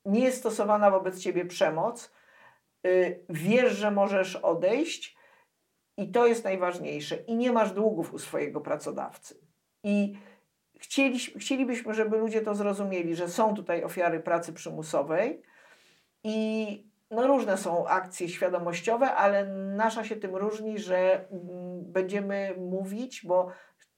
nie 0.04 0.20
jest 0.20 0.38
stosowana 0.38 0.90
wobec 0.90 1.20
ciebie 1.20 1.44
przemoc, 1.44 2.12
yy, 2.84 3.24
wiesz, 3.28 3.72
że 3.72 3.90
możesz 3.90 4.36
odejść 4.36 5.16
i 5.96 6.10
to 6.10 6.26
jest 6.26 6.44
najważniejsze. 6.44 7.16
I 7.16 7.36
nie 7.36 7.52
masz 7.52 7.72
długów 7.72 8.14
u 8.14 8.18
swojego 8.18 8.60
pracodawcy. 8.60 9.34
I 9.84 10.18
chcieli, 10.78 11.18
chcielibyśmy, 11.18 11.94
żeby 11.94 12.18
ludzie 12.18 12.40
to 12.40 12.54
zrozumieli, 12.54 13.16
że 13.16 13.28
są 13.28 13.54
tutaj 13.54 13.84
ofiary 13.84 14.20
pracy 14.20 14.52
przymusowej 14.52 15.42
i 16.24 16.90
no 17.10 17.26
różne 17.26 17.58
są 17.58 17.86
akcje 17.86 18.28
świadomościowe, 18.28 19.14
ale 19.14 19.46
nasza 19.76 20.04
się 20.04 20.16
tym 20.16 20.36
różni, 20.36 20.78
że 20.78 21.28
mm, 21.30 21.92
będziemy 21.92 22.54
mówić, 22.58 23.26
bo 23.26 23.50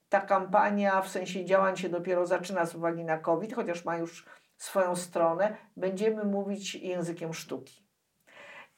ta 0.08 0.20
kampania 0.20 1.02
w 1.02 1.08
sensie 1.08 1.44
działań 1.44 1.76
się 1.76 1.88
dopiero 1.88 2.26
zaczyna 2.26 2.66
z 2.66 2.74
uwagi 2.74 3.04
na 3.04 3.18
COVID, 3.18 3.54
chociaż 3.54 3.84
ma 3.84 3.96
już 3.96 4.26
swoją 4.64 4.96
stronę, 4.96 5.56
będziemy 5.76 6.24
mówić 6.24 6.74
językiem 6.74 7.34
sztuki. 7.34 7.82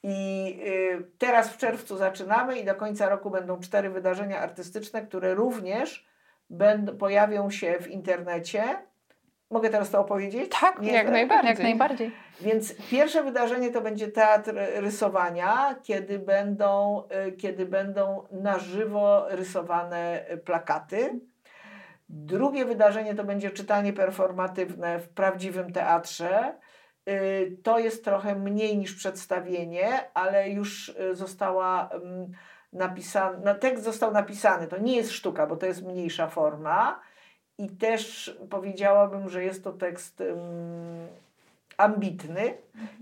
I 0.03 0.47
y, 0.67 1.11
teraz 1.17 1.49
w 1.49 1.57
czerwcu 1.57 1.97
zaczynamy 1.97 2.59
i 2.59 2.65
do 2.65 2.75
końca 2.75 3.09
roku 3.09 3.29
będą 3.29 3.59
cztery 3.59 3.89
wydarzenia 3.89 4.39
artystyczne, 4.39 5.01
które 5.01 5.33
również 5.33 6.05
będą, 6.49 6.97
pojawią 6.97 7.49
się 7.49 7.75
w 7.81 7.87
internecie. 7.87 8.63
Mogę 9.49 9.69
teraz 9.69 9.89
to 9.89 9.99
opowiedzieć? 9.99 10.51
Tak, 10.61 10.81
Nie, 10.81 10.93
jak 10.93 11.05
że- 11.07 11.11
najbardziej. 11.13 11.49
Jak 11.49 11.59
najbardziej. 11.59 12.11
więc 12.41 12.75
pierwsze 12.91 13.23
wydarzenie 13.23 13.69
to 13.71 13.81
będzie 13.81 14.07
teatr 14.07 14.53
rysowania, 14.75 15.75
kiedy 15.83 16.19
będą, 16.19 17.03
y, 17.27 17.31
kiedy 17.31 17.65
będą 17.65 18.23
na 18.31 18.59
żywo 18.59 19.25
rysowane 19.29 20.25
plakaty. 20.45 21.19
Drugie 22.09 22.65
wydarzenie 22.65 23.15
to 23.15 23.23
będzie 23.23 23.51
czytanie 23.51 23.93
performatywne 23.93 24.99
w 24.99 25.09
prawdziwym 25.09 25.71
teatrze. 25.73 26.55
Y, 27.09 27.57
To 27.63 27.79
jest 27.79 28.05
trochę 28.05 28.35
mniej 28.35 28.77
niż 28.77 28.95
przedstawienie, 28.95 30.11
ale 30.13 30.49
już 30.49 30.89
y, 30.89 31.15
została 31.15 31.89
napisana, 32.73 33.39
no, 33.45 33.55
tekst 33.55 33.83
został 33.83 34.11
napisany. 34.11 34.67
To 34.67 34.77
nie 34.77 34.95
jest 34.95 35.11
sztuka, 35.11 35.47
bo 35.47 35.55
to 35.55 35.65
jest 35.65 35.83
mniejsza 35.83 36.27
forma. 36.27 36.99
I 37.57 37.69
też 37.69 38.37
powiedziałabym, 38.49 39.29
że 39.29 39.43
jest 39.43 39.63
to 39.63 39.73
tekst 39.73 40.21
ym, 40.21 41.07
ambitny. 41.77 42.57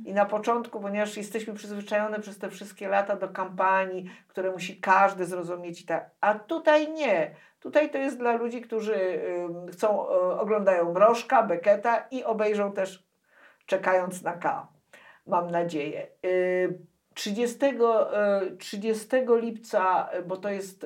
I 0.05 0.13
na 0.13 0.25
początku, 0.25 0.79
ponieważ 0.79 1.17
jesteśmy 1.17 1.53
przyzwyczajone 1.53 2.19
przez 2.19 2.37
te 2.37 2.49
wszystkie 2.49 2.87
lata 2.87 3.15
do 3.15 3.29
kampanii, 3.29 4.09
które 4.27 4.51
musi 4.51 4.79
każdy 4.79 5.25
zrozumieć 5.25 5.81
i 5.81 5.85
tak. 5.85 6.09
A 6.21 6.33
tutaj 6.33 6.91
nie. 6.91 7.35
Tutaj 7.63 7.91
to 7.91 7.97
jest 7.97 8.17
dla 8.17 8.33
ludzi, 8.35 8.61
którzy 8.61 9.21
chcą, 9.71 10.07
oglądają 10.39 10.93
Mrożka, 10.93 11.43
Becketa 11.43 12.07
i 12.11 12.23
obejrzą 12.23 12.71
też 12.71 13.07
czekając 13.65 14.23
na 14.23 14.33
K. 14.33 14.67
Mam 15.27 15.51
nadzieję. 15.51 16.07
Y, 16.25 16.79
30, 17.13 17.65
y, 17.65 18.57
30 18.57 19.07
lipca, 19.41 20.09
bo 20.27 20.37
to 20.37 20.49
jest 20.49 20.85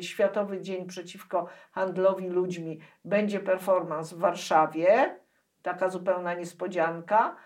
Światowy 0.00 0.60
Dzień 0.60 0.86
Przeciwko 0.86 1.46
Handlowi 1.72 2.28
Ludźmi, 2.28 2.80
będzie 3.04 3.40
performance 3.40 4.16
w 4.16 4.18
Warszawie. 4.18 5.18
Taka 5.62 5.88
zupełna 5.88 6.34
niespodzianka. 6.34 7.36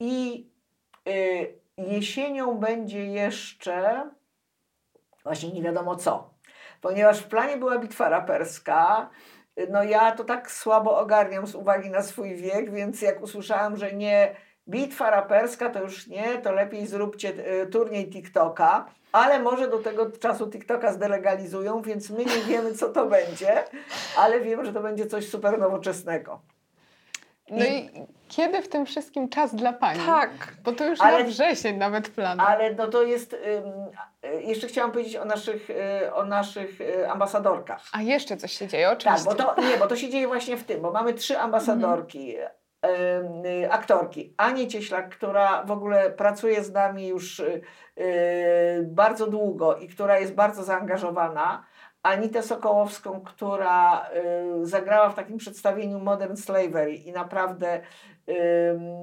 I 0.00 0.50
y, 1.08 1.58
jesienią 1.76 2.58
będzie 2.58 3.06
jeszcze 3.06 4.10
właśnie 5.24 5.52
nie 5.52 5.62
wiadomo 5.62 5.96
co. 5.96 6.37
Ponieważ 6.80 7.20
w 7.20 7.28
planie 7.28 7.56
była 7.56 7.78
bitwa 7.78 8.08
raperska, 8.08 9.10
no 9.70 9.82
ja 9.82 10.12
to 10.12 10.24
tak 10.24 10.50
słabo 10.50 10.98
ogarniam 10.98 11.46
z 11.46 11.54
uwagi 11.54 11.90
na 11.90 12.02
swój 12.02 12.34
wiek, 12.36 12.70
więc 12.70 13.02
jak 13.02 13.22
usłyszałam, 13.22 13.76
że 13.76 13.92
nie 13.92 14.36
bitwa 14.68 15.10
raperska, 15.10 15.70
to 15.70 15.82
już 15.82 16.06
nie, 16.06 16.38
to 16.38 16.52
lepiej 16.52 16.86
zróbcie 16.86 17.28
y, 17.62 17.66
turniej 17.66 18.10
TikToka, 18.10 18.86
ale 19.12 19.38
może 19.38 19.68
do 19.68 19.78
tego 19.78 20.10
czasu 20.10 20.50
TikToka 20.50 20.92
zdelegalizują, 20.92 21.82
więc 21.82 22.10
my 22.10 22.24
nie 22.24 22.42
wiemy, 22.48 22.74
co 22.74 22.88
to 22.88 23.06
będzie, 23.06 23.64
ale 24.16 24.40
wiem, 24.40 24.64
że 24.64 24.72
to 24.72 24.80
będzie 24.80 25.06
coś 25.06 25.28
super 25.28 25.58
nowoczesnego. 25.58 26.40
No 27.50 27.64
i 27.64 27.90
kiedy 28.28 28.62
w 28.62 28.68
tym 28.68 28.86
wszystkim 28.86 29.28
czas 29.28 29.54
dla 29.54 29.72
Pani? 29.72 30.00
Tak. 30.06 30.30
Bo 30.64 30.72
to 30.72 30.86
już 30.86 31.00
Ale- 31.00 31.18
na 31.18 31.24
wrzesień 31.24 31.76
nawet 31.76 32.08
plan. 32.10 32.40
Ale 32.40 32.74
no 32.74 32.86
to 32.86 33.02
jest, 33.02 33.32
y, 33.32 33.62
jeszcze 34.42 34.66
chciałam 34.66 34.92
powiedzieć 34.92 35.16
o 35.16 35.24
naszych, 35.24 35.70
y, 35.70 36.14
o 36.14 36.24
naszych 36.24 36.80
y, 36.80 37.10
ambasadorkach. 37.10 37.82
A 37.92 38.02
jeszcze 38.02 38.36
coś 38.36 38.52
się 38.52 38.68
dzieje, 38.68 38.84
Tak, 38.86 38.92
oczywiście. 38.98 39.24
bo 39.30 39.34
to, 39.34 39.62
nie, 39.62 39.76
bo 39.76 39.86
to 39.86 39.96
się 39.96 40.10
dzieje 40.10 40.26
właśnie 40.26 40.56
w 40.56 40.64
tym, 40.64 40.80
bo 40.82 40.90
mamy 40.92 41.14
trzy 41.14 41.38
ambasadorki, 41.38 42.36
em, 42.82 43.44
y, 43.46 43.72
aktorki. 43.72 44.34
Anię 44.36 44.66
Cieślak, 44.68 45.08
która 45.08 45.62
w 45.64 45.70
ogóle 45.70 46.10
pracuje 46.10 46.64
z 46.64 46.72
nami 46.72 47.08
już 47.08 47.42
bardzo 48.82 49.26
długo 49.26 49.76
i 49.76 49.88
która 49.88 50.18
jest 50.18 50.34
bardzo 50.34 50.62
zaangażowana. 50.64 51.64
Anitę 52.02 52.42
Sokołowską, 52.42 53.20
która 53.20 54.06
y, 54.62 54.66
zagrała 54.66 55.08
w 55.10 55.14
takim 55.14 55.36
przedstawieniu 55.38 55.98
Modern 55.98 56.36
Slavery 56.36 56.94
i 56.94 57.12
naprawdę 57.12 57.80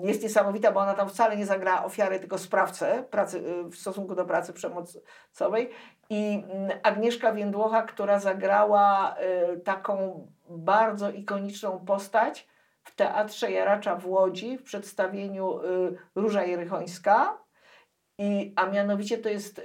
jest 0.03 0.23
niesamowita, 0.23 0.71
bo 0.71 0.79
ona 0.79 0.93
tam 0.93 1.09
wcale 1.09 1.37
nie 1.37 1.45
zagrała 1.45 1.85
ofiary, 1.85 2.19
tylko 2.19 2.37
sprawcę 2.37 3.03
pracy, 3.03 3.37
y, 3.37 3.63
w 3.63 3.75
stosunku 3.75 4.15
do 4.15 4.25
pracy 4.25 4.53
przemocowej. 4.53 5.69
I 6.09 6.43
mm, 6.49 6.79
Agnieszka 6.83 7.33
Więdłocha, 7.33 7.81
która 7.81 8.19
zagrała 8.19 9.15
y, 9.53 9.59
taką 9.59 10.27
bardzo 10.49 11.11
ikoniczną 11.11 11.85
postać 11.85 12.47
w 12.83 12.95
Teatrze 12.95 13.51
Jaracza 13.51 13.95
w 13.95 14.07
Łodzi 14.07 14.57
w 14.57 14.63
przedstawieniu 14.63 15.59
y, 15.59 15.97
Róża 16.15 16.43
Jerychońska. 16.43 17.37
I, 18.17 18.53
a 18.55 18.65
mianowicie 18.65 19.17
to 19.17 19.29
jest 19.29 19.61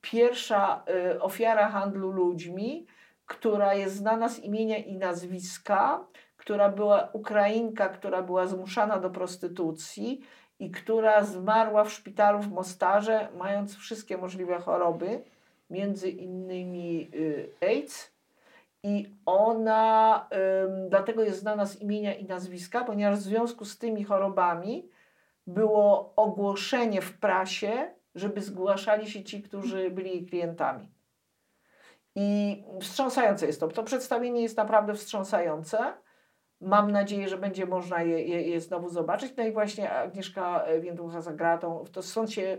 pierwsza 0.00 0.84
ofiara 1.20 1.68
handlu 1.68 2.10
ludźmi, 2.10 2.86
która 3.26 3.74
jest 3.74 3.96
znana 3.96 4.28
z 4.28 4.38
imienia 4.38 4.76
i 4.76 4.96
nazwiska, 4.96 6.06
która 6.44 6.68
była 6.68 7.08
Ukrainka, 7.12 7.88
która 7.88 8.22
była 8.22 8.46
zmuszana 8.46 8.98
do 8.98 9.10
prostytucji 9.10 10.20
i 10.58 10.70
która 10.70 11.24
zmarła 11.24 11.84
w 11.84 11.92
szpitalu 11.92 12.38
w 12.38 12.52
Mostarze, 12.52 13.28
mając 13.36 13.76
wszystkie 13.76 14.16
możliwe 14.16 14.58
choroby, 14.58 15.24
między 15.70 16.10
innymi 16.10 17.10
y, 17.14 17.48
AIDS. 17.60 18.14
I 18.82 19.14
ona 19.26 20.28
dlatego 20.88 21.22
jest 21.22 21.40
znana 21.40 21.66
z 21.66 21.80
imienia 21.80 22.14
i 22.14 22.24
nazwiska, 22.24 22.84
ponieważ 22.84 23.18
w 23.18 23.22
związku 23.22 23.64
z 23.64 23.78
tymi 23.78 24.04
chorobami 24.04 24.88
było 25.46 26.12
ogłoszenie 26.16 27.02
w 27.02 27.18
prasie, 27.18 27.94
żeby 28.14 28.40
zgłaszali 28.40 29.10
się 29.10 29.24
ci, 29.24 29.42
którzy 29.42 29.90
byli 29.90 30.10
jej 30.10 30.26
klientami. 30.26 30.88
I 32.16 32.62
wstrząsające 32.80 33.46
jest 33.46 33.60
to. 33.60 33.68
To 33.68 33.82
przedstawienie 33.82 34.42
jest 34.42 34.56
naprawdę 34.56 34.94
wstrząsające. 34.94 36.03
Mam 36.60 36.90
nadzieję, 36.90 37.28
że 37.28 37.38
będzie 37.38 37.66
można 37.66 38.02
je, 38.02 38.22
je, 38.22 38.42
je 38.42 38.60
znowu 38.60 38.88
zobaczyć. 38.88 39.32
No 39.36 39.44
i 39.44 39.52
właśnie 39.52 39.92
Agnieszka 39.92 40.64
Więdłucha 40.80 41.20
zagrała 41.20 41.58
tą, 41.58 41.84
to 41.92 42.02
stąd 42.02 42.30
się 42.32 42.58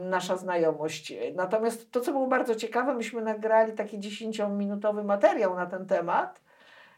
nasza 0.00 0.36
znajomość. 0.36 1.12
Natomiast 1.34 1.90
to, 1.90 2.00
co 2.00 2.12
było 2.12 2.26
bardzo 2.26 2.54
ciekawe, 2.54 2.94
myśmy 2.94 3.22
nagrali 3.22 3.72
taki 3.72 3.98
10-minutowy 3.98 5.04
materiał 5.04 5.56
na 5.56 5.66
ten 5.66 5.86
temat 5.86 6.40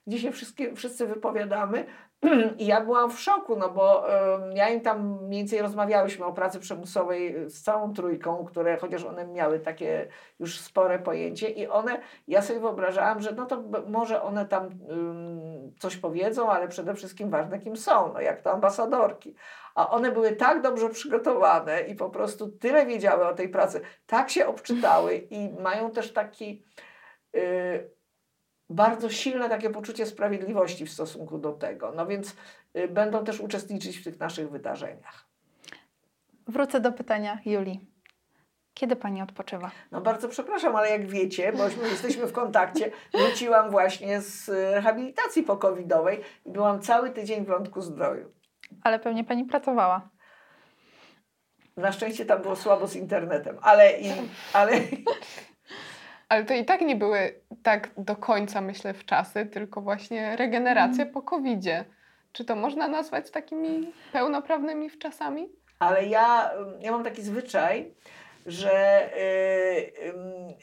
gdzie 0.06 0.18
się 0.18 0.32
wszyscy 0.76 1.06
wypowiadamy. 1.06 1.86
I 2.58 2.66
ja 2.66 2.80
byłam 2.80 3.10
w 3.10 3.20
szoku, 3.20 3.56
no 3.56 3.70
bo 3.70 4.06
ja 4.54 4.68
im 4.68 4.80
tam 4.80 5.24
mniej 5.26 5.40
więcej 5.40 5.62
rozmawiałyśmy 5.62 6.24
o 6.24 6.32
pracy 6.32 6.60
przymusowej 6.60 7.50
z 7.50 7.62
całą 7.62 7.94
trójką, 7.94 8.44
które 8.44 8.76
chociaż 8.76 9.04
one 9.04 9.26
miały 9.26 9.60
takie 9.60 10.08
już 10.38 10.60
spore 10.60 10.98
pojęcie 10.98 11.48
i 11.48 11.66
one, 11.66 12.00
ja 12.28 12.42
sobie 12.42 12.60
wyobrażałam, 12.60 13.20
że 13.20 13.32
no 13.32 13.46
to 13.46 13.62
może 13.86 14.22
one 14.22 14.46
tam 14.46 14.70
coś 15.78 15.96
powiedzą, 15.96 16.50
ale 16.50 16.68
przede 16.68 16.94
wszystkim 16.94 17.30
ważne 17.30 17.58
kim 17.58 17.76
są, 17.76 18.12
no 18.12 18.20
jak 18.20 18.40
to 18.40 18.52
ambasadorki. 18.52 19.34
A 19.74 19.90
one 19.90 20.12
były 20.12 20.32
tak 20.32 20.62
dobrze 20.62 20.88
przygotowane 20.88 21.80
i 21.80 21.94
po 21.94 22.10
prostu 22.10 22.48
tyle 22.48 22.86
wiedziały 22.86 23.26
o 23.26 23.34
tej 23.34 23.48
pracy, 23.48 23.80
tak 24.06 24.30
się 24.30 24.46
obczytały 24.46 25.16
i 25.30 25.52
mają 25.60 25.90
też 25.90 26.12
taki 26.12 26.64
y, 27.36 27.90
bardzo 28.72 29.10
silne 29.10 29.48
takie 29.48 29.70
poczucie 29.70 30.06
sprawiedliwości 30.06 30.86
w 30.86 30.92
stosunku 30.92 31.38
do 31.38 31.52
tego. 31.52 31.92
No 31.96 32.06
więc 32.06 32.36
y, 32.76 32.88
będą 32.88 33.24
też 33.24 33.40
uczestniczyć 33.40 33.98
w 33.98 34.04
tych 34.04 34.20
naszych 34.20 34.50
wydarzeniach. 34.50 35.26
Wrócę 36.48 36.80
do 36.80 36.92
pytania 36.92 37.38
Julii. 37.44 37.92
Kiedy 38.74 38.96
pani 38.96 39.22
odpoczywa? 39.22 39.70
No 39.90 40.00
bardzo 40.00 40.28
przepraszam, 40.28 40.76
ale 40.76 40.90
jak 40.90 41.06
wiecie, 41.06 41.52
bośmy 41.52 41.88
jesteśmy 41.88 42.26
w 42.26 42.32
kontakcie, 42.32 42.90
wróciłam 43.14 43.70
właśnie 43.70 44.20
z 44.20 44.48
y, 44.48 44.52
rehabilitacji 44.74 45.42
pokowidowej 45.42 46.20
i 46.46 46.50
byłam 46.50 46.80
cały 46.80 47.10
tydzień 47.10 47.44
w 47.44 47.48
Lądku 47.48 47.80
Zdroju. 47.80 48.32
Ale 48.82 48.98
pewnie 48.98 49.24
pani 49.24 49.44
pracowała. 49.44 50.10
Na 51.76 51.92
szczęście 51.92 52.24
tam 52.24 52.42
było 52.42 52.56
słabo 52.56 52.86
z 52.86 52.96
internetem, 52.96 53.58
ale, 53.62 54.00
i, 54.00 54.12
ale 54.52 54.72
Ale 56.32 56.44
to 56.44 56.54
i 56.54 56.64
tak 56.64 56.80
nie 56.80 56.96
były 56.96 57.34
tak 57.62 57.90
do 57.96 58.16
końca, 58.16 58.60
myślę, 58.60 58.94
w 58.94 59.04
czasy, 59.04 59.46
tylko 59.46 59.80
właśnie 59.80 60.36
regeneracja 60.36 61.06
po 61.06 61.22
COVID-zie. 61.22 61.84
Czy 62.32 62.44
to 62.44 62.56
można 62.56 62.88
nazwać 62.88 63.30
takimi 63.30 63.92
pełnoprawnymi 64.12 64.90
wczasami? 64.90 65.48
Ale 65.78 66.06
ja, 66.06 66.50
ja 66.80 66.92
mam 66.92 67.04
taki 67.04 67.22
zwyczaj, 67.22 67.94
że 68.46 69.06
y, 69.18 69.92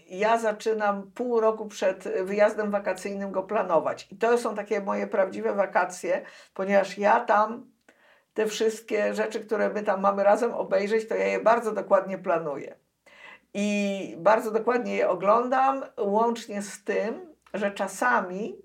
ja 0.09 0.37
zaczynam 0.37 1.11
pół 1.11 1.39
roku 1.39 1.67
przed 1.67 2.03
wyjazdem 2.23 2.71
wakacyjnym 2.71 3.31
go 3.31 3.43
planować. 3.43 4.07
I 4.11 4.17
to 4.17 4.37
są 4.37 4.55
takie 4.55 4.81
moje 4.81 5.07
prawdziwe 5.07 5.53
wakacje, 5.53 6.21
ponieważ 6.53 6.97
ja 6.97 7.19
tam 7.19 7.71
te 8.33 8.47
wszystkie 8.47 9.13
rzeczy, 9.13 9.39
które 9.39 9.69
my 9.69 9.83
tam 9.83 10.01
mamy 10.01 10.23
razem 10.23 10.53
obejrzeć, 10.53 11.07
to 11.07 11.15
ja 11.15 11.27
je 11.27 11.39
bardzo 11.39 11.71
dokładnie 11.71 12.17
planuję. 12.17 12.75
I 13.53 14.15
bardzo 14.19 14.51
dokładnie 14.51 14.95
je 14.95 15.09
oglądam, 15.09 15.83
łącznie 15.97 16.61
z 16.61 16.83
tym, 16.83 17.35
że 17.53 17.71
czasami 17.71 18.61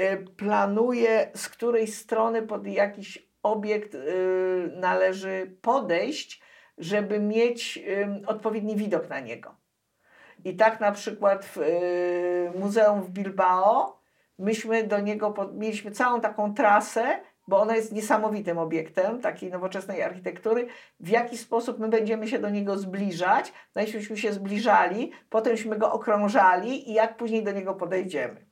y, 0.00 0.24
planuję, 0.36 1.30
z 1.34 1.48
której 1.48 1.86
strony 1.86 2.42
pod 2.42 2.66
jakiś 2.66 3.28
obiekt 3.42 3.94
y, 3.94 4.72
należy 4.76 5.56
podejść, 5.62 6.42
żeby 6.78 7.20
mieć 7.20 7.84
odpowiedni 8.26 8.76
widok 8.76 9.08
na 9.08 9.20
niego. 9.20 9.56
I 10.44 10.56
tak 10.56 10.80
na 10.80 10.92
przykład 10.92 11.44
w 11.44 11.58
y, 11.58 12.58
muzeum 12.58 13.02
w 13.02 13.10
Bilbao 13.10 14.00
myśmy 14.38 14.84
do 14.84 15.00
niego 15.00 15.34
mieliśmy 15.54 15.90
całą 15.90 16.20
taką 16.20 16.54
trasę, 16.54 17.20
bo 17.48 17.60
ona 17.60 17.76
jest 17.76 17.92
niesamowitym 17.92 18.58
obiektem 18.58 19.20
takiej 19.20 19.50
nowoczesnej 19.50 20.02
architektury. 20.02 20.66
W 21.00 21.08
jaki 21.08 21.38
sposób 21.38 21.78
my 21.78 21.88
będziemy 21.88 22.28
się 22.28 22.38
do 22.38 22.50
niego 22.50 22.78
zbliżać? 22.78 23.52
Najpierwśmy 23.74 24.16
się 24.16 24.32
zbliżali, 24.32 25.12
potemśmy 25.30 25.78
go 25.78 25.92
okrążali 25.92 26.90
i 26.90 26.94
jak 26.94 27.16
później 27.16 27.44
do 27.44 27.52
niego 27.52 27.74
podejdziemy. 27.74 28.46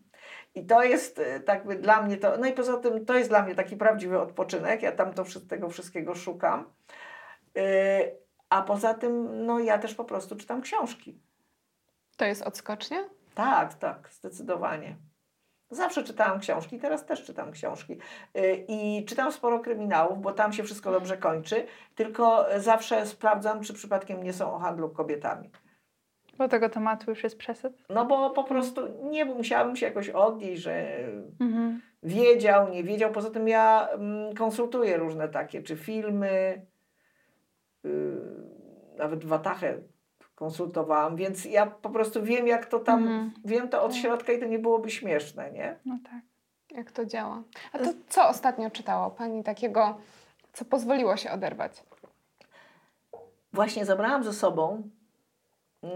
I 0.55 0.67
to 0.67 0.83
jest 0.83 1.19
e, 1.19 1.41
tak 1.41 1.67
by 1.67 1.77
dla 1.77 2.03
mnie 2.03 2.17
to, 2.17 2.39
no 2.39 2.47
i 2.47 2.53
poza 2.53 2.77
tym 2.77 3.07
to 3.07 3.15
jest 3.15 3.31
dla 3.31 3.43
mnie 3.43 3.55
taki 3.55 3.77
prawdziwy 3.77 4.21
odpoczynek, 4.21 4.83
ja 4.83 4.93
tam 4.93 5.13
to, 5.13 5.25
tego 5.49 5.69
wszystkiego 5.69 6.15
szukam. 6.15 6.73
Yy, 7.55 7.63
a 8.49 8.63
poza 8.63 8.95
tym, 8.95 9.47
no 9.47 9.61
ja 9.61 9.79
też 9.79 9.95
po 9.95 10.05
prostu 10.05 10.37
czytam 10.37 10.63
książki. 10.63 11.21
To 12.17 12.25
jest 12.25 12.43
odskocznie? 12.43 13.09
Tak, 13.35 13.75
tak, 13.75 14.09
zdecydowanie. 14.13 14.97
Zawsze 15.71 16.05
czytałam 16.05 16.41
książki, 16.41 16.79
teraz 16.79 17.07
też 17.07 17.25
czytam 17.25 17.53
książki. 17.53 17.99
Yy, 18.35 18.65
I 18.69 19.05
czytam 19.05 19.33
sporo 19.33 19.61
kryminałów, 19.61 20.21
bo 20.21 20.33
tam 20.33 20.53
się 20.53 20.63
wszystko 20.63 20.93
dobrze 20.93 21.17
kończy, 21.17 21.67
tylko 21.95 22.47
zawsze 22.57 23.07
sprawdzam, 23.07 23.63
czy 23.63 23.75
przypadkiem 23.75 24.23
nie 24.23 24.33
są 24.33 24.55
o 24.55 24.59
handlu 24.59 24.91
kobietami. 24.91 25.51
Bo 26.39 26.49
tego 26.49 26.69
tematu 26.69 27.11
już 27.11 27.25
jest 27.25 27.39
przesyp. 27.39 27.73
No 27.89 28.07
bo 28.07 28.31
po 28.31 28.45
prostu 28.45 28.81
nie 29.11 29.25
musiałabym 29.25 29.77
się 29.77 29.87
jakoś 29.87 30.09
odnieść, 30.09 30.63
że 30.63 30.99
Mhm. 31.41 31.81
wiedział, 32.03 32.69
nie 32.69 32.85
wiedział. 32.85 33.13
Poza 33.13 33.31
tym 33.31 33.49
ja 33.49 33.89
mm, 33.89 34.35
konsultuję 34.35 34.97
różne 34.97 35.29
takie, 35.29 35.63
czy 35.63 35.77
filmy, 35.77 36.67
yy, 37.85 38.21
nawet 38.97 39.25
Watachę 39.25 39.79
konsultowałam, 40.35 41.17
więc 41.17 41.45
ja 41.45 41.67
po 41.67 41.91
prostu 41.91 42.23
wiem, 42.23 42.47
jak 42.47 42.67
to 42.67 42.79
tam, 42.81 43.03
Mhm. 43.03 43.33
wiem 43.45 43.69
to 43.69 43.83
od 43.83 43.93
Tak. 43.93 44.01
środka 44.01 44.33
i 44.33 44.41
to 44.41 44.47
nie 44.47 44.59
byłoby 44.59 44.91
śmieszne, 44.91 45.51
nie? 45.53 45.79
No 45.85 45.99
tak. 46.05 46.21
Jak 46.71 46.93
to 46.93 47.05
działa? 47.07 47.43
A 47.73 47.79
to 47.79 47.85
co 48.09 48.29
ostatnio 48.29 48.71
czytało 48.71 49.11
Pani 49.11 49.45
takiego, 49.45 49.99
co 50.53 50.65
pozwoliło 50.65 51.17
się 51.17 51.31
oderwać? 51.31 51.83
Właśnie 53.53 53.85
zabrałam 53.85 54.25
ze 54.25 54.33
sobą 54.33 54.91
yy, 55.83 55.91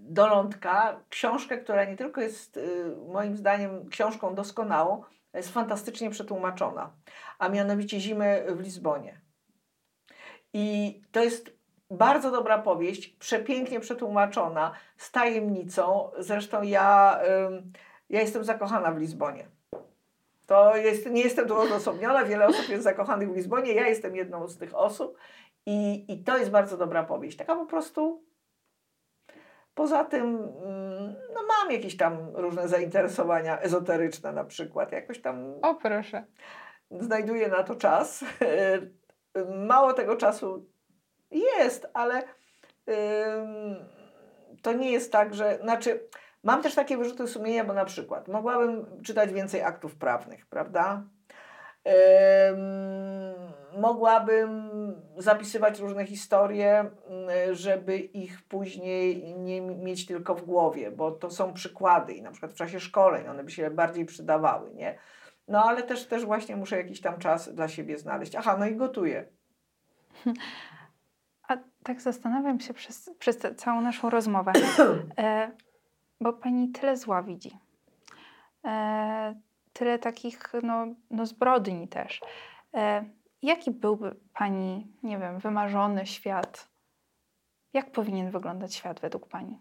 do 0.00 0.26
lądka 0.26 1.00
książkę, 1.08 1.58
która 1.58 1.84
nie 1.84 1.96
tylko 1.96 2.20
jest 2.20 2.56
yy, 2.56 2.96
moim 3.12 3.36
zdaniem 3.36 3.88
książką 3.88 4.34
doskonałą, 4.34 5.02
jest 5.34 5.52
fantastycznie 5.52 6.10
przetłumaczona, 6.10 6.90
a 7.38 7.48
mianowicie 7.48 8.00
Zimę 8.00 8.42
w 8.54 8.60
Lizbonie. 8.60 9.20
I 10.52 11.00
to 11.12 11.20
jest 11.24 11.55
bardzo 11.90 12.30
dobra 12.30 12.58
powieść, 12.58 13.08
przepięknie 13.08 13.80
przetłumaczona, 13.80 14.72
z 14.96 15.10
tajemnicą. 15.10 16.10
Zresztą 16.18 16.62
ja, 16.62 17.20
ja 18.10 18.20
jestem 18.20 18.44
zakochana 18.44 18.92
w 18.92 18.98
Lizbonie. 18.98 19.46
To 20.46 20.76
jest, 20.76 21.10
nie 21.10 21.22
jestem 21.22 21.48
tu 21.48 21.56
odosobniona, 21.56 22.24
wiele 22.24 22.46
osób 22.46 22.68
jest 22.68 22.84
zakochanych 22.84 23.32
w 23.32 23.36
Lizbonie, 23.36 23.72
ja 23.72 23.88
jestem 23.88 24.16
jedną 24.16 24.48
z 24.48 24.58
tych 24.58 24.74
osób. 24.74 25.18
I, 25.66 26.04
I 26.12 26.24
to 26.24 26.38
jest 26.38 26.50
bardzo 26.50 26.76
dobra 26.76 27.04
powieść. 27.04 27.36
Taka 27.36 27.56
po 27.56 27.66
prostu. 27.66 28.22
Poza 29.74 30.04
tym, 30.04 30.22
mm, 30.24 31.14
no 31.34 31.40
mam 31.48 31.72
jakieś 31.72 31.96
tam 31.96 32.18
różne 32.34 32.68
zainteresowania 32.68 33.60
ezoteryczne 33.60 34.32
na 34.32 34.44
przykład. 34.44 34.92
Jakoś 34.92 35.20
tam 35.20 35.54
O 35.62 35.74
proszę. 35.74 36.24
znajduję 36.90 37.48
na 37.48 37.62
to 37.62 37.74
czas. 37.74 38.24
Mało 39.68 39.92
tego 39.92 40.16
czasu 40.16 40.66
jest, 41.30 41.86
ale 41.94 42.22
to 44.62 44.72
nie 44.72 44.92
jest 44.92 45.12
tak, 45.12 45.34
że. 45.34 45.58
Znaczy, 45.62 46.08
mam 46.42 46.62
też 46.62 46.74
takie 46.74 46.96
wyrzuty 46.96 47.26
sumienia, 47.26 47.64
bo 47.64 47.72
na 47.72 47.84
przykład 47.84 48.28
mogłabym 48.28 49.02
czytać 49.02 49.32
więcej 49.32 49.62
aktów 49.62 49.96
prawnych, 49.96 50.46
prawda? 50.46 51.02
Ym, 52.50 53.80
mogłabym 53.80 54.70
zapisywać 55.18 55.80
różne 55.80 56.06
historie, 56.06 56.78
mm, 56.78 57.54
żeby 57.54 57.98
ich 57.98 58.42
później 58.42 59.34
nie 59.34 59.60
mieć 59.60 60.06
tylko 60.06 60.34
w 60.34 60.42
głowie, 60.42 60.90
bo 60.90 61.10
to 61.10 61.30
są 61.30 61.52
przykłady 61.52 62.12
i 62.12 62.22
na 62.22 62.30
przykład 62.30 62.52
w 62.52 62.56
czasie 62.56 62.80
szkoleń 62.80 63.28
one 63.28 63.44
by 63.44 63.50
się 63.50 63.70
bardziej 63.70 64.04
przydawały, 64.04 64.74
nie? 64.74 64.98
No 65.48 65.64
ale 65.64 65.82
też, 65.82 66.06
też 66.06 66.24
właśnie 66.24 66.56
muszę 66.56 66.76
jakiś 66.76 67.00
tam 67.00 67.18
czas 67.18 67.54
dla 67.54 67.68
siebie 67.68 67.98
znaleźć. 67.98 68.34
Aha, 68.34 68.56
no 68.58 68.66
i 68.66 68.76
gotuję. 68.76 69.28
A 71.48 71.56
tak 71.82 72.00
zastanawiam 72.00 72.60
się 72.60 72.74
przez, 72.74 73.10
przez 73.18 73.38
całą 73.56 73.80
naszą 73.80 74.10
rozmowę, 74.10 74.52
e, 75.18 75.50
bo 76.20 76.32
pani 76.32 76.72
tyle 76.72 76.96
zła 76.96 77.22
widzi. 77.22 77.58
E, 78.64 79.34
tyle 79.72 79.98
takich 79.98 80.52
no, 80.62 80.86
no 81.10 81.26
zbrodni 81.26 81.88
też. 81.88 82.20
E, 82.74 83.04
jaki 83.42 83.70
byłby 83.70 84.16
pani, 84.32 84.86
nie 85.02 85.18
wiem, 85.18 85.38
wymarzony 85.38 86.06
świat? 86.06 86.68
Jak 87.72 87.92
powinien 87.92 88.30
wyglądać 88.30 88.74
świat 88.74 89.00
według 89.00 89.28
pani? 89.28 89.58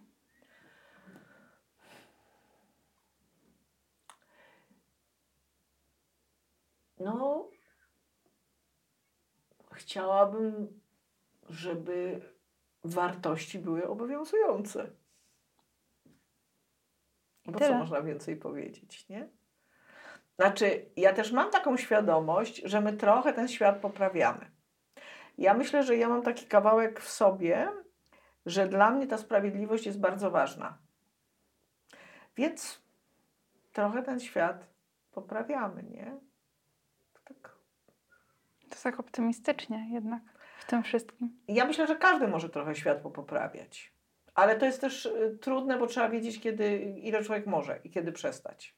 No, 6.99 7.49
chciałabym, 9.71 10.79
żeby 11.50 12.22
wartości 12.84 13.60
były 13.60 13.88
obowiązujące. 13.88 14.91
Bo 17.46 17.60
co 17.60 17.66
tyle. 17.66 17.78
można 17.78 18.02
więcej 18.02 18.36
powiedzieć, 18.36 19.10
nie? 19.10 19.30
Znaczy, 20.36 20.86
ja 20.96 21.14
też 21.14 21.32
mam 21.32 21.52
taką 21.52 21.78
świadomość, 21.78 22.62
że 22.66 22.82
my 22.82 22.93
trochę 22.93 23.34
ten 23.34 23.48
świat 23.48 23.80
poprawiamy. 23.80 24.52
Ja 25.38 25.54
myślę, 25.54 25.84
że 25.84 25.98
ja 25.98 26.10
mam 26.10 26.22
taki 26.22 26.46
kawałek 26.46 27.00
w 27.00 27.10
sobie, 27.10 27.72
że 28.46 28.68
dla 28.68 28.91
mnie 28.91 29.08
ta 29.08 29.18
sprawiedliwość 29.18 29.86
jest 29.86 30.00
bardzo 30.00 30.32
ważna. 30.32 30.78
Więc 32.38 32.82
trochę 33.74 34.04
ten 34.04 34.20
świat 34.20 34.68
poprawiamy, 35.12 35.84
nie? 35.84 36.20
Tak. 37.24 37.56
To 38.70 38.76
tak 38.84 39.00
optymistycznie 39.00 39.89
jednak 39.93 40.22
w 40.68 40.70
tym 40.70 40.84
wszystkim. 40.84 41.30
Ja 41.47 41.66
myślę, 41.66 41.88
że 41.88 41.95
każdy 41.95 42.28
może 42.28 42.49
trochę 42.49 42.76
światło 42.76 43.11
poprawiać. 43.11 43.93
Ale 44.36 44.55
to 44.55 44.66
jest 44.66 44.82
też 44.82 45.05
y, 45.05 45.38
trudne, 45.41 45.78
bo 45.78 45.88
trzeba 45.88 46.09
wiedzieć, 46.09 46.39
kiedy, 46.39 46.78
ile 46.80 47.24
człowiek 47.24 47.47
może 47.47 47.80
i 47.84 47.89
kiedy 47.89 48.11
przestać. 48.11 48.76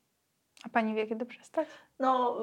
A 0.63 0.69
pani 0.69 0.95
wie, 0.95 1.07
kiedy 1.07 1.25
przestać? 1.25 1.67
No, 1.99 2.37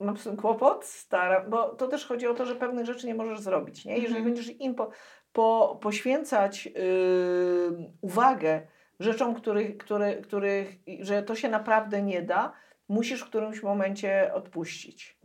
y, 0.00 0.04
mam 0.04 0.16
z 0.16 0.24
tym 0.24 0.36
kłopot, 0.36 0.84
staram, 0.84 1.50
bo 1.50 1.68
to 1.68 1.88
też 1.88 2.06
chodzi 2.06 2.26
o 2.26 2.34
to, 2.34 2.46
że 2.46 2.54
pewnych 2.54 2.86
rzeczy 2.86 3.06
nie 3.06 3.14
możesz 3.14 3.40
zrobić. 3.40 3.84
Nie? 3.84 3.92
Jeżeli 3.94 4.16
Mhm. 4.16 4.24
będziesz 4.24 4.60
im 4.60 4.74
po, 4.74 4.90
po, 5.32 5.78
poświęcać 5.82 6.66
y, 6.66 7.90
uwagę 8.00 8.66
rzeczom, 9.00 9.34
których, 9.34 9.76
które, 9.76 10.16
których, 10.16 10.76
że 11.00 11.22
to 11.22 11.34
się 11.34 11.48
naprawdę 11.48 12.02
nie 12.02 12.22
da, 12.22 12.52
musisz 12.88 13.22
w 13.22 13.26
którymś 13.26 13.62
momencie 13.62 14.34
odpuścić. 14.34 15.21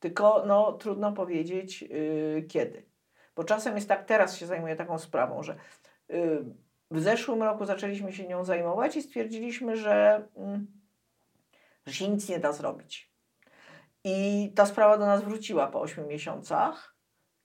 Tylko 0.00 0.44
no, 0.46 0.72
trudno 0.72 1.12
powiedzieć 1.12 1.82
y, 1.82 2.46
kiedy. 2.48 2.82
Bo 3.36 3.44
czasem 3.44 3.74
jest 3.74 3.88
tak, 3.88 4.04
teraz 4.04 4.36
się 4.36 4.46
zajmuję 4.46 4.76
taką 4.76 4.98
sprawą, 4.98 5.42
że 5.42 5.56
y, 6.10 6.44
w 6.90 7.00
zeszłym 7.00 7.42
roku 7.42 7.64
zaczęliśmy 7.64 8.12
się 8.12 8.28
nią 8.28 8.44
zajmować 8.44 8.96
i 8.96 9.02
stwierdziliśmy, 9.02 9.76
że, 9.76 10.28
mm, 10.36 10.66
że 11.86 11.94
się 11.94 12.08
nic 12.08 12.28
nie 12.28 12.38
da 12.38 12.52
zrobić. 12.52 13.10
I 14.04 14.52
ta 14.56 14.66
sprawa 14.66 14.98
do 14.98 15.06
nas 15.06 15.24
wróciła 15.24 15.66
po 15.66 15.80
8 15.80 16.08
miesiącach 16.08 16.96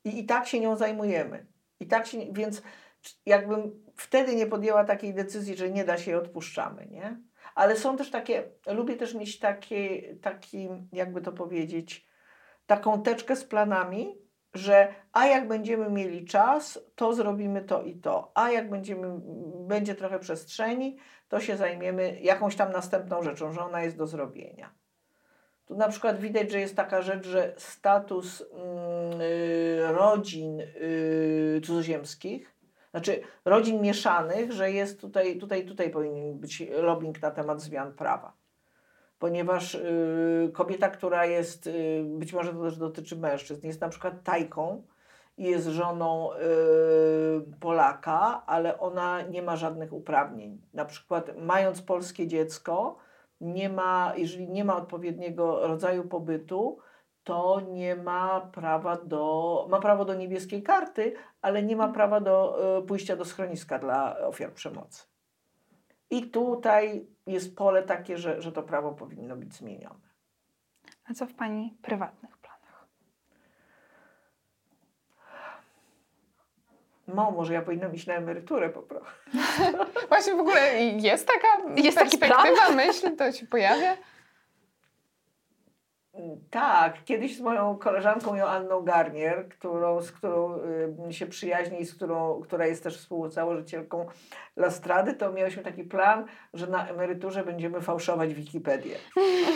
i, 0.04 0.20
i 0.20 0.26
tak 0.26 0.48
się 0.48 0.60
nią 0.60 0.76
zajmujemy. 0.76 1.46
I 1.80 1.88
tak 1.88 2.08
się, 2.08 2.18
więc 2.32 2.62
jakbym 3.26 3.84
wtedy 3.96 4.36
nie 4.36 4.48
podjęła 4.48 4.84
takiej 4.84 5.14
decyzji, 5.14 5.58
że 5.58 5.70
nie 5.70 5.86
da 5.86 5.98
się 5.98 6.12
i 6.12 6.16
odpuszczamy, 6.16 6.88
nie? 6.88 7.18
Ale 7.56 7.76
są 7.76 7.98
też 7.98 8.12
takie, 8.12 8.44
lubię 8.68 8.96
też 8.96 9.14
mieć 9.14 9.40
takie, 9.40 10.16
taki, 10.16 10.70
jakby 10.94 11.22
to 11.22 11.32
powiedzieć, 11.32 12.08
taką 12.68 13.02
teczkę 13.04 13.36
z 13.36 13.46
planami, 13.46 14.18
że 14.54 14.88
a 15.14 15.26
jak 15.26 15.48
będziemy 15.48 15.90
mieli 15.90 16.26
czas, 16.26 16.80
to 16.96 17.14
zrobimy 17.14 17.62
to 17.62 17.84
i 17.84 17.96
to, 17.96 18.32
a 18.36 18.52
jak 18.52 18.70
będziemy, 18.70 19.08
będzie 19.68 19.96
trochę 19.96 20.20
przestrzeni, 20.20 20.98
to 21.30 21.40
się 21.40 21.58
zajmiemy 21.58 22.20
jakąś 22.22 22.56
tam 22.56 22.72
następną 22.72 23.24
rzeczą, 23.24 23.54
że 23.54 23.62
ona 23.62 23.82
jest 23.82 23.98
do 23.98 24.08
zrobienia. 24.08 24.74
Tu 25.66 25.76
na 25.76 25.90
przykład 25.90 26.20
widać, 26.20 26.52
że 26.52 26.60
jest 26.60 26.76
taka 26.76 27.02
rzecz, 27.02 27.28
że 27.28 27.54
status 27.58 28.44
mm, 28.52 29.22
y, 29.22 29.80
rodzin 29.88 30.62
y, 30.62 31.62
cudzoziemskich, 31.66 32.56
znaczy 32.92 33.22
rodzin 33.46 33.82
mieszanych, 33.82 34.52
że 34.52 34.72
jest 34.72 35.02
tutaj, 35.02 35.38
tutaj, 35.38 35.66
tutaj 35.66 35.90
powinien 35.90 36.40
być 36.40 36.64
lobbying 36.70 37.22
na 37.22 37.32
temat 37.32 37.62
zmian 37.62 37.94
prawa. 37.94 38.45
Ponieważ 39.20 39.76
y, 39.76 40.52
kobieta, 40.54 40.90
która 40.90 41.26
jest, 41.26 41.68
y, 41.68 42.04
być 42.06 42.34
może 42.34 42.54
to 42.54 42.62
też 42.64 42.78
dotyczy 42.78 43.16
mężczyzn, 43.16 43.68
jest 43.68 43.82
na 43.82 43.90
przykład 43.90 44.24
tajką 44.24 44.84
i 45.38 45.44
jest 45.44 45.68
żoną 45.68 46.34
y, 46.34 46.38
Polaka, 47.60 48.44
ale 48.46 48.80
ona 48.80 49.22
nie 49.22 49.42
ma 49.42 49.56
żadnych 49.56 49.94
uprawnień. 49.94 50.62
Na 50.74 50.86
przykład 50.86 51.32
mając 51.38 51.82
polskie 51.82 52.28
dziecko, 52.28 52.98
nie 53.42 53.70
ma, 53.70 54.14
jeżeli 54.18 54.50
nie 54.50 54.66
ma 54.66 54.78
odpowiedniego 54.78 55.68
rodzaju 55.68 56.04
pobytu, 56.04 56.80
to 57.24 57.62
nie 57.72 57.96
ma 57.96 58.42
prawa 58.42 58.98
do, 58.98 59.68
ma 59.70 59.80
prawo 59.80 60.06
do 60.06 60.14
niebieskiej 60.14 60.64
karty, 60.64 61.14
ale 61.42 61.64
nie 61.64 61.76
ma 61.76 61.88
prawa 61.88 62.22
do 62.22 62.58
y, 62.80 62.82
pójścia 62.82 63.16
do 63.16 63.26
schroniska 63.26 63.80
dla 63.80 64.18
ofiar 64.20 64.54
przemocy. 64.54 65.04
I 66.10 66.30
tutaj 66.30 67.08
jest 67.28 67.56
pole 67.56 67.84
takie, 67.84 68.18
że, 68.18 68.42
że 68.42 68.52
to 68.52 68.64
prawo 68.64 68.92
powinno 68.92 69.36
być 69.36 69.54
zmienione. 69.54 70.10
A 71.10 71.14
co 71.14 71.26
w 71.26 71.34
pani 71.34 71.78
prywatnych 71.82 72.38
planach? 72.38 72.88
No, 77.08 77.32
może 77.32 77.54
ja 77.54 77.62
powinnam 77.62 77.96
iść 77.96 78.08
na 78.08 78.14
emeryturę 78.14 78.70
po 78.70 78.82
prostu. 78.82 79.12
Właśnie 80.10 80.36
w 80.36 80.40
ogóle 80.40 80.84
jest 80.84 81.28
taka 81.28 81.82
Jest 81.82 81.98
taki 81.98 82.18
perspektywa, 82.18 82.70
myśl, 82.70 83.16
to 83.16 83.32
się 83.32 83.46
pojawia? 83.46 83.98
Tak, 86.52 87.04
kiedyś 87.06 87.38
z 87.38 87.42
moją 87.42 87.78
koleżanką 87.78 88.36
Joanną 88.36 88.82
Garnier, 88.82 89.50
którą, 89.50 90.02
z 90.02 90.12
którą 90.12 90.60
y, 91.10 91.14
się 91.14 91.28
przyjaźni 91.28 91.82
i 91.82 91.86
z 91.86 91.96
którą, 91.96 92.42
która 92.42 92.66
jest 92.66 92.84
też 92.84 92.98
współzałożycielką 92.98 94.06
Lastrady, 94.56 95.14
to 95.14 95.32
mieliśmy 95.32 95.64
taki 95.64 95.84
plan, 95.84 96.26
że 96.54 96.68
na 96.68 96.88
emeryturze 96.88 97.44
będziemy 97.44 97.82
fałszować 97.82 98.34
Wikipedię. 98.34 98.96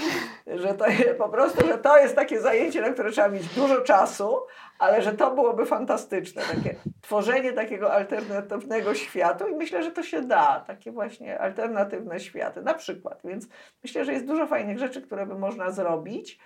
że 0.64 0.74
to 0.74 0.88
jest, 0.88 1.18
po 1.18 1.30
prostu, 1.30 1.68
że 1.68 1.78
to 1.78 1.98
jest 1.98 2.16
takie 2.16 2.42
zajęcie, 2.42 2.82
na 2.82 2.90
które 2.90 3.12
trzeba 3.12 3.30
mieć 3.30 3.48
dużo 3.48 3.82
czasu, 3.82 4.40
ale 4.80 5.02
że 5.02 5.14
to 5.14 5.36
byłoby 5.36 5.66
fantastyczne, 5.66 6.42
takie 6.42 6.76
tworzenie 7.02 7.54
takiego 7.54 7.94
alternatywnego 7.94 8.96
światu 8.96 9.48
i 9.48 9.56
myślę, 9.56 9.84
że 9.84 9.92
to 9.92 10.04
się 10.04 10.22
da, 10.22 10.64
takie 10.68 10.92
właśnie 10.92 11.40
alternatywne 11.40 12.20
światy, 12.20 12.62
na 12.62 12.74
przykład. 12.74 13.22
Więc 13.24 13.48
myślę, 13.84 14.06
że 14.06 14.14
jest 14.14 14.26
dużo 14.26 14.48
fajnych 14.48 14.80
rzeczy, 14.80 15.02
które 15.02 15.26
by 15.26 15.36
można 15.36 15.72
zrobić. 15.72 16.40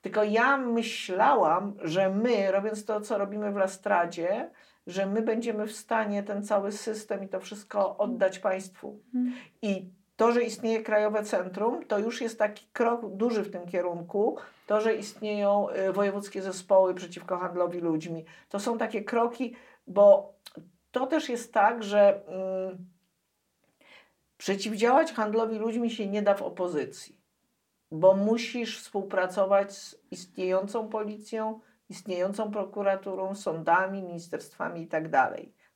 Tylko 0.00 0.24
ja 0.24 0.56
myślałam, 0.56 1.74
że 1.82 2.10
my, 2.10 2.52
robiąc 2.52 2.84
to, 2.84 3.00
co 3.00 3.18
robimy 3.18 3.52
w 3.52 3.56
Lastradzie, 3.56 4.50
że 4.86 5.06
my 5.06 5.22
będziemy 5.22 5.66
w 5.66 5.72
stanie 5.72 6.22
ten 6.22 6.42
cały 6.42 6.72
system 6.72 7.24
i 7.24 7.28
to 7.28 7.40
wszystko 7.40 7.96
oddać 7.96 8.38
państwu. 8.38 9.00
Mhm. 9.14 9.34
I 9.62 9.90
to, 10.16 10.32
że 10.32 10.42
istnieje 10.42 10.82
Krajowe 10.82 11.22
Centrum, 11.22 11.84
to 11.84 11.98
już 11.98 12.20
jest 12.20 12.38
taki 12.38 12.66
krok 12.72 13.16
duży 13.16 13.42
w 13.42 13.50
tym 13.50 13.66
kierunku. 13.66 14.36
To, 14.66 14.80
że 14.80 14.94
istnieją 14.94 15.68
y, 15.70 15.92
wojewódzkie 15.92 16.42
zespoły 16.42 16.94
przeciwko 16.94 17.38
handlowi 17.38 17.80
ludźmi, 17.80 18.24
to 18.48 18.60
są 18.60 18.78
takie 18.78 19.04
kroki, 19.04 19.56
bo 19.86 20.34
to 20.92 21.06
też 21.06 21.28
jest 21.28 21.52
tak, 21.52 21.82
że 21.82 22.26
mm, 22.26 22.78
przeciwdziałać 24.36 25.12
handlowi 25.12 25.58
ludźmi 25.58 25.90
się 25.90 26.06
nie 26.06 26.22
da 26.22 26.34
w 26.34 26.42
opozycji, 26.42 27.20
bo 27.90 28.14
musisz 28.14 28.80
współpracować 28.80 29.72
z 29.72 29.96
istniejącą 30.10 30.88
policją, 30.88 31.60
istniejącą 31.88 32.50
prokuraturą, 32.50 33.34
sądami, 33.34 34.02
ministerstwami 34.02 34.82
i 34.82 34.86
tak 34.86 35.08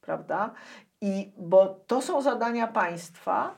prawda? 0.01 0.55
I 1.01 1.33
bo 1.37 1.67
to 1.87 2.03
są 2.03 2.23
zadania 2.23 2.67
państwa, 2.67 3.57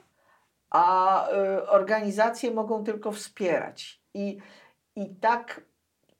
a 0.71 1.29
y, 1.31 1.68
organizacje 1.68 2.51
mogą 2.51 2.85
tylko 2.85 3.12
wspierać. 3.12 4.01
I, 4.14 4.39
i 4.97 5.14
tak 5.16 5.61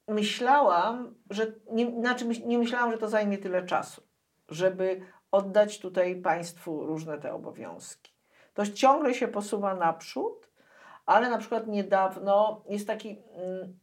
myślałam, 0.07 1.15
że 1.29 1.47
nie, 1.71 1.91
znaczy 1.91 2.25
nie 2.45 2.57
myślałam, 2.57 2.91
że 2.91 2.97
to 2.97 3.09
zajmie 3.09 3.37
tyle 3.37 3.65
czasu, 3.65 4.01
żeby 4.49 5.01
oddać 5.31 5.79
tutaj 5.79 6.15
państwu 6.15 6.85
różne 6.85 7.17
te 7.17 7.33
obowiązki. 7.33 8.13
To 8.53 8.67
ciągle 8.67 9.13
się 9.13 9.27
posuwa 9.27 9.75
naprzód, 9.75 10.49
ale 11.05 11.29
na 11.29 11.37
przykład 11.37 11.67
niedawno 11.67 12.63
jest 12.69 12.87
taki. 12.87 13.21
Mm, 13.35 13.79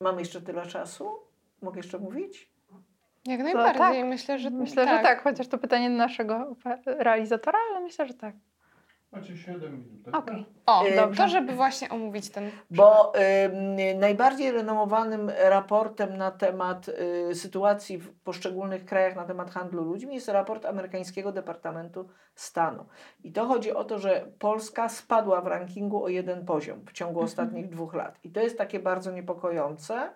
mamy 0.00 0.20
jeszcze 0.20 0.40
tyle 0.40 0.66
czasu? 0.66 1.10
Mogę 1.62 1.76
jeszcze 1.78 1.98
mówić? 1.98 2.50
Jak 3.26 3.38
To 3.38 3.44
najbardziej. 3.44 4.00
tak. 4.00 4.10
Myślę, 4.10 4.38
że 4.38 4.50
Myślę, 4.50 4.88
że 4.88 5.02
tak, 5.02 5.22
chociaż 5.22 5.48
to 5.48 5.58
pytanie 5.58 5.90
naszego 5.90 6.56
realizatora, 6.86 7.58
ale 7.70 7.80
myślę, 7.80 8.06
że 8.06 8.14
tak. 8.14 8.34
Macie 9.12 9.36
7 9.36 9.72
minut. 9.72 10.04
tak? 10.04 10.14
Okej. 10.14 10.46
O, 10.66 10.86
Y, 10.86 10.96
dobrze. 10.96 11.22
To, 11.22 11.28
żeby 11.28 11.52
właśnie 11.52 11.88
omówić 11.88 12.30
ten 12.30 12.50
Bo 12.70 13.12
ym, 13.14 14.00
najbardziej 14.00 14.50
renomowanym 14.52 15.30
raportem 15.38 16.16
na 16.16 16.30
temat 16.30 16.88
y, 17.30 17.34
sytuacji 17.34 17.98
w 17.98 18.12
poszczególnych 18.22 18.84
krajach 18.84 19.16
na 19.16 19.24
temat 19.24 19.50
handlu 19.50 19.84
ludźmi 19.84 20.14
jest 20.14 20.28
raport 20.28 20.66
amerykańskiego 20.66 21.32
Departamentu 21.32 22.08
Stanu. 22.34 22.86
I 23.24 23.32
to 23.32 23.46
chodzi 23.46 23.72
o 23.72 23.84
to, 23.84 23.98
że 23.98 24.26
Polska 24.38 24.88
spadła 24.88 25.40
w 25.40 25.46
rankingu 25.46 26.04
o 26.04 26.08
jeden 26.08 26.46
poziom 26.46 26.80
w 26.86 26.92
ciągu 26.92 27.20
ostatnich 27.20 27.68
dwóch 27.68 27.94
lat. 27.94 28.18
I 28.24 28.30
to 28.30 28.40
jest 28.40 28.58
takie 28.58 28.80
bardzo 28.80 29.12
niepokojące. 29.12 30.10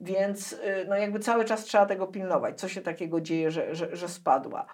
Więc 0.00 0.52
y, 0.52 0.86
no 0.88 0.96
jakby 0.96 1.18
cały 1.18 1.44
czas 1.44 1.64
trzeba 1.64 1.86
tego 1.86 2.06
pilnować, 2.06 2.60
co 2.60 2.68
się 2.68 2.80
takiego 2.80 3.20
dzieje, 3.20 3.50
że, 3.50 3.74
że, 3.74 3.96
że 3.96 4.08
spadła. 4.08 4.66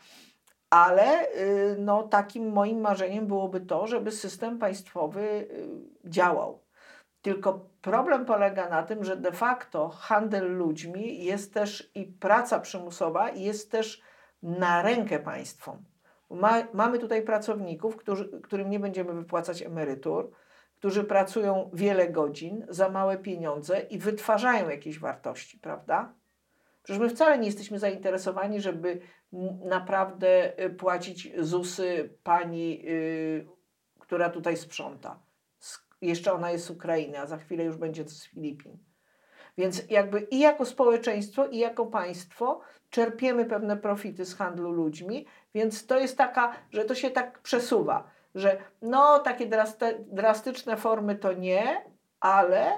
Ale 0.73 1.35
y, 1.37 1.77
no, 1.79 2.03
takim 2.03 2.53
moim 2.53 2.81
marzeniem 2.81 3.27
byłoby 3.27 3.61
to, 3.61 3.87
żeby 3.87 4.11
system 4.11 4.59
państwowy 4.59 5.20
y, 5.20 5.68
działał. 6.05 6.62
Tylko 7.23 7.66
problem 7.83 8.25
polega 8.25 8.68
na 8.68 8.83
tym, 8.83 9.05
że 9.05 9.16
de 9.16 9.33
facto 9.33 9.89
handel 9.89 10.57
ludźmi 10.57 11.25
jest 11.25 11.55
też 11.55 11.91
i 11.95 12.05
praca 12.05 12.61
przymusowa 12.61 13.31
jest 13.31 13.70
też 13.70 14.03
na 14.43 14.83
rękę 14.83 15.18
państwom. 15.18 15.85
Ma, 16.31 16.55
mamy 16.73 16.99
tutaj 16.99 17.23
pracowników, 17.23 17.97
którzy, 17.97 18.41
którym 18.41 18.70
nie 18.70 18.81
będziemy 18.81 19.12
wypłacać 19.12 19.62
emerytur, 19.62 20.31
którzy 20.79 21.05
pracują 21.05 21.70
wiele 21.73 22.09
godzin 22.09 22.66
za 22.68 22.89
małe 22.89 23.18
pieniądze 23.18 23.81
i 23.81 23.99
wytwarzają 23.99 24.68
jakieś 24.68 24.99
wartości, 24.99 25.59
prawda? 25.59 26.14
Przecież 26.83 27.03
my 27.03 27.09
wcale 27.09 27.39
nie 27.39 27.47
jesteśmy 27.47 27.79
zainteresowani, 27.79 28.61
żeby 28.61 29.01
naprawdę 29.64 30.61
y, 30.64 30.70
płacić 30.70 31.33
ZUSy 31.39 32.18
pani, 32.22 32.89
y, 32.89 33.47
która 33.99 34.30
tutaj 34.30 34.57
sprząta. 34.57 35.18
Jeszcze 36.01 36.33
ona 36.33 36.51
jest 36.51 36.64
z 36.64 36.70
Ukrainy, 36.70 37.20
a 37.20 37.26
za 37.26 37.37
chwilę 37.37 37.64
już 37.64 37.76
będzie 37.76 38.09
z 38.09 38.26
Filipin. 38.26 38.78
Więc 39.59 39.91
jakby 39.91 40.20
i 40.20 40.39
jako 40.39 40.64
społeczeństwo, 40.64 41.47
i 41.47 41.59
jako 41.59 41.87
państwo 41.87 42.61
czerpiemy 42.91 43.45
pewne 43.45 43.76
profity 43.76 44.24
z 44.24 44.35
handlu 44.35 44.72
ludźmi, 44.72 45.26
więc 45.55 45.87
to 45.87 45.99
jest 45.99 46.18
taka, 46.18 46.53
że 46.70 46.85
to 46.85 46.95
się 46.95 47.11
tak 47.11 47.39
przesuwa, 47.39 48.11
że 48.35 48.59
no 48.83 49.18
takie 49.18 49.47
drastyczne 50.07 50.76
formy 50.76 51.16
to 51.16 51.33
nie, 51.33 51.85
ale, 52.20 52.72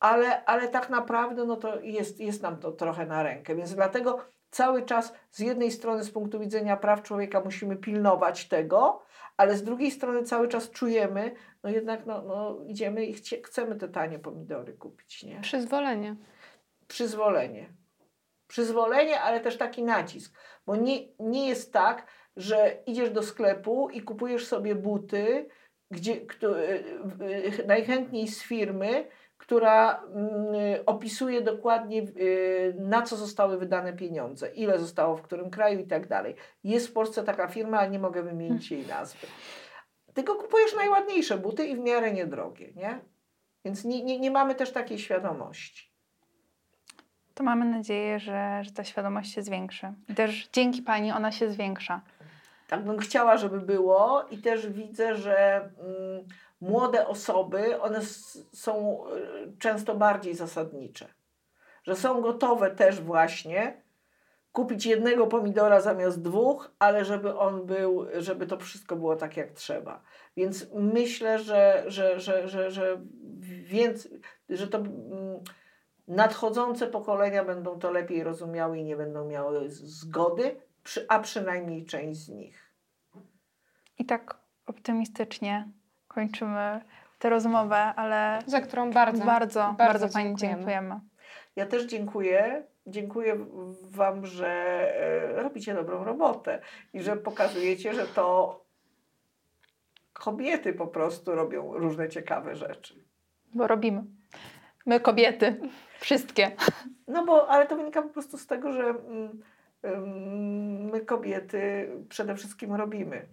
ale, 0.00 0.44
ale 0.44 0.68
tak 0.68 0.90
naprawdę 0.90 1.44
no 1.44 1.56
to 1.56 1.80
jest, 1.80 2.20
jest 2.20 2.42
nam 2.42 2.56
to 2.56 2.72
trochę 2.72 3.06
na 3.06 3.22
rękę. 3.22 3.54
Więc 3.54 3.74
dlatego 3.74 4.18
cały 4.50 4.82
czas 4.82 5.14
z 5.30 5.38
jednej 5.38 5.70
strony 5.70 6.04
z 6.04 6.10
punktu 6.10 6.40
widzenia 6.40 6.76
praw 6.76 7.02
człowieka 7.02 7.40
musimy 7.44 7.76
pilnować 7.76 8.48
tego, 8.48 9.02
ale 9.36 9.56
z 9.56 9.62
drugiej 9.62 9.90
strony 9.90 10.22
cały 10.22 10.48
czas 10.48 10.70
czujemy, 10.70 11.34
no 11.62 11.70
jednak 11.70 12.06
no, 12.06 12.22
no 12.22 12.64
idziemy 12.66 13.06
i 13.06 13.12
chcie, 13.12 13.42
chcemy 13.42 13.76
te 13.76 13.88
tanie 13.88 14.18
pomidory 14.18 14.72
kupić, 14.72 15.22
nie? 15.22 15.40
Przyzwolenie. 15.40 16.16
Przyzwolenie. 16.88 17.72
Przyzwolenie, 18.48 19.20
ale 19.20 19.40
też 19.40 19.56
taki 19.56 19.82
nacisk, 19.82 20.38
bo 20.66 20.76
nie, 20.76 20.98
nie 21.18 21.48
jest 21.48 21.72
tak, 21.72 22.06
że 22.36 22.82
idziesz 22.86 23.10
do 23.10 23.22
sklepu 23.22 23.90
i 23.90 24.02
kupujesz 24.02 24.46
sobie 24.46 24.74
buty, 24.74 25.48
gdzie, 25.90 26.26
kto, 26.26 26.60
y, 26.60 26.84
y, 27.60 27.66
najchętniej 27.66 28.28
z 28.28 28.42
firmy, 28.42 29.08
która 29.46 30.02
mm, 30.02 30.54
opisuje 30.86 31.40
dokładnie, 31.40 32.02
y, 32.02 32.74
na 32.78 33.02
co 33.02 33.16
zostały 33.16 33.58
wydane 33.58 33.92
pieniądze, 33.92 34.48
ile 34.48 34.78
zostało 34.78 35.16
w 35.16 35.22
którym 35.22 35.50
kraju 35.50 35.80
i 35.80 35.86
tak 35.86 36.06
dalej. 36.06 36.34
Jest 36.64 36.88
w 36.88 36.92
Polsce 36.92 37.22
taka 37.22 37.48
firma, 37.48 37.78
ale 37.78 37.90
nie 37.90 37.98
mogę 37.98 38.22
wymienić 38.22 38.70
jej 38.70 38.86
nazwy. 38.86 39.26
Tylko 40.14 40.34
kupujesz 40.34 40.74
najładniejsze 40.76 41.38
buty 41.38 41.66
i 41.66 41.76
w 41.76 41.78
miarę 41.78 42.12
niedrogie, 42.12 42.72
nie? 42.76 43.00
Więc 43.64 43.84
nie, 43.84 44.04
nie, 44.04 44.20
nie 44.20 44.30
mamy 44.30 44.54
też 44.54 44.72
takiej 44.72 44.98
świadomości. 44.98 45.90
To 47.34 47.44
mamy 47.44 47.64
nadzieję, 47.64 48.18
że, 48.18 48.60
że 48.64 48.70
ta 48.70 48.84
świadomość 48.84 49.34
się 49.34 49.42
zwiększy. 49.42 49.92
I 50.08 50.14
też 50.14 50.48
dzięki 50.52 50.82
Pani 50.82 51.12
ona 51.12 51.32
się 51.32 51.50
zwiększa. 51.50 52.00
Tak 52.68 52.84
bym 52.84 52.98
chciała, 52.98 53.36
żeby 53.36 53.60
było 53.60 54.24
i 54.30 54.38
też 54.38 54.68
widzę, 54.68 55.16
że 55.16 55.56
mm, 55.56 56.24
młode 56.60 57.06
osoby, 57.06 57.80
one 57.80 58.00
są 58.52 59.04
y, 59.06 59.58
często 59.58 59.94
bardziej 59.94 60.34
zasadnicze. 60.34 61.08
Że 61.82 61.96
są 61.96 62.20
gotowe 62.20 62.70
też 62.70 63.00
właśnie 63.00 63.82
kupić 64.52 64.86
jednego 64.86 65.26
pomidora 65.26 65.80
zamiast 65.80 66.22
dwóch, 66.22 66.70
ale 66.78 67.04
żeby 67.04 67.38
on 67.38 67.66
był, 67.66 68.06
żeby 68.18 68.46
to 68.46 68.58
wszystko 68.58 68.96
było 68.96 69.16
tak 69.16 69.36
jak 69.36 69.52
trzeba. 69.52 70.02
Więc 70.36 70.66
myślę, 70.74 71.38
że, 71.38 71.84
że, 71.86 72.20
że, 72.20 72.48
że, 72.48 72.70
że, 72.70 73.00
więc, 73.64 74.08
że 74.48 74.68
to 74.68 74.78
mm, 74.78 75.40
nadchodzące 76.08 76.86
pokolenia 76.86 77.44
będą 77.44 77.78
to 77.78 77.90
lepiej 77.90 78.24
rozumiały 78.24 78.78
i 78.78 78.84
nie 78.84 78.96
będą 78.96 79.28
miały 79.28 79.70
zgody, 79.70 80.56
a 81.08 81.18
przynajmniej 81.18 81.84
część 81.84 82.20
z 82.20 82.28
nich. 82.28 82.72
I 83.98 84.06
tak 84.06 84.36
optymistycznie 84.66 85.68
kończymy 86.16 86.80
tę 87.18 87.30
rozmowę, 87.30 87.76
ale 87.76 88.38
Za 88.46 88.60
którą 88.60 88.90
bardzo, 88.90 89.24
bardzo, 89.24 89.60
bardzo, 89.60 89.76
bardzo 89.78 90.08
Pani 90.08 90.24
dziękujemy. 90.28 90.56
dziękujemy. 90.56 91.00
Ja 91.56 91.66
też 91.66 91.84
dziękuję. 91.84 92.62
Dziękuję 92.86 93.36
Wam, 93.82 94.26
że 94.26 94.48
e, 95.36 95.42
robicie 95.42 95.74
dobrą 95.74 96.04
robotę 96.04 96.60
i 96.92 97.02
że 97.02 97.16
pokazujecie, 97.16 97.94
że 97.94 98.06
to 98.06 98.60
kobiety 100.12 100.72
po 100.72 100.86
prostu 100.86 101.34
robią 101.34 101.72
różne 101.78 102.08
ciekawe 102.08 102.56
rzeczy. 102.56 102.94
Bo 103.54 103.66
robimy. 103.66 104.04
My 104.86 105.00
kobiety. 105.00 105.60
Wszystkie. 106.00 106.50
No 107.08 107.24
bo, 107.24 107.48
ale 107.48 107.66
to 107.66 107.76
wynika 107.76 108.02
po 108.02 108.08
prostu 108.08 108.38
z 108.38 108.46
tego, 108.46 108.72
że 108.72 108.84
mm, 108.84 109.42
ym, 109.84 110.90
my 110.90 111.00
kobiety 111.00 111.90
przede 112.08 112.34
wszystkim 112.36 112.74
robimy, 112.74 113.26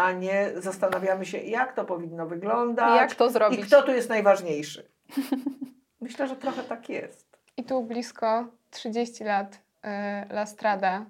a 0.00 0.12
nie 0.12 0.50
zastanawiamy 0.56 1.26
się, 1.26 1.38
jak 1.38 1.72
to 1.72 1.84
powinno 1.84 2.26
wyglądać 2.26 3.00
Jak 3.00 3.14
to 3.14 3.26
i 3.26 3.32
zrobić? 3.32 3.66
kto 3.66 3.82
tu 3.82 3.90
jest 3.92 4.08
najważniejszy. 4.08 4.90
Myślę, 6.00 6.28
że 6.28 6.36
trochę 6.36 6.62
tak 6.62 6.88
jest. 6.88 7.38
I 7.56 7.64
tu 7.64 7.82
blisko 7.82 8.46
30 8.70 9.24
lat 9.24 9.54
y, 9.84 9.88
La 10.32 10.46
Strada. 10.46 11.06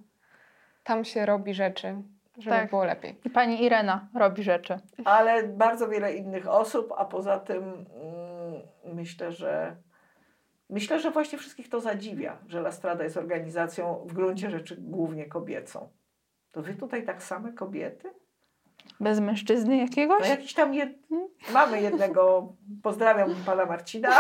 Tam 0.85 1.05
się 1.05 1.27
robi 1.27 1.55
rzeczy, 1.55 1.97
żeby 2.39 2.57
Tak. 2.57 2.71
było 2.71 2.85
lepiej. 2.85 3.21
I 3.25 3.31
Pani 3.31 3.65
Irena 3.65 4.09
robi 4.15 4.43
rzeczy. 4.43 4.79
ale 5.05 5.43
bardzo 5.43 5.89
wiele 5.89 6.15
innych 6.15 6.49
osób, 6.49 6.93
a 6.97 7.05
poza 7.05 7.39
tym 7.39 7.65
mm, 7.65 8.63
myślę, 8.95 9.33
że 9.33 9.77
myślę, 10.71 11.01
że 11.01 11.11
właśnie 11.11 11.39
wszystkich 11.39 11.69
to 11.69 11.81
zadziwia, 11.81 12.39
że 12.47 12.59
La 12.59 12.73
Strada 12.73 13.05
jest 13.05 13.17
organizacją 13.17 14.05
w 14.07 14.13
gruncie 14.13 14.51
rzeczy 14.51 14.77
głównie 14.79 15.27
kobiecą. 15.27 15.89
To 16.53 16.63
wy 16.63 16.75
tutaj 16.75 17.05
tak 17.05 17.23
same 17.23 17.53
kobiety? 17.53 18.11
Bez 19.01 19.21
mężczyzny 19.21 19.77
jakiegoś? 19.77 20.21
No 20.21 20.27
jakiś 20.27 20.55
tam 20.55 20.75
jed... 20.75 20.93
mamy 21.53 21.81
jednego, 21.83 22.53
pozdrawiam 22.83 23.35
pana 23.47 23.67
Marcina, 23.67 24.11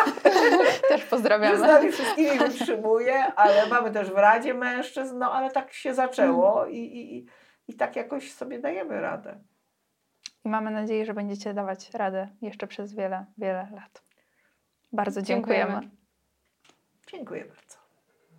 Też 0.88 1.04
że 1.10 1.56
z 1.58 1.60
nami 1.60 1.92
wszystkimi 1.92 2.38
wytrzymuje, 2.38 3.24
ale 3.34 3.66
mamy 3.66 3.90
też 3.90 4.10
w 4.10 4.16
Radzie 4.16 4.54
mężczyzn, 4.54 5.18
no 5.18 5.32
ale 5.32 5.50
tak 5.50 5.72
się 5.72 5.94
zaczęło 5.94 6.66
i, 6.66 6.76
i, 6.78 7.16
i- 7.18 7.26
i 7.68 7.74
tak 7.74 7.96
jakoś 7.96 8.32
sobie 8.32 8.58
dajemy 8.58 9.00
radę. 9.00 9.40
I 10.44 10.48
mamy 10.48 10.70
nadzieję, 10.70 11.04
że 11.04 11.14
będziecie 11.14 11.54
dawać 11.54 11.90
radę 11.90 12.28
jeszcze 12.42 12.66
przez 12.66 12.94
wiele, 12.94 13.26
wiele 13.38 13.68
lat. 13.74 14.02
Bardzo 14.92 15.22
dziękujemy. 15.22 15.80
Dziękujemy. 17.12 17.48
Bardzo. 17.48 17.69